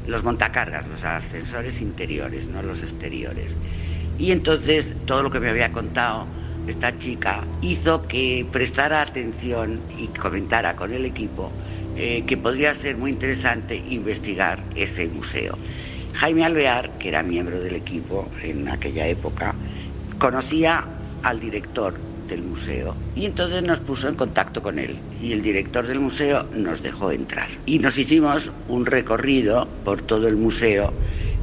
los 0.08 0.24
montacargas, 0.24 0.88
los 0.88 1.04
ascensores 1.04 1.82
interiores, 1.82 2.48
no 2.48 2.62
los 2.62 2.84
exteriores. 2.84 3.56
Y 4.20 4.32
entonces 4.32 4.96
todo 5.06 5.24
lo 5.24 5.32
que 5.32 5.40
me 5.40 5.50
había 5.50 5.72
contado 5.72 6.28
esta 6.68 6.98
chica 7.00 7.44
hizo 7.62 8.08
que 8.08 8.46
prestara 8.52 9.02
atención 9.02 9.82
y 9.98 10.08
comentara 10.08 10.76
con 10.76 10.94
el 10.94 11.06
equipo 11.06 11.52
eh, 11.96 12.24
que 12.28 12.38
podría 12.38 12.74
ser 12.74 12.98
muy 12.98 13.12
interesante 13.12 13.76
investigar 13.76 14.64
ese 14.76 15.08
museo. 15.08 15.58
Jaime 16.14 16.46
Alvear, 16.46 16.92
que 17.00 17.10
era 17.10 17.24
miembro 17.24 17.60
del 17.60 17.76
equipo 17.76 18.30
en 18.44 18.70
aquella 18.70 19.08
época, 19.08 19.56
conocía 20.20 20.86
al 21.24 21.40
director 21.40 22.11
del 22.32 22.42
museo. 22.42 22.96
Y 23.16 23.26
entonces 23.26 23.62
nos 23.62 23.80
puso 23.82 24.08
en 24.08 24.16
contacto 24.16 24.62
con 24.62 24.80
él 24.80 24.96
y 25.22 25.34
el 25.34 25.42
director 25.42 25.86
del 25.86 26.00
museo 26.00 26.46
nos 26.56 26.82
dejó 26.82 27.12
entrar. 27.12 27.50
Y 27.66 27.78
nos 27.80 27.98
hicimos 27.98 28.52
un 28.70 28.86
recorrido 28.86 29.68
por 29.84 30.02
todo 30.02 30.28
el 30.28 30.38
museo 30.38 30.94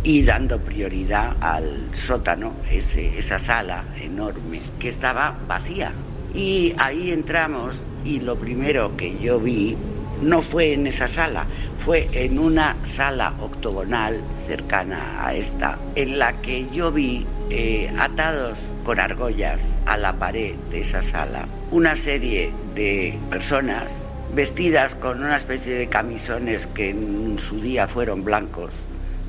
y 0.02 0.22
dando 0.22 0.58
prioridad 0.58 1.36
al 1.40 1.94
sótano, 1.94 2.54
ese, 2.70 3.18
esa 3.18 3.38
sala 3.38 3.84
enorme 4.00 4.60
que 4.80 4.88
estaba 4.88 5.34
vacía. 5.46 5.92
Y 6.34 6.72
ahí 6.78 7.10
entramos 7.10 7.76
y 8.04 8.20
lo 8.20 8.36
primero 8.36 8.96
que 8.96 9.18
yo 9.18 9.38
vi 9.38 9.76
no 10.22 10.42
fue 10.42 10.72
en 10.72 10.86
esa 10.86 11.08
sala, 11.08 11.46
fue 11.84 12.08
en 12.12 12.38
una 12.38 12.76
sala 12.84 13.34
octogonal 13.40 14.20
cercana 14.46 15.26
a 15.26 15.34
esta, 15.34 15.78
en 15.94 16.18
la 16.18 16.32
que 16.42 16.66
yo 16.70 16.90
vi 16.92 17.26
eh, 17.50 17.90
atados 17.98 18.58
con 18.84 19.00
argollas 19.00 19.62
a 19.86 19.96
la 19.96 20.12
pared 20.12 20.54
de 20.70 20.80
esa 20.80 21.02
sala 21.02 21.46
una 21.70 21.94
serie 21.96 22.52
de 22.74 23.18
personas 23.30 23.92
vestidas 24.34 24.94
con 24.94 25.22
una 25.22 25.36
especie 25.36 25.74
de 25.74 25.88
camisones 25.88 26.66
que 26.68 26.90
en 26.90 27.38
su 27.38 27.60
día 27.60 27.86
fueron 27.88 28.24
blancos, 28.24 28.72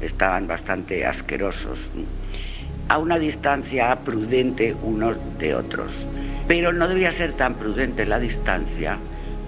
estaban 0.01 0.47
bastante 0.47 1.05
asquerosos, 1.05 1.79
a 2.89 2.97
una 2.97 3.19
distancia 3.19 3.95
prudente 4.03 4.75
unos 4.83 5.17
de 5.37 5.55
otros. 5.55 6.05
Pero 6.47 6.73
no 6.73 6.87
debía 6.87 7.11
ser 7.11 7.33
tan 7.33 7.55
prudente 7.55 8.05
la 8.05 8.19
distancia 8.19 8.97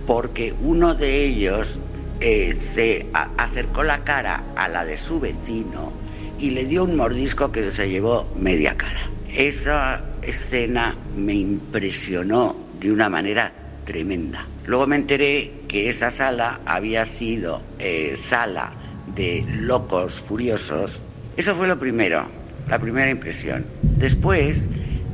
porque 0.05 0.53
uno 0.61 0.95
de 0.95 1.23
ellos 1.23 1.79
eh, 2.19 2.53
se 2.53 3.07
acercó 3.13 3.83
la 3.83 4.03
cara 4.03 4.43
a 4.55 4.67
la 4.67 4.85
de 4.85 4.97
su 4.97 5.19
vecino 5.19 5.91
y 6.39 6.51
le 6.51 6.65
dio 6.65 6.83
un 6.83 6.95
mordisco 6.95 7.51
que 7.51 7.69
se 7.71 7.89
llevó 7.89 8.27
media 8.35 8.75
cara. 8.75 9.09
Esa 9.33 10.03
escena 10.21 10.95
me 11.15 11.33
impresionó 11.33 12.55
de 12.79 12.91
una 12.91 13.09
manera 13.09 13.51
tremenda. 13.85 14.45
Luego 14.65 14.87
me 14.87 14.95
enteré 14.95 15.51
que 15.67 15.89
esa 15.89 16.11
sala 16.11 16.59
había 16.65 17.05
sido 17.05 17.61
eh, 17.79 18.15
sala 18.17 18.71
de 19.15 19.45
locos 19.47 20.21
furiosos. 20.21 21.01
Eso 21.37 21.55
fue 21.55 21.67
lo 21.67 21.79
primero, 21.79 22.27
la 22.69 22.79
primera 22.79 23.09
impresión. 23.09 23.65
Después 23.99 24.69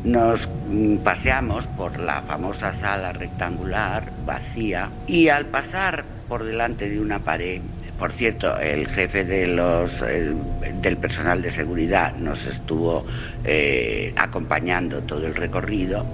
nos 0.08 0.50
mm, 0.70 0.98
paseamos 0.98 1.68
por 1.68 2.00
la 2.00 2.22
famosa 2.22 2.72
sala 2.72 3.12
rectangular, 3.12 4.10
vacía, 4.26 4.90
y 5.06 5.28
al 5.28 5.46
pasar 5.46 6.06
por 6.28 6.44
delante 6.44 6.90
de 6.90 7.00
una 7.00 7.20
pared, 7.20 7.62
por 8.00 8.14
cierto, 8.14 8.58
el 8.60 8.88
jefe 8.88 9.26
de 9.26 9.48
los, 9.48 10.02
del 10.02 10.98
personal 10.98 11.42
de 11.42 11.50
seguridad 11.50 12.16
nos 12.16 12.46
estuvo 12.46 13.06
eh, 13.44 14.14
acompañando 14.16 15.02
todo 15.02 15.26
el 15.26 15.36
recorrido. 15.36 16.06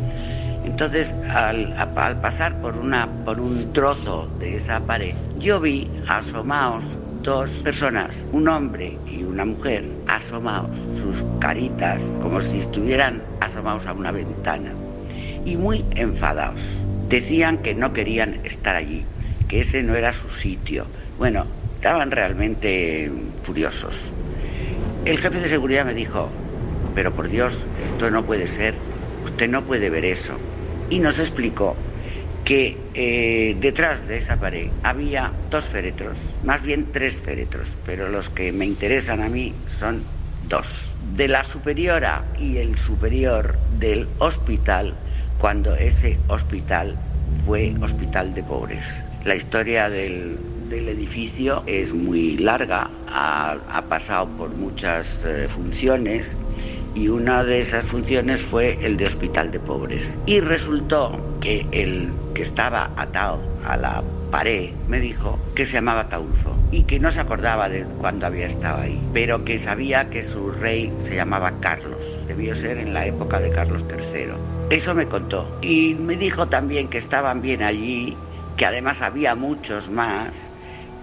Entonces, 0.64 1.14
al, 1.30 1.76
pasar 2.22 2.62
por, 2.62 2.78
una, 2.78 3.08
por 3.26 3.42
un 3.42 3.74
trozo 3.74 4.30
de 4.40 4.56
esa 4.56 4.80
pared, 4.80 5.14
yo 5.38 5.60
vi 5.60 5.90
asomaos 6.08 6.98
dos 7.24 7.52
personas, 7.64 8.14
un 8.34 8.50
hombre 8.50 8.98
y 9.10 9.24
una 9.24 9.46
mujer, 9.46 9.86
asomados, 10.08 10.78
sus 11.00 11.24
caritas 11.40 12.04
como 12.22 12.42
si 12.42 12.60
estuvieran 12.60 13.24
asomados 13.40 13.88
a 13.88 13.94
una 13.94 14.12
ventana 14.12 14.74
y 15.46 15.56
muy 15.56 15.86
enfadados. 15.96 16.60
Decían 17.08 17.60
que 17.60 17.76
no 17.76 17.94
querían 17.94 18.42
estar 18.44 18.76
allí, 18.76 19.06
que 19.48 19.62
ese 19.62 19.84
no 19.84 19.96
era 19.96 20.12
su 20.12 20.30
sitio. 20.30 20.86
Bueno, 21.18 21.46
estaban 21.76 22.12
realmente 22.12 23.10
furiosos. 23.44 24.12
El 25.06 25.18
jefe 25.18 25.40
de 25.40 25.48
seguridad 25.48 25.86
me 25.86 25.94
dijo, 25.94 26.30
pero 26.94 27.14
por 27.14 27.30
Dios, 27.30 27.66
esto 27.86 28.12
no 28.12 28.24
puede 28.26 28.48
ser, 28.48 28.76
usted 29.24 29.50
no 29.50 29.64
puede 29.64 29.90
ver 29.90 30.04
eso. 30.04 30.34
Y 30.90 31.00
nos 31.00 31.20
explicó 31.20 31.76
que 32.46 32.78
eh, 32.94 33.56
detrás 33.60 34.08
de 34.08 34.18
esa 34.18 34.38
pared 34.38 34.68
había 34.84 35.32
dos 35.50 35.66
féretros, 35.66 36.18
más 36.44 36.62
bien 36.62 36.92
tres 36.92 37.16
féretros, 37.16 37.70
pero 37.86 38.10
los 38.10 38.30
que 38.30 38.52
me 38.52 38.66
interesan 38.66 39.22
a 39.22 39.30
mí 39.30 39.54
son 39.80 40.04
dos. 40.50 40.90
De 41.16 41.28
la 41.28 41.44
superiora 41.44 42.24
y 42.40 42.58
el 42.58 42.78
superior 42.78 43.56
del 43.80 44.08
hospital, 44.20 44.94
cuando 45.40 45.76
ese 45.76 46.18
hospital 46.28 46.98
fue 47.46 47.74
hospital 47.82 48.34
de 48.34 48.44
pobres. 48.44 49.04
La 49.26 49.36
historia 49.36 49.90
del, 49.90 50.38
edificio 50.72 51.64
es 51.68 51.94
muy 51.94 52.36
larga, 52.38 52.90
ha, 53.08 53.84
pasado 53.88 54.28
por 54.38 54.50
muchas 54.50 55.24
eh, 55.24 55.48
funciones 55.48 56.36
y 56.96 57.08
una 57.08 57.44
de 57.44 57.60
esas 57.60 57.86
funciones 57.86 58.42
fue 58.42 58.78
el 58.82 58.98
de 58.98 59.08
hospital 59.08 59.52
de 59.52 59.60
pobres. 59.60 60.18
Y 60.26 60.40
resultó 60.40 61.20
que 61.42 61.66
el 61.72 62.12
que 62.34 62.44
estaba 62.44 62.92
atado 62.96 63.42
a 63.66 63.78
la 63.78 64.04
pared 64.32 64.72
me 64.88 65.00
dijo 65.00 65.38
que 65.56 65.66
se 65.66 65.74
llamaba 65.74 66.10
Taulfo 66.10 66.58
y 66.72 66.84
que 66.84 67.00
no 67.00 67.12
se 67.12 67.20
acordaba 67.20 67.70
de 67.70 67.84
cuándo 68.00 68.26
había 68.26 68.48
estado 68.48 68.82
ahí, 68.82 69.00
pero 69.14 69.46
que 69.46 69.60
sabía 69.60 70.10
que 70.10 70.24
su 70.24 70.52
rey 70.52 70.92
se 71.00 71.16
llamaba 71.16 71.52
Carlos. 71.60 72.04
Debió 72.28 72.56
ser 72.56 72.80
en 72.80 72.94
la 72.94 73.06
época 73.06 73.40
de 73.40 73.52
Carlos 73.52 73.86
III. 73.90 74.34
Eso 74.70 74.96
me 74.96 75.08
contó. 75.08 75.60
Y 75.62 75.94
me 75.96 76.16
dijo 76.16 76.48
también 76.48 76.88
que 76.88 76.98
estaban 76.98 77.42
bien 77.42 77.62
allí, 77.62 78.18
que 78.58 78.66
además 78.66 79.02
había 79.02 79.36
muchos 79.36 79.90
más 79.90 80.34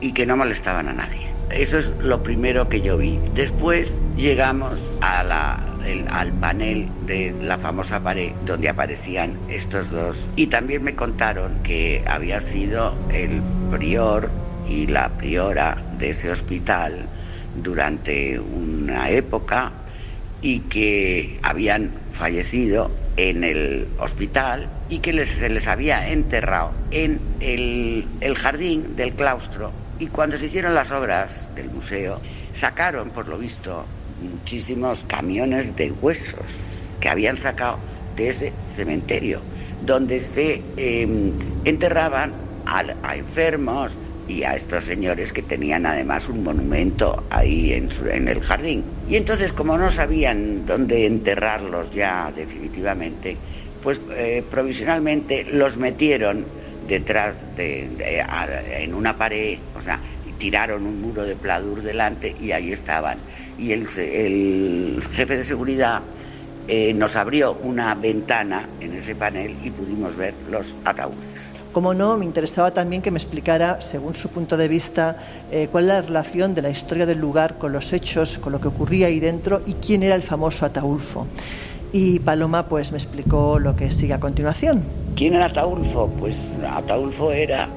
y 0.00 0.12
que 0.12 0.26
no 0.26 0.36
molestaban 0.36 0.88
a 0.88 0.92
nadie. 0.92 1.39
Eso 1.52 1.78
es 1.78 1.92
lo 2.00 2.22
primero 2.22 2.68
que 2.68 2.80
yo 2.80 2.96
vi. 2.96 3.18
Después 3.34 4.02
llegamos 4.16 4.80
al 5.00 6.32
panel 6.40 6.88
de 7.06 7.34
la 7.42 7.58
famosa 7.58 8.00
pared 8.00 8.30
donde 8.46 8.68
aparecían 8.68 9.36
estos 9.48 9.90
dos. 9.90 10.28
Y 10.36 10.46
también 10.46 10.84
me 10.84 10.94
contaron 10.94 11.60
que 11.62 12.04
había 12.06 12.40
sido 12.40 12.94
el 13.12 13.42
prior 13.70 14.30
y 14.68 14.86
la 14.86 15.08
priora 15.16 15.76
de 15.98 16.10
ese 16.10 16.30
hospital 16.30 17.08
durante 17.56 18.38
una 18.38 19.10
época 19.10 19.72
y 20.42 20.60
que 20.60 21.40
habían 21.42 21.90
fallecido 22.12 22.90
en 23.16 23.42
el 23.44 23.88
hospital 23.98 24.68
y 24.88 24.98
que 24.98 25.26
se 25.26 25.48
les 25.50 25.66
había 25.66 26.10
enterrado 26.10 26.72
en 26.90 27.20
el 27.40 28.34
jardín 28.36 28.94
del 28.96 29.12
claustro. 29.14 29.79
Y 30.00 30.06
cuando 30.06 30.38
se 30.38 30.46
hicieron 30.46 30.74
las 30.74 30.90
obras 30.92 31.46
del 31.54 31.68
museo, 31.68 32.22
sacaron, 32.54 33.10
por 33.10 33.28
lo 33.28 33.36
visto, 33.36 33.84
muchísimos 34.18 35.04
camiones 35.04 35.76
de 35.76 35.92
huesos 35.92 36.58
que 37.00 37.10
habían 37.10 37.36
sacado 37.36 37.78
de 38.16 38.30
ese 38.30 38.52
cementerio, 38.74 39.42
donde 39.82 40.22
se 40.22 40.62
em, 40.78 41.32
enterraban 41.66 42.32
a, 42.64 43.14
enfermos 43.14 43.98
y 44.26 44.42
a 44.42 44.56
estos 44.56 44.84
señores 44.84 45.34
que 45.34 45.42
tenían 45.42 45.84
además 45.84 46.30
un 46.30 46.44
monumento 46.44 47.22
ahí 47.28 47.74
en, 47.74 47.90
el 48.26 48.40
jardín. 48.40 48.82
Y 49.06 49.16
entonces, 49.16 49.52
como 49.52 49.76
no 49.76 49.90
sabían 49.90 50.64
dónde 50.64 51.04
enterrarlos 51.04 51.90
ya 51.90 52.32
definitivamente, 52.34 53.36
pues 53.82 54.00
eh, 54.16 54.42
provisionalmente 54.50 55.44
los 55.44 55.76
metieron 55.76 56.46
detrás 56.90 57.36
de, 57.56 57.88
en 58.82 58.92
una 58.94 59.16
pared, 59.16 59.58
o 59.78 59.80
sea, 59.80 60.00
tiraron 60.38 60.84
un 60.86 61.00
muro 61.00 61.22
de 61.22 61.36
pladur 61.36 61.82
delante 61.82 62.34
y 62.40 62.50
ahí 62.50 62.72
estaban 62.72 63.18
y 63.58 63.72
el, 63.72 63.86
jefe 65.12 65.36
de 65.36 65.44
seguridad 65.44 66.00
eh, 66.66 66.92
nos 66.94 67.14
abrió 67.14 67.52
una 67.62 67.94
ventana 67.94 68.68
en 68.80 68.94
ese 68.94 69.14
panel 69.14 69.54
y 69.62 69.70
pudimos 69.70 70.16
ver 70.16 70.34
los 70.50 70.74
ataúdes. 70.84 71.52
Como 71.72 71.94
no, 71.94 72.16
me 72.16 72.24
interesaba 72.24 72.72
también 72.72 73.00
que 73.00 73.12
me 73.12 73.18
explicara, 73.18 73.80
según 73.80 74.14
su 74.14 74.28
punto 74.28 74.56
de 74.56 74.66
vista, 74.66 75.16
eh, 75.52 75.68
cuál 75.70 75.84
es 75.84 75.88
la 75.88 76.00
relación 76.02 76.54
de 76.54 76.62
la 76.62 76.70
historia 76.70 77.06
del 77.06 77.20
lugar 77.20 77.58
con 77.58 77.72
los 77.72 77.92
hechos, 77.92 78.38
con 78.38 78.52
lo 78.52 78.60
que 78.60 78.68
ocurría 78.68 79.06
ahí 79.06 79.20
dentro 79.20 79.62
y 79.66 79.74
quién 79.74 80.02
era 80.02 80.16
el 80.16 80.22
famoso 80.22 80.66
Ataulfo. 80.66 81.26
Y 81.92 82.20
Paloma 82.20 82.68
pues 82.68 82.92
me 82.92 82.98
explicó 82.98 83.58
lo 83.58 83.74
que 83.74 83.90
sigue 83.90 84.14
a 84.14 84.20
continuación. 84.20 84.84
¿Quién 85.16 85.34
era 85.34 85.46
Ataulfo? 85.46 86.08
Pues 86.18 86.52
Ataulfo 86.68 87.32
era 87.32 87.68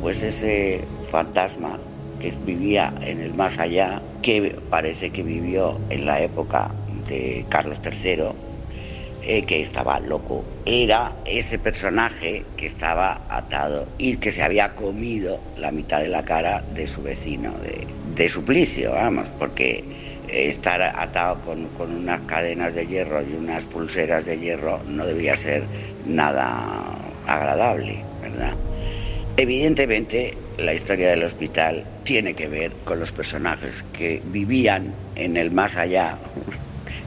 pues 0.00 0.22
ese 0.22 0.84
fantasma 1.10 1.78
que 2.20 2.32
vivía 2.44 2.92
en 3.02 3.20
el 3.20 3.34
más 3.34 3.58
allá, 3.58 4.02
que 4.20 4.56
parece 4.70 5.10
que 5.10 5.22
vivió 5.22 5.78
en 5.90 6.06
la 6.06 6.20
época 6.20 6.70
de 7.08 7.44
Carlos 7.48 7.80
III, 7.84 8.24
eh, 9.24 9.42
que 9.44 9.62
estaba 9.62 10.00
loco. 10.00 10.44
Era 10.66 11.12
ese 11.24 11.58
personaje 11.58 12.44
que 12.56 12.66
estaba 12.66 13.20
atado 13.28 13.86
y 13.98 14.16
que 14.16 14.32
se 14.32 14.42
había 14.42 14.74
comido 14.74 15.38
la 15.56 15.70
mitad 15.70 16.00
de 16.00 16.08
la 16.08 16.24
cara 16.24 16.64
de 16.74 16.86
su 16.88 17.02
vecino, 17.02 17.52
de, 17.62 17.86
de 18.16 18.28
suplicio, 18.28 18.92
vamos, 18.92 19.28
porque 19.38 20.01
estar 20.32 20.82
atado 20.82 21.40
con, 21.42 21.68
con, 21.68 21.94
unas 21.94 22.22
cadenas 22.22 22.74
de 22.74 22.86
hierro 22.86 23.22
y 23.22 23.34
unas 23.34 23.64
pulseras 23.64 24.24
de 24.24 24.38
hierro 24.38 24.80
no 24.86 25.06
debía 25.06 25.36
ser 25.36 25.64
nada 26.06 26.96
agradable, 27.26 28.02
¿verdad? 28.20 28.54
Evidentemente, 29.36 30.36
la 30.58 30.74
historia 30.74 31.10
del 31.10 31.24
hospital 31.24 31.84
tiene 32.04 32.34
que 32.34 32.48
ver 32.48 32.72
con 32.84 33.00
los 33.00 33.12
personajes 33.12 33.82
que 33.94 34.20
vivían 34.24 34.94
en 35.16 35.36
el 35.36 35.50
más 35.50 35.76
allá, 35.76 36.18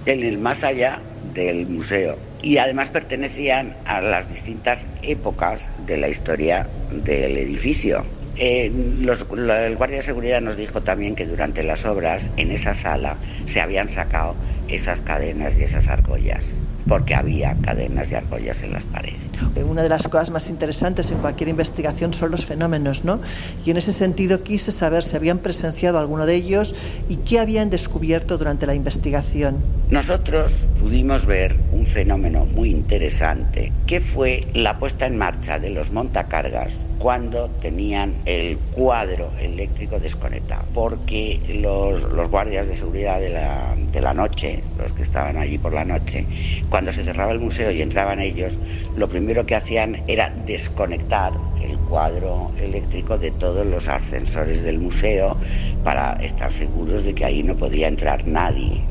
en 0.06 0.24
el 0.24 0.38
más 0.38 0.64
allá 0.64 1.02
del 1.34 1.68
museo 1.68 2.18
y 2.42 2.58
además 2.58 2.90
pertenecían 2.90 3.76
a 3.86 4.02
las 4.02 4.30
distintas 4.30 4.88
épocas 5.02 5.72
de 5.80 5.98
la 5.98 6.10
historia 6.10 6.70
del 6.92 7.38
edificio. 7.38 8.06
Eh, 8.38 8.66
el 8.68 9.76
guardia 9.78 9.98
de 9.98 10.04
seguridad 10.04 10.42
nos 10.42 10.58
dijo 10.58 10.84
también 10.84 11.16
que 11.16 11.26
durante 11.26 11.64
las 11.64 11.86
obras 11.86 12.30
en 12.38 12.52
esa 12.52 12.74
sala 12.74 13.18
se 13.46 13.62
habían 13.62 13.88
sacado 13.90 14.36
esas 14.68 15.02
cadenas 15.02 15.58
y 15.58 15.64
esas 15.64 15.88
argollas 15.88 16.66
porque 16.88 17.16
había 17.16 17.56
cadenas 17.62 18.12
y 18.12 18.16
argollas 18.16 18.64
en 18.64 18.74
las 18.74 18.86
paredes. 18.86 19.25
Una 19.68 19.84
de 19.84 19.90
las 19.90 20.08
cosas 20.08 20.32
más 20.32 20.50
interesantes 20.50 21.12
en 21.12 21.18
cualquier 21.18 21.50
investigación 21.50 22.14
son 22.14 22.32
los 22.32 22.46
fenómenos, 22.46 23.04
¿no? 23.04 23.20
Y 23.66 23.72
en 23.72 23.78
ese 23.78 23.92
sentido 23.92 24.44
quise 24.44 24.72
saber 24.72 25.04
si 25.04 25.16
habían 25.16 25.40
presenciado 25.40 26.00
alguno 26.00 26.26
de 26.26 26.36
ellos 26.36 26.74
y 27.10 27.18
qué 27.18 27.40
habían 27.40 27.70
descubierto 27.70 28.38
durante 28.38 28.66
la 28.66 28.76
investigación. 28.76 29.58
Nosotros 29.90 30.68
pudimos 30.80 31.26
ver 31.26 31.56
un 31.72 31.86
fenómeno 31.86 32.46
muy 32.46 32.70
interesante, 32.70 33.72
que 33.86 34.02
fue 34.02 34.48
la 34.54 34.80
puesta 34.80 35.06
en 35.06 35.18
marcha 35.18 35.60
de 35.60 35.70
los 35.70 35.92
montacargas 35.92 36.88
cuando 36.98 37.50
tenían 37.62 38.16
el 38.26 38.58
cuadro 38.58 39.30
eléctrico 39.40 40.00
desconectado, 40.00 40.64
porque 40.74 41.40
los, 41.62 42.04
los 42.04 42.30
guardias 42.30 42.68
de 42.68 42.76
seguridad 42.76 43.20
de 43.20 43.30
la, 43.30 43.76
de 43.92 44.02
la 44.02 44.14
noche, 44.14 44.64
los 44.80 44.94
que 44.94 45.04
estaban 45.04 45.38
allí 45.38 45.58
por 45.58 45.74
la 45.74 45.86
noche, 45.86 46.26
cuando 46.70 46.92
se 46.92 47.04
cerraba 47.04 47.32
el 47.32 47.40
museo 47.40 47.72
y 47.72 47.82
entraban 47.82 48.20
ellos, 48.20 48.58
lo 48.98 49.08
primero 49.08 49.25
que 49.26 49.56
hacían 49.56 50.04
era 50.08 50.30
desconectar 50.46 51.34
el 51.62 51.78
cuadro 51.80 52.52
eléctrico 52.62 53.18
de 53.18 53.32
todos 53.32 53.66
los 53.66 53.88
ascensores 53.88 54.62
del 54.62 54.80
museo 54.80 55.36
para 55.84 56.14
estar 56.22 56.52
seguros 56.52 57.04
de 57.04 57.16
que 57.16 57.26
ahí 57.26 57.42
no 57.42 57.56
podía 57.56 57.88
entrar 57.88 58.28
nadie. 58.28 58.82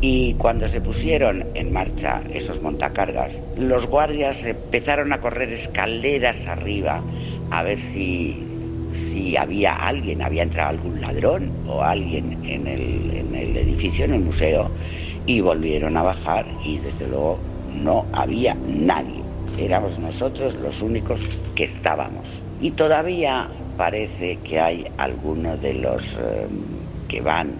Y 0.00 0.34
cuando 0.34 0.68
se 0.68 0.80
pusieron 0.80 1.46
en 1.54 1.72
marcha 1.72 2.20
esos 2.32 2.60
montacargas, 2.62 3.40
los 3.56 3.86
guardias 3.86 4.44
empezaron 4.44 5.12
a 5.12 5.20
correr 5.20 5.50
escaleras 5.50 6.46
arriba 6.46 7.02
a 7.50 7.62
ver 7.62 7.80
si, 7.80 8.36
si 8.92 9.36
había 9.36 9.74
alguien, 9.74 10.22
había 10.22 10.42
entrado 10.42 10.70
algún 10.70 11.00
ladrón 11.00 11.50
o 11.66 11.82
alguien 11.82 12.38
en 12.44 12.66
el, 12.66 13.10
en 13.16 13.34
el 13.34 13.56
edificio, 13.56 14.04
en 14.04 14.14
el 14.14 14.20
museo 14.20 14.70
y 15.26 15.40
volvieron 15.40 15.96
a 15.96 16.02
bajar 16.02 16.46
y 16.64 16.78
desde 16.78 17.08
luego 17.08 17.38
no 17.82 18.06
había 18.12 18.54
nadie. 18.66 19.27
Éramos 19.58 19.98
nosotros 19.98 20.54
los 20.54 20.80
únicos 20.82 21.20
que 21.54 21.64
estábamos. 21.64 22.44
Y 22.60 22.70
todavía 22.70 23.48
parece 23.76 24.38
que 24.38 24.60
hay 24.60 24.86
algunos 24.98 25.60
de 25.60 25.74
los 25.74 26.16
eh, 26.16 26.46
que 27.08 27.20
van 27.20 27.54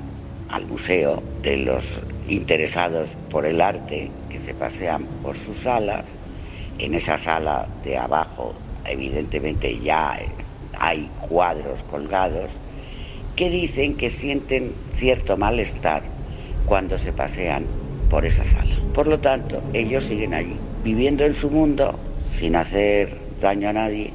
al 0.49 0.67
museo, 0.67 1.23
de 1.43 1.57
los 1.59 2.01
interesados 2.29 3.11
por 3.31 3.47
el 3.47 3.61
arte, 3.61 4.11
que 4.31 4.39
se 4.39 4.55
pasean 4.55 5.07
por 5.23 5.37
sus 5.37 5.59
salas. 5.59 6.17
En 6.79 6.95
esa 6.95 7.19
sala 7.19 7.69
de 7.83 7.99
abajo, 7.99 8.55
evidentemente, 8.87 9.81
ya 9.81 10.19
hay 10.79 11.11
cuadros 11.29 11.83
colgados 11.83 12.53
que 13.35 13.51
dicen 13.51 13.97
que 13.97 14.11
sienten 14.11 14.73
cierto 14.95 15.37
malestar 15.37 16.03
cuando 16.65 16.99
se 16.99 17.13
pasean 17.13 17.67
por 18.09 18.25
esa 18.25 18.45
sala. 18.45 18.77
Por 18.95 19.09
lo 19.09 19.21
tanto, 19.21 19.63
ellos 19.73 20.05
siguen 20.05 20.35
allí, 20.35 20.57
viviendo 20.89 21.27
en 21.27 21.35
su 21.35 21.51
mundo, 21.51 21.95
sin 22.33 22.57
hacer 22.57 23.15
daño 23.43 23.69
a 23.69 23.75
nadie, 23.75 24.11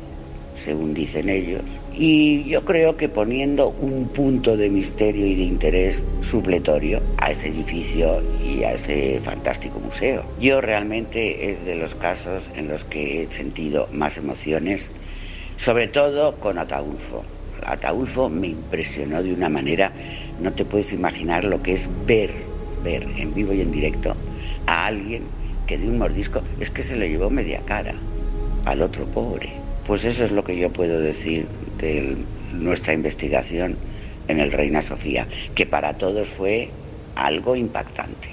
según 0.56 0.96
dicen 0.96 1.30
ellos, 1.30 1.62
y 1.94 2.46
yo 2.46 2.66
creo 2.66 2.98
que 2.98 3.10
poniendo 3.10 3.70
un 3.70 4.08
punto 4.08 4.58
de 4.58 4.72
misterio 4.72 5.28
y 5.28 5.36
de 5.36 5.44
interés 5.44 6.04
supletorio 6.22 7.00
a 7.18 7.30
ese 7.30 7.50
edificio 7.50 8.24
y 8.44 8.64
a 8.64 8.74
ese 8.74 9.20
fantástico 9.24 9.80
museo. 9.80 10.24
Yo 10.40 10.62
realmente 10.62 11.52
es 11.52 11.64
de 11.64 11.76
los 11.76 11.94
casos 11.94 12.50
en 12.56 12.70
los 12.70 12.84
que 12.86 13.22
he 13.22 13.32
sentido 13.32 13.88
más 13.92 14.18
emociones, 14.18 14.90
sobre 15.58 15.88
todo 15.88 16.38
con 16.40 16.58
Ataulfo. 16.58 17.24
Ataulfo 17.68 18.30
me 18.30 18.48
impresionó 18.48 19.22
de 19.22 19.32
una 19.32 19.48
manera, 19.48 19.92
no 20.42 20.52
te 20.54 20.66
puedes 20.66 20.92
imaginar 20.92 21.44
lo 21.44 21.62
que 21.62 21.74
es 21.74 21.88
ver, 22.08 22.34
ver 22.84 23.08
en 23.16 23.32
vivo 23.36 23.54
y 23.54 23.62
en 23.62 23.72
directo 23.72 24.16
a 24.66 24.88
alguien 24.88 25.43
que 25.68 25.78
de 25.78 25.88
un 25.88 25.98
mordisco 25.98 26.42
es 26.60 26.70
que 26.70 26.84
se 26.84 26.96
le 26.96 27.10
llevó 27.10 27.30
media 27.30 27.62
cara 27.66 27.96
al 28.66 28.82
otro 28.82 29.06
pobre. 29.06 29.50
Pues 29.86 30.06
eso 30.06 30.24
es 30.24 30.32
lo 30.32 30.44
que 30.44 30.58
yo 30.58 30.72
puedo 30.72 31.00
decir 31.00 31.48
de 31.80 32.16
nuestra 32.54 32.94
investigación 32.94 33.78
en 34.28 34.40
el 34.40 34.52
Reina 34.52 34.82
Sofía, 34.82 35.28
que 35.56 35.66
para 35.66 35.98
todos 35.98 36.30
fue 36.30 36.70
algo 37.16 37.56
impactante. 37.56 38.33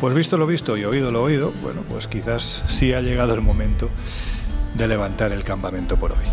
Pues 0.00 0.14
visto 0.14 0.38
lo 0.38 0.46
visto 0.46 0.78
y 0.78 0.84
oído 0.84 1.10
lo 1.10 1.22
oído, 1.22 1.52
bueno, 1.62 1.82
pues 1.86 2.06
quizás 2.06 2.62
sí 2.68 2.94
ha 2.94 3.02
llegado 3.02 3.34
el 3.34 3.42
momento 3.42 3.90
de 4.74 4.88
levantar 4.88 5.30
el 5.30 5.44
campamento 5.44 5.98
por 5.98 6.12
hoy. 6.12 6.24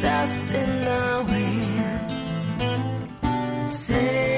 Dust 0.00 0.54
in 0.54 0.80
the 0.80 1.24
wind. 1.28 2.10
Same 3.72 4.37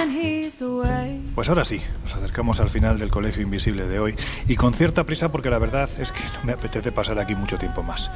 Pues 1.35 1.49
ahora 1.49 1.65
sí, 1.65 1.81
nos 2.03 2.15
acercamos 2.15 2.59
al 2.59 2.69
final 2.69 2.99
del 2.99 3.09
Colegio 3.09 3.43
Invisible 3.43 3.87
de 3.87 3.99
hoy 3.99 4.15
y 4.47 4.55
con 4.55 4.73
cierta 4.73 5.05
prisa 5.05 5.31
porque 5.31 5.49
la 5.49 5.59
verdad 5.59 5.89
es 5.99 6.11
que 6.11 6.23
no 6.35 6.43
me 6.43 6.53
apetece 6.53 6.91
pasar 6.91 7.19
aquí 7.19 7.35
mucho 7.35 7.57
tiempo 7.57 7.83
más. 7.83 8.09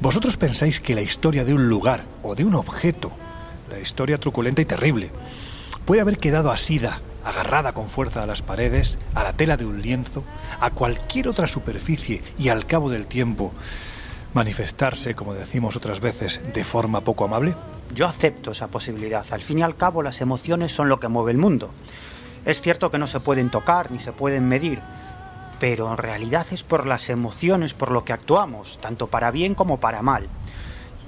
¿Vosotros 0.00 0.36
pensáis 0.36 0.80
que 0.80 0.94
la 0.94 1.02
historia 1.02 1.44
de 1.44 1.54
un 1.54 1.68
lugar 1.68 2.04
o 2.22 2.34
de 2.34 2.44
un 2.44 2.54
objeto 2.54 3.10
la 3.70 3.80
historia 3.80 4.18
truculenta 4.18 4.62
y 4.62 4.64
terrible. 4.64 5.10
Puede 5.84 6.00
haber 6.00 6.18
quedado 6.18 6.50
asida, 6.50 7.00
agarrada 7.24 7.72
con 7.72 7.88
fuerza 7.88 8.22
a 8.22 8.26
las 8.26 8.42
paredes, 8.42 8.98
a 9.14 9.22
la 9.22 9.32
tela 9.32 9.56
de 9.56 9.66
un 9.66 9.82
lienzo, 9.82 10.24
a 10.60 10.70
cualquier 10.70 11.28
otra 11.28 11.46
superficie 11.46 12.22
y 12.38 12.48
al 12.48 12.66
cabo 12.66 12.90
del 12.90 13.06
tiempo 13.06 13.52
manifestarse, 14.34 15.14
como 15.14 15.34
decimos 15.34 15.76
otras 15.76 16.00
veces, 16.00 16.40
de 16.52 16.64
forma 16.64 17.00
poco 17.00 17.24
amable? 17.24 17.54
Yo 17.94 18.06
acepto 18.06 18.50
esa 18.50 18.68
posibilidad. 18.68 19.24
Al 19.30 19.40
fin 19.40 19.60
y 19.60 19.62
al 19.62 19.76
cabo, 19.76 20.02
las 20.02 20.20
emociones 20.20 20.72
son 20.72 20.88
lo 20.88 21.00
que 21.00 21.08
mueve 21.08 21.32
el 21.32 21.38
mundo. 21.38 21.70
Es 22.44 22.60
cierto 22.60 22.90
que 22.90 22.98
no 22.98 23.06
se 23.06 23.20
pueden 23.20 23.50
tocar 23.50 23.90
ni 23.90 23.98
se 23.98 24.12
pueden 24.12 24.48
medir, 24.48 24.80
pero 25.58 25.90
en 25.90 25.96
realidad 25.96 26.46
es 26.50 26.62
por 26.62 26.86
las 26.86 27.08
emociones 27.08 27.74
por 27.74 27.90
lo 27.90 28.04
que 28.04 28.12
actuamos, 28.12 28.78
tanto 28.80 29.08
para 29.08 29.30
bien 29.30 29.54
como 29.54 29.80
para 29.80 30.02
mal. 30.02 30.28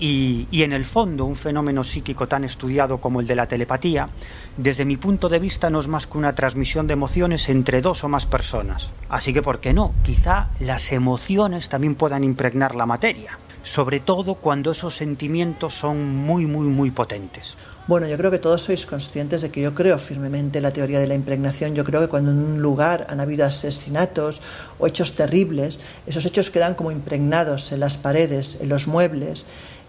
Y, 0.00 0.46
en 0.52 0.72
el 0.72 0.84
fondo, 0.84 1.24
un 1.24 1.34
fenómeno 1.34 1.82
psíquico 1.82 2.28
tan 2.28 2.44
estudiado 2.44 2.98
como 2.98 3.20
el 3.20 3.26
de 3.26 3.34
la 3.34 3.48
telepatía, 3.48 4.08
desde 4.56 4.84
mi 4.84 4.96
punto 4.96 5.28
de 5.28 5.40
vista 5.40 5.70
no 5.70 5.80
es 5.80 5.88
más 5.88 6.06
que 6.06 6.18
una 6.18 6.36
transmisión 6.36 6.86
de 6.86 6.92
emociones 6.92 7.48
entre 7.48 7.82
dos 7.82 8.04
o 8.04 8.08
más 8.08 8.24
personas. 8.24 8.90
Así 9.08 9.32
que, 9.32 9.42
¿por 9.42 9.58
qué 9.58 9.72
no? 9.72 9.94
Quizá 10.04 10.50
las 10.60 10.92
emociones 10.92 11.68
también 11.68 11.96
puedan 11.96 12.22
impregnar 12.22 12.76
la 12.76 12.86
materia, 12.86 13.38
sobre 13.62 14.00
todo 14.00 14.34
cuando 14.34 14.72
esos 14.72 14.96
sentimientos 14.96 15.74
son 15.74 16.16
muy, 16.16 16.46
muy, 16.46 16.66
muy 16.66 16.90
potentes. 16.90 17.56
Bueno, 17.86 18.06
yo 18.06 18.16
creo 18.18 18.30
que 18.30 18.38
todos 18.38 18.62
sois 18.62 18.84
conscientes 18.84 19.40
de 19.40 19.50
que 19.50 19.62
yo 19.62 19.74
creo 19.74 19.98
firmemente 19.98 20.58
en 20.58 20.64
la 20.64 20.72
teoría 20.72 21.00
de 21.00 21.06
la 21.06 21.14
impregnación. 21.14 21.74
Yo 21.74 21.84
creo 21.84 22.02
que 22.02 22.08
cuando 22.08 22.30
en 22.30 22.38
un 22.38 22.60
lugar 22.60 23.06
han 23.08 23.20
habido 23.20 23.46
asesinatos 23.46 24.42
o 24.78 24.86
hechos 24.86 25.14
terribles, 25.14 25.80
esos 26.06 26.26
hechos 26.26 26.50
quedan 26.50 26.74
como 26.74 26.90
impregnados 26.90 27.72
en 27.72 27.80
las 27.80 27.96
paredes, 27.96 28.60
en 28.60 28.68
los 28.68 28.86
muebles, 28.86 29.46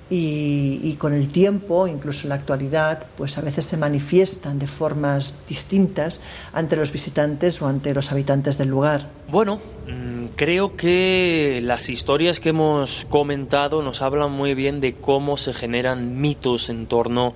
y, 0.10 0.80
y, 0.82 0.96
con 0.96 1.14
el 1.14 1.30
tiempo, 1.30 1.88
incluso 1.88 2.24
en 2.24 2.30
la 2.30 2.36
actualidad, 2.36 3.06
pues 3.16 3.38
a 3.38 3.42
veces 3.42 3.66
se 3.66 3.78
manifiestan 3.78 4.58
de 4.58 4.66
formas 4.66 5.40
distintas 5.48 6.20
ante 6.52 6.76
los 6.76 6.92
visitantes 6.92 7.62
o 7.62 7.68
ante 7.68 7.94
los 7.94 8.12
habitantes 8.12 8.58
del 8.58 8.70
lugar. 8.70 9.08
Bueno, 9.30 9.60
mm, 9.88 10.36
creo 10.36 10.76
que 10.76 11.60
las 11.64 11.90
historias 11.90 12.40
que 12.40 12.50
hemos 12.50 13.06
comentado 13.10 13.84
nos 13.84 14.02
hablan 14.02 14.32
muy 14.32 14.56
bien 14.56 14.80
de 14.82 14.96
cómo 14.96 15.38
se 15.38 15.54
generan 15.54 16.20
mitos 16.20 16.70
en 16.70 16.88
torno 16.88 17.36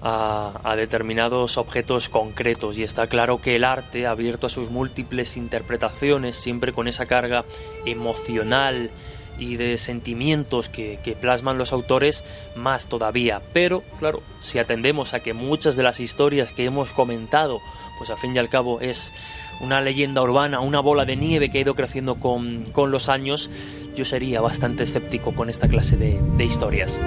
a, 0.00 0.60
a, 0.62 0.76
determinados 0.76 1.58
objetos 1.58 2.08
concretos 2.08 2.78
y 2.78 2.84
está 2.84 3.08
claro 3.08 3.40
que 3.40 3.56
el 3.56 3.64
arte, 3.64 4.06
abierto 4.06 4.46
a 4.46 4.50
sus 4.50 4.70
múltiples 4.70 5.36
interpretaciones, 5.36 6.36
siempre 6.36 6.72
con 6.72 6.86
esa 6.86 7.06
carga 7.06 7.44
emocional, 7.84 8.90
y 9.38 9.56
de 9.56 9.78
sentimientos 9.78 10.68
que, 10.68 10.98
que, 11.02 11.16
plasman 11.16 11.58
los 11.58 11.72
autores 11.72 12.24
más 12.54 12.88
todavía. 12.88 13.42
Pero, 13.52 13.82
claro, 13.98 14.22
si 14.40 14.58
atendemos 14.58 15.14
a 15.14 15.20
que 15.20 15.32
muchas 15.32 15.76
de 15.76 15.82
las 15.82 16.00
historias 16.00 16.52
que 16.52 16.64
hemos 16.64 16.90
comentado, 16.90 17.60
pues 17.98 18.10
al 18.10 18.18
fin 18.18 18.34
y 18.34 18.38
al 18.38 18.48
cabo 18.48 18.80
es 18.80 19.12
una 19.60 19.80
leyenda 19.80 20.22
urbana, 20.22 20.60
una 20.60 20.80
bola 20.80 21.04
de 21.04 21.16
nieve 21.16 21.50
que 21.50 21.58
ha 21.58 21.60
ido 21.62 21.74
creciendo 21.74 22.16
con, 22.16 22.64
con 22.72 22.90
los 22.90 23.08
años, 23.08 23.50
yo 23.94 24.04
sería 24.04 24.40
bastante 24.40 24.82
escéptico 24.82 25.34
con 25.34 25.50
esta 25.50 25.68
clase 25.68 25.96
de, 25.96 26.20
de 26.36 26.44
historias. 26.44 27.00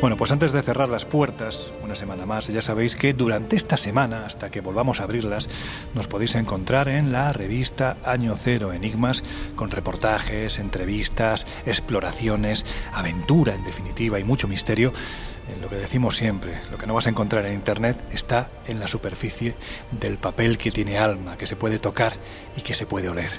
Bueno, 0.00 0.16
pues 0.16 0.32
antes 0.32 0.52
de 0.52 0.62
cerrar 0.62 0.88
las 0.88 1.04
puertas, 1.04 1.72
una 1.84 1.94
semana 1.94 2.24
más, 2.24 2.46
ya 2.48 2.62
sabéis 2.62 2.96
que 2.96 3.12
durante 3.12 3.56
esta 3.56 3.76
semana, 3.76 4.24
hasta 4.24 4.50
que 4.50 4.62
volvamos 4.62 4.98
a 4.98 5.04
abrirlas, 5.04 5.46
nos 5.94 6.08
podéis 6.08 6.36
encontrar 6.36 6.88
en 6.88 7.12
la 7.12 7.34
revista 7.34 7.98
Año 8.02 8.34
Cero 8.34 8.72
Enigmas, 8.72 9.22
con 9.56 9.70
reportajes, 9.70 10.58
entrevistas, 10.58 11.44
exploraciones, 11.66 12.64
aventura 12.94 13.54
en 13.54 13.62
definitiva 13.62 14.18
y 14.18 14.24
mucho 14.24 14.48
misterio. 14.48 14.94
En 15.54 15.60
lo 15.60 15.68
que 15.68 15.76
decimos 15.76 16.16
siempre, 16.16 16.62
lo 16.70 16.78
que 16.78 16.86
no 16.86 16.94
vas 16.94 17.06
a 17.06 17.10
encontrar 17.10 17.44
en 17.44 17.54
Internet 17.54 17.98
está 18.10 18.48
en 18.66 18.80
la 18.80 18.86
superficie 18.86 19.54
del 19.90 20.16
papel 20.16 20.56
que 20.56 20.70
tiene 20.70 20.96
alma, 20.96 21.36
que 21.36 21.46
se 21.46 21.56
puede 21.56 21.78
tocar 21.78 22.14
y 22.56 22.62
que 22.62 22.74
se 22.74 22.86
puede 22.86 23.08
oler. 23.08 23.32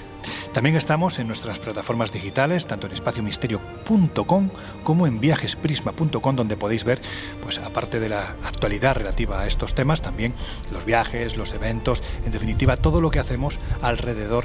También 0.52 0.76
estamos 0.76 1.18
en 1.18 1.26
nuestras 1.26 1.58
plataformas 1.58 2.12
digitales, 2.12 2.66
tanto 2.66 2.86
en 2.86 2.92
espaciomisterio.com 2.92 4.50
como 4.84 5.06
en 5.06 5.20
viajesprisma.com, 5.20 6.36
donde 6.36 6.56
podéis 6.56 6.84
ver, 6.84 7.00
pues 7.42 7.58
aparte 7.58 8.00
de 8.00 8.08
la 8.08 8.36
actualidad 8.44 8.96
relativa 8.96 9.40
a 9.40 9.46
estos 9.46 9.74
temas, 9.74 10.02
también 10.02 10.34
los 10.70 10.84
viajes, 10.84 11.36
los 11.36 11.54
eventos, 11.54 12.02
en 12.24 12.32
definitiva, 12.32 12.76
todo 12.76 13.00
lo 13.00 13.10
que 13.10 13.18
hacemos 13.18 13.58
alrededor 13.80 14.44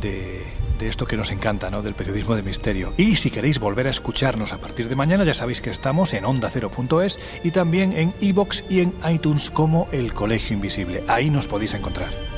de, 0.00 0.44
esto 0.80 1.06
que 1.06 1.16
nos 1.16 1.30
encanta, 1.30 1.70
¿no? 1.70 1.82
Del 1.82 1.94
periodismo 1.94 2.36
de 2.36 2.42
misterio. 2.42 2.92
Y 2.98 3.16
si 3.16 3.30
queréis 3.30 3.58
volver 3.58 3.86
a 3.86 3.90
escucharnos 3.90 4.52
a 4.52 4.58
partir 4.58 4.88
de 4.88 4.94
mañana, 4.94 5.24
ya 5.24 5.34
sabéis 5.34 5.62
que 5.62 5.70
estamos 5.70 6.12
en 6.12 6.24
onda0.es 6.24 7.18
y 7.42 7.50
también 7.50 7.94
en 7.94 8.14
iBox 8.20 8.64
y 8.68 8.80
en 8.80 8.94
iTunes 9.10 9.50
como 9.50 9.88
El 9.90 10.12
Colegio 10.12 10.54
Invisible. 10.54 11.02
Ahí 11.08 11.30
nos 11.30 11.48
podéis 11.48 11.72
encontrar. 11.72 12.35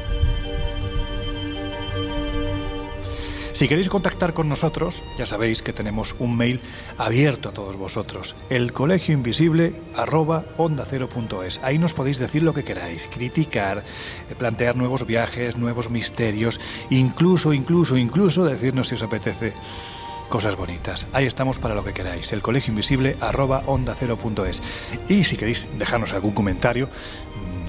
Si 3.58 3.66
queréis 3.66 3.88
contactar 3.88 4.34
con 4.34 4.48
nosotros, 4.48 5.02
ya 5.18 5.26
sabéis 5.26 5.62
que 5.62 5.72
tenemos 5.72 6.14
un 6.20 6.36
mail 6.36 6.60
abierto 6.96 7.48
a 7.48 7.52
todos 7.52 7.74
vosotros, 7.74 8.36
el 8.50 8.72
colegio 8.72 9.14
invisible 9.14 9.72
es. 11.42 11.58
Ahí 11.64 11.76
nos 11.76 11.92
podéis 11.92 12.18
decir 12.18 12.44
lo 12.44 12.54
que 12.54 12.62
queráis, 12.62 13.08
criticar, 13.12 13.82
plantear 14.38 14.76
nuevos 14.76 15.04
viajes, 15.06 15.56
nuevos 15.56 15.90
misterios, 15.90 16.60
incluso, 16.88 17.52
incluso, 17.52 17.96
incluso 17.96 18.44
decirnos 18.44 18.86
si 18.86 18.94
os 18.94 19.02
apetece 19.02 19.54
cosas 20.28 20.54
bonitas. 20.54 21.08
Ahí 21.12 21.26
estamos 21.26 21.58
para 21.58 21.74
lo 21.74 21.82
que 21.82 21.92
queráis. 21.92 22.32
El 22.32 22.42
colegio 22.42 22.70
invisible 22.70 23.16
arroba 23.20 23.64
onda 23.66 23.96
es. 24.46 24.62
Y 25.08 25.24
si 25.24 25.36
queréis 25.36 25.66
dejarnos 25.76 26.12
algún 26.12 26.30
comentario, 26.30 26.88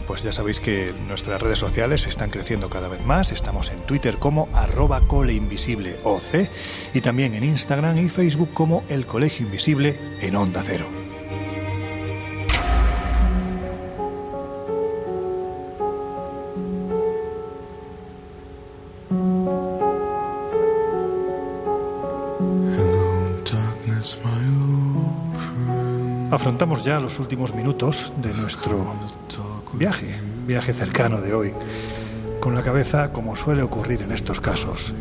pues 0.10 0.24
ya 0.24 0.34
sabéis 0.34 0.60
que 0.60 0.92
nuestras 1.08 1.40
redes 1.40 1.60
sociales 1.60 2.08
están 2.08 2.32
creciendo 2.32 2.68
cada 2.68 2.88
vez 2.88 3.06
más. 3.06 3.32
Estamos 3.32 3.70
en 3.70 3.80
Twitter 3.82 4.18
como 4.18 4.50
arroba 4.56 5.02
coleinvisibleoc 5.02 6.24
y 6.96 7.02
también 7.02 7.36
en 7.36 7.44
Instagram 7.44 8.00
y 8.00 8.10
Facebook 8.10 8.52
como 8.52 8.84
El 8.90 9.06
Colegio 9.06 9.46
Invisible 9.46 10.00
en 10.20 10.36
Onda 10.36 10.64
Cero. 10.66 10.88
Afrontamos 26.32 26.84
ya 26.84 27.00
los 27.00 27.20
últimos 27.20 27.54
minutos 27.54 28.12
de 28.18 28.34
nuestro 28.34 28.96
viaje, 29.74 30.20
viaje 30.48 30.74
cercano 30.74 31.22
de 31.22 31.34
hoy, 31.34 31.54
con 32.40 32.56
la 32.56 32.64
cabeza, 32.64 33.12
como 33.12 33.36
suele 33.36 33.62
ocurrir 33.62 34.02
en 34.02 34.12
estos 34.12 34.40
casos, 34.40 34.94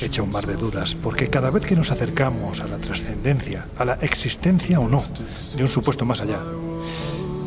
hecha 0.00 0.22
un 0.22 0.30
mar 0.30 0.46
de 0.46 0.56
dudas, 0.56 0.94
porque 0.94 1.28
cada 1.28 1.50
vez 1.50 1.66
que 1.66 1.76
nos 1.76 1.90
acercamos 1.90 2.60
a 2.60 2.68
la 2.68 2.78
trascendencia, 2.78 3.66
a 3.76 3.84
la 3.84 3.94
existencia 3.94 4.80
o 4.80 4.88
no 4.88 5.04
de 5.56 5.62
un 5.62 5.68
supuesto 5.68 6.04
más 6.04 6.20
allá, 6.20 6.40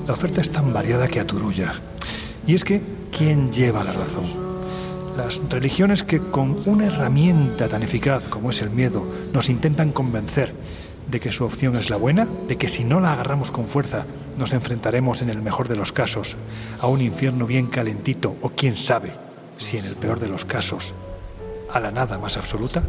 la 0.07 0.13
oferta 0.13 0.41
es 0.41 0.51
tan 0.51 0.73
variada 0.73 1.07
que 1.07 1.19
aturulla. 1.19 1.73
Y 2.45 2.55
es 2.55 2.63
que, 2.63 2.81
¿quién 3.15 3.51
lleva 3.51 3.83
la 3.83 3.93
razón? 3.93 4.25
Las 5.15 5.39
religiones 5.49 6.03
que 6.03 6.19
con 6.19 6.57
una 6.65 6.87
herramienta 6.87 7.67
tan 7.67 7.83
eficaz 7.83 8.23
como 8.29 8.51
es 8.51 8.61
el 8.61 8.69
miedo 8.69 9.03
nos 9.33 9.49
intentan 9.49 9.91
convencer 9.91 10.53
de 11.09 11.19
que 11.19 11.31
su 11.31 11.43
opción 11.43 11.75
es 11.75 11.89
la 11.89 11.97
buena, 11.97 12.27
de 12.47 12.57
que 12.57 12.69
si 12.69 12.83
no 12.83 12.99
la 12.99 13.13
agarramos 13.13 13.51
con 13.51 13.67
fuerza 13.67 14.05
nos 14.40 14.53
enfrentaremos 14.53 15.22
en 15.22 15.30
el 15.30 15.41
mejor 15.41 15.68
de 15.68 15.76
los 15.76 15.91
casos 15.91 16.38
a 16.80 16.88
un 16.88 17.02
infierno 17.02 17.45
bien 17.45 17.68
calentito 17.68 18.38
o 18.41 18.49
quién 18.49 18.78
sabe 18.78 19.11
si 19.57 19.78
en 19.78 19.86
el 19.86 19.95
peor 19.95 20.20
de 20.20 20.30
los 20.30 20.45
casos 20.45 20.94
a 21.72 21.80
la 21.80 21.91
nada 21.91 22.18
más 22.18 22.38
absoluta? 22.38 22.84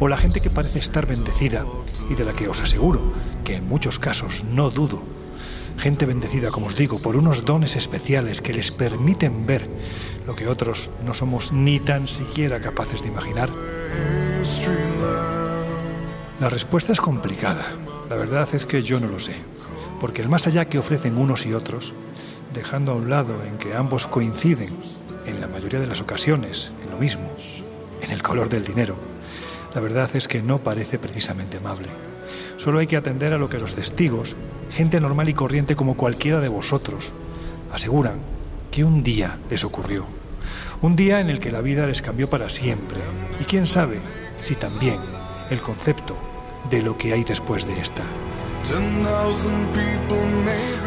¿O 0.00 0.08
la 0.08 0.16
gente 0.16 0.40
que 0.40 0.50
parece 0.50 0.78
estar 0.78 1.06
bendecida 1.06 1.64
y 2.10 2.14
de 2.14 2.24
la 2.24 2.32
que 2.32 2.48
os 2.48 2.60
aseguro 2.60 3.12
que 3.44 3.56
en 3.56 3.68
muchos 3.68 3.98
casos 3.98 4.42
no 4.50 4.70
dudo? 4.70 5.02
Gente 5.78 6.06
bendecida, 6.06 6.50
como 6.50 6.66
os 6.66 6.76
digo, 6.76 6.98
por 6.98 7.16
unos 7.16 7.44
dones 7.44 7.76
especiales 7.76 8.40
que 8.40 8.54
les 8.54 8.70
permiten 8.70 9.46
ver 9.46 9.68
lo 10.26 10.34
que 10.34 10.48
otros 10.48 10.88
no 11.04 11.12
somos 11.12 11.52
ni 11.52 11.78
tan 11.78 12.08
siquiera 12.08 12.58
capaces 12.58 13.02
de 13.02 13.08
imaginar. 13.08 13.50
La 16.40 16.48
respuesta 16.48 16.92
es 16.92 17.00
complicada. 17.00 17.74
La 18.08 18.16
verdad 18.16 18.48
es 18.54 18.64
que 18.64 18.82
yo 18.82 18.98
no 18.98 19.08
lo 19.08 19.18
sé. 19.18 19.34
Porque 20.00 20.22
el 20.22 20.28
más 20.28 20.46
allá 20.46 20.66
que 20.66 20.78
ofrecen 20.78 21.16
unos 21.16 21.46
y 21.46 21.54
otros, 21.54 21.94
dejando 22.54 22.92
a 22.92 22.94
un 22.94 23.10
lado 23.10 23.34
en 23.44 23.58
que 23.58 23.74
ambos 23.74 24.06
coinciden, 24.06 24.76
en 25.26 25.40
la 25.40 25.46
mayoría 25.46 25.80
de 25.80 25.86
las 25.86 26.00
ocasiones, 26.00 26.72
en 26.84 26.90
lo 26.90 26.98
mismo, 26.98 27.28
en 28.02 28.10
el 28.10 28.22
color 28.22 28.48
del 28.48 28.64
dinero, 28.64 28.96
la 29.74 29.80
verdad 29.80 30.10
es 30.14 30.28
que 30.28 30.42
no 30.42 30.58
parece 30.58 30.98
precisamente 30.98 31.58
amable. 31.58 31.88
Solo 32.56 32.78
hay 32.78 32.86
que 32.86 32.96
atender 32.96 33.32
a 33.32 33.38
lo 33.38 33.48
que 33.48 33.58
los 33.58 33.74
testigos, 33.74 34.36
gente 34.70 35.00
normal 35.00 35.28
y 35.28 35.34
corriente 35.34 35.76
como 35.76 35.96
cualquiera 35.96 36.40
de 36.40 36.48
vosotros, 36.48 37.10
aseguran 37.72 38.20
que 38.70 38.84
un 38.84 39.02
día 39.02 39.38
les 39.50 39.64
ocurrió. 39.64 40.06
Un 40.82 40.96
día 40.96 41.20
en 41.20 41.30
el 41.30 41.40
que 41.40 41.50
la 41.50 41.60
vida 41.60 41.86
les 41.86 42.02
cambió 42.02 42.28
para 42.28 42.50
siempre. 42.50 42.98
Y 43.40 43.44
quién 43.44 43.66
sabe 43.66 43.98
si 44.40 44.54
también 44.54 44.98
el 45.50 45.60
concepto 45.60 46.16
de 46.70 46.82
lo 46.82 46.96
que 46.96 47.12
hay 47.12 47.24
después 47.24 47.66
de 47.66 47.80
esta. 47.80 48.02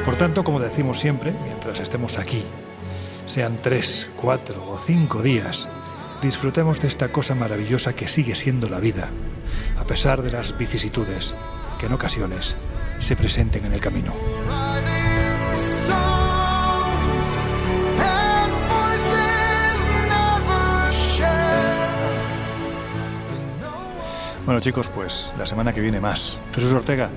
Por 0.06 0.16
tanto, 0.16 0.44
como 0.44 0.60
decimos 0.60 1.00
siempre, 1.00 1.34
mientras 1.44 1.80
estemos 1.80 2.18
aquí, 2.18 2.44
sean 3.26 3.58
tres, 3.62 4.08
cuatro 4.16 4.70
o 4.70 4.78
cinco 4.86 5.22
días, 5.22 5.68
disfrutemos 6.22 6.82
de 6.82 6.88
esta 6.88 7.10
cosa 7.10 7.36
maravillosa 7.36 7.94
que 7.94 8.08
sigue 8.08 8.36
siendo 8.36 8.70
la 8.70 8.80
vida, 8.80 9.10
a 9.80 9.84
pesar 9.86 10.22
de 10.22 10.32
las 10.32 10.58
vicisitudes 10.58 11.34
que 11.80 11.86
en 11.86 11.94
ocasiones 11.94 12.56
se 13.00 13.16
presenten 13.16 13.66
en 13.66 13.74
el 13.74 13.82
camino. 13.82 14.14
Bueno 24.46 24.62
chicos, 24.62 24.88
pues 24.88 25.32
la 25.38 25.46
semana 25.46 25.74
que 25.74 25.80
viene 25.80 26.02
más. 26.02 26.36
Jesús 26.56 26.74
Ortega, 26.74 27.12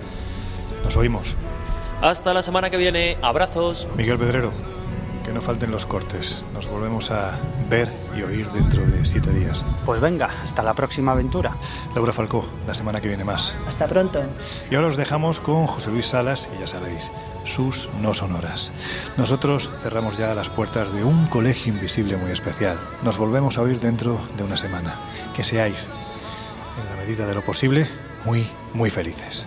nos 0.85 0.97
oímos. 0.97 1.35
Hasta 2.01 2.35
la 2.35 2.43
semana 2.43 2.71
que 2.71 2.77
viene. 2.77 3.17
Abrazos. 3.23 3.87
Miguel 3.97 4.19
Pedrero, 4.19 4.53
que 5.25 5.33
no 5.33 5.41
falten 5.41 5.71
los 5.71 5.87
cortes. 5.87 6.43
Nos 6.53 6.69
volvemos 6.69 7.11
a 7.11 7.39
ver 7.71 7.89
y 8.17 8.23
oír 8.23 8.51
dentro 8.51 8.85
de 8.85 9.05
siete 9.05 9.31
días. 9.31 9.65
Pues 9.87 10.01
venga, 10.01 10.31
hasta 10.43 10.63
la 10.63 10.75
próxima 10.75 11.13
aventura. 11.13 11.57
Laura 11.95 12.13
Falcó, 12.13 12.45
la 12.67 12.75
semana 12.75 13.01
que 13.01 13.09
viene 13.09 13.25
más. 13.25 13.55
Hasta 13.69 13.87
pronto. 13.87 14.21
Y 14.71 14.75
ahora 14.75 14.89
os 14.89 14.97
dejamos 14.97 15.41
con 15.41 15.67
José 15.67 15.91
Luis 15.91 16.07
Salas 16.07 16.49
y 16.57 16.61
ya 16.61 16.67
sabéis, 16.67 17.11
sus 17.45 17.89
no 18.01 18.15
sonoras. 18.15 18.71
Nosotros 19.17 19.71
cerramos 19.83 20.19
ya 20.19 20.35
las 20.35 20.49
puertas 20.49 20.93
de 20.93 21.05
un 21.05 21.27
colegio 21.27 21.73
invisible 21.73 22.17
muy 22.17 22.33
especial. 22.33 22.79
Nos 23.03 23.17
volvemos 23.17 23.59
a 23.59 23.63
oír 23.63 23.81
dentro 23.81 24.21
de 24.37 24.43
una 24.43 24.57
semana. 24.57 24.97
Que 25.37 25.45
seáis, 25.45 25.87
en 26.83 26.97
la 26.97 27.03
medida 27.03 27.27
de 27.27 27.35
lo 27.35 27.43
posible, 27.43 27.89
muy, 28.25 28.49
muy 28.75 28.91
felices. 28.91 29.47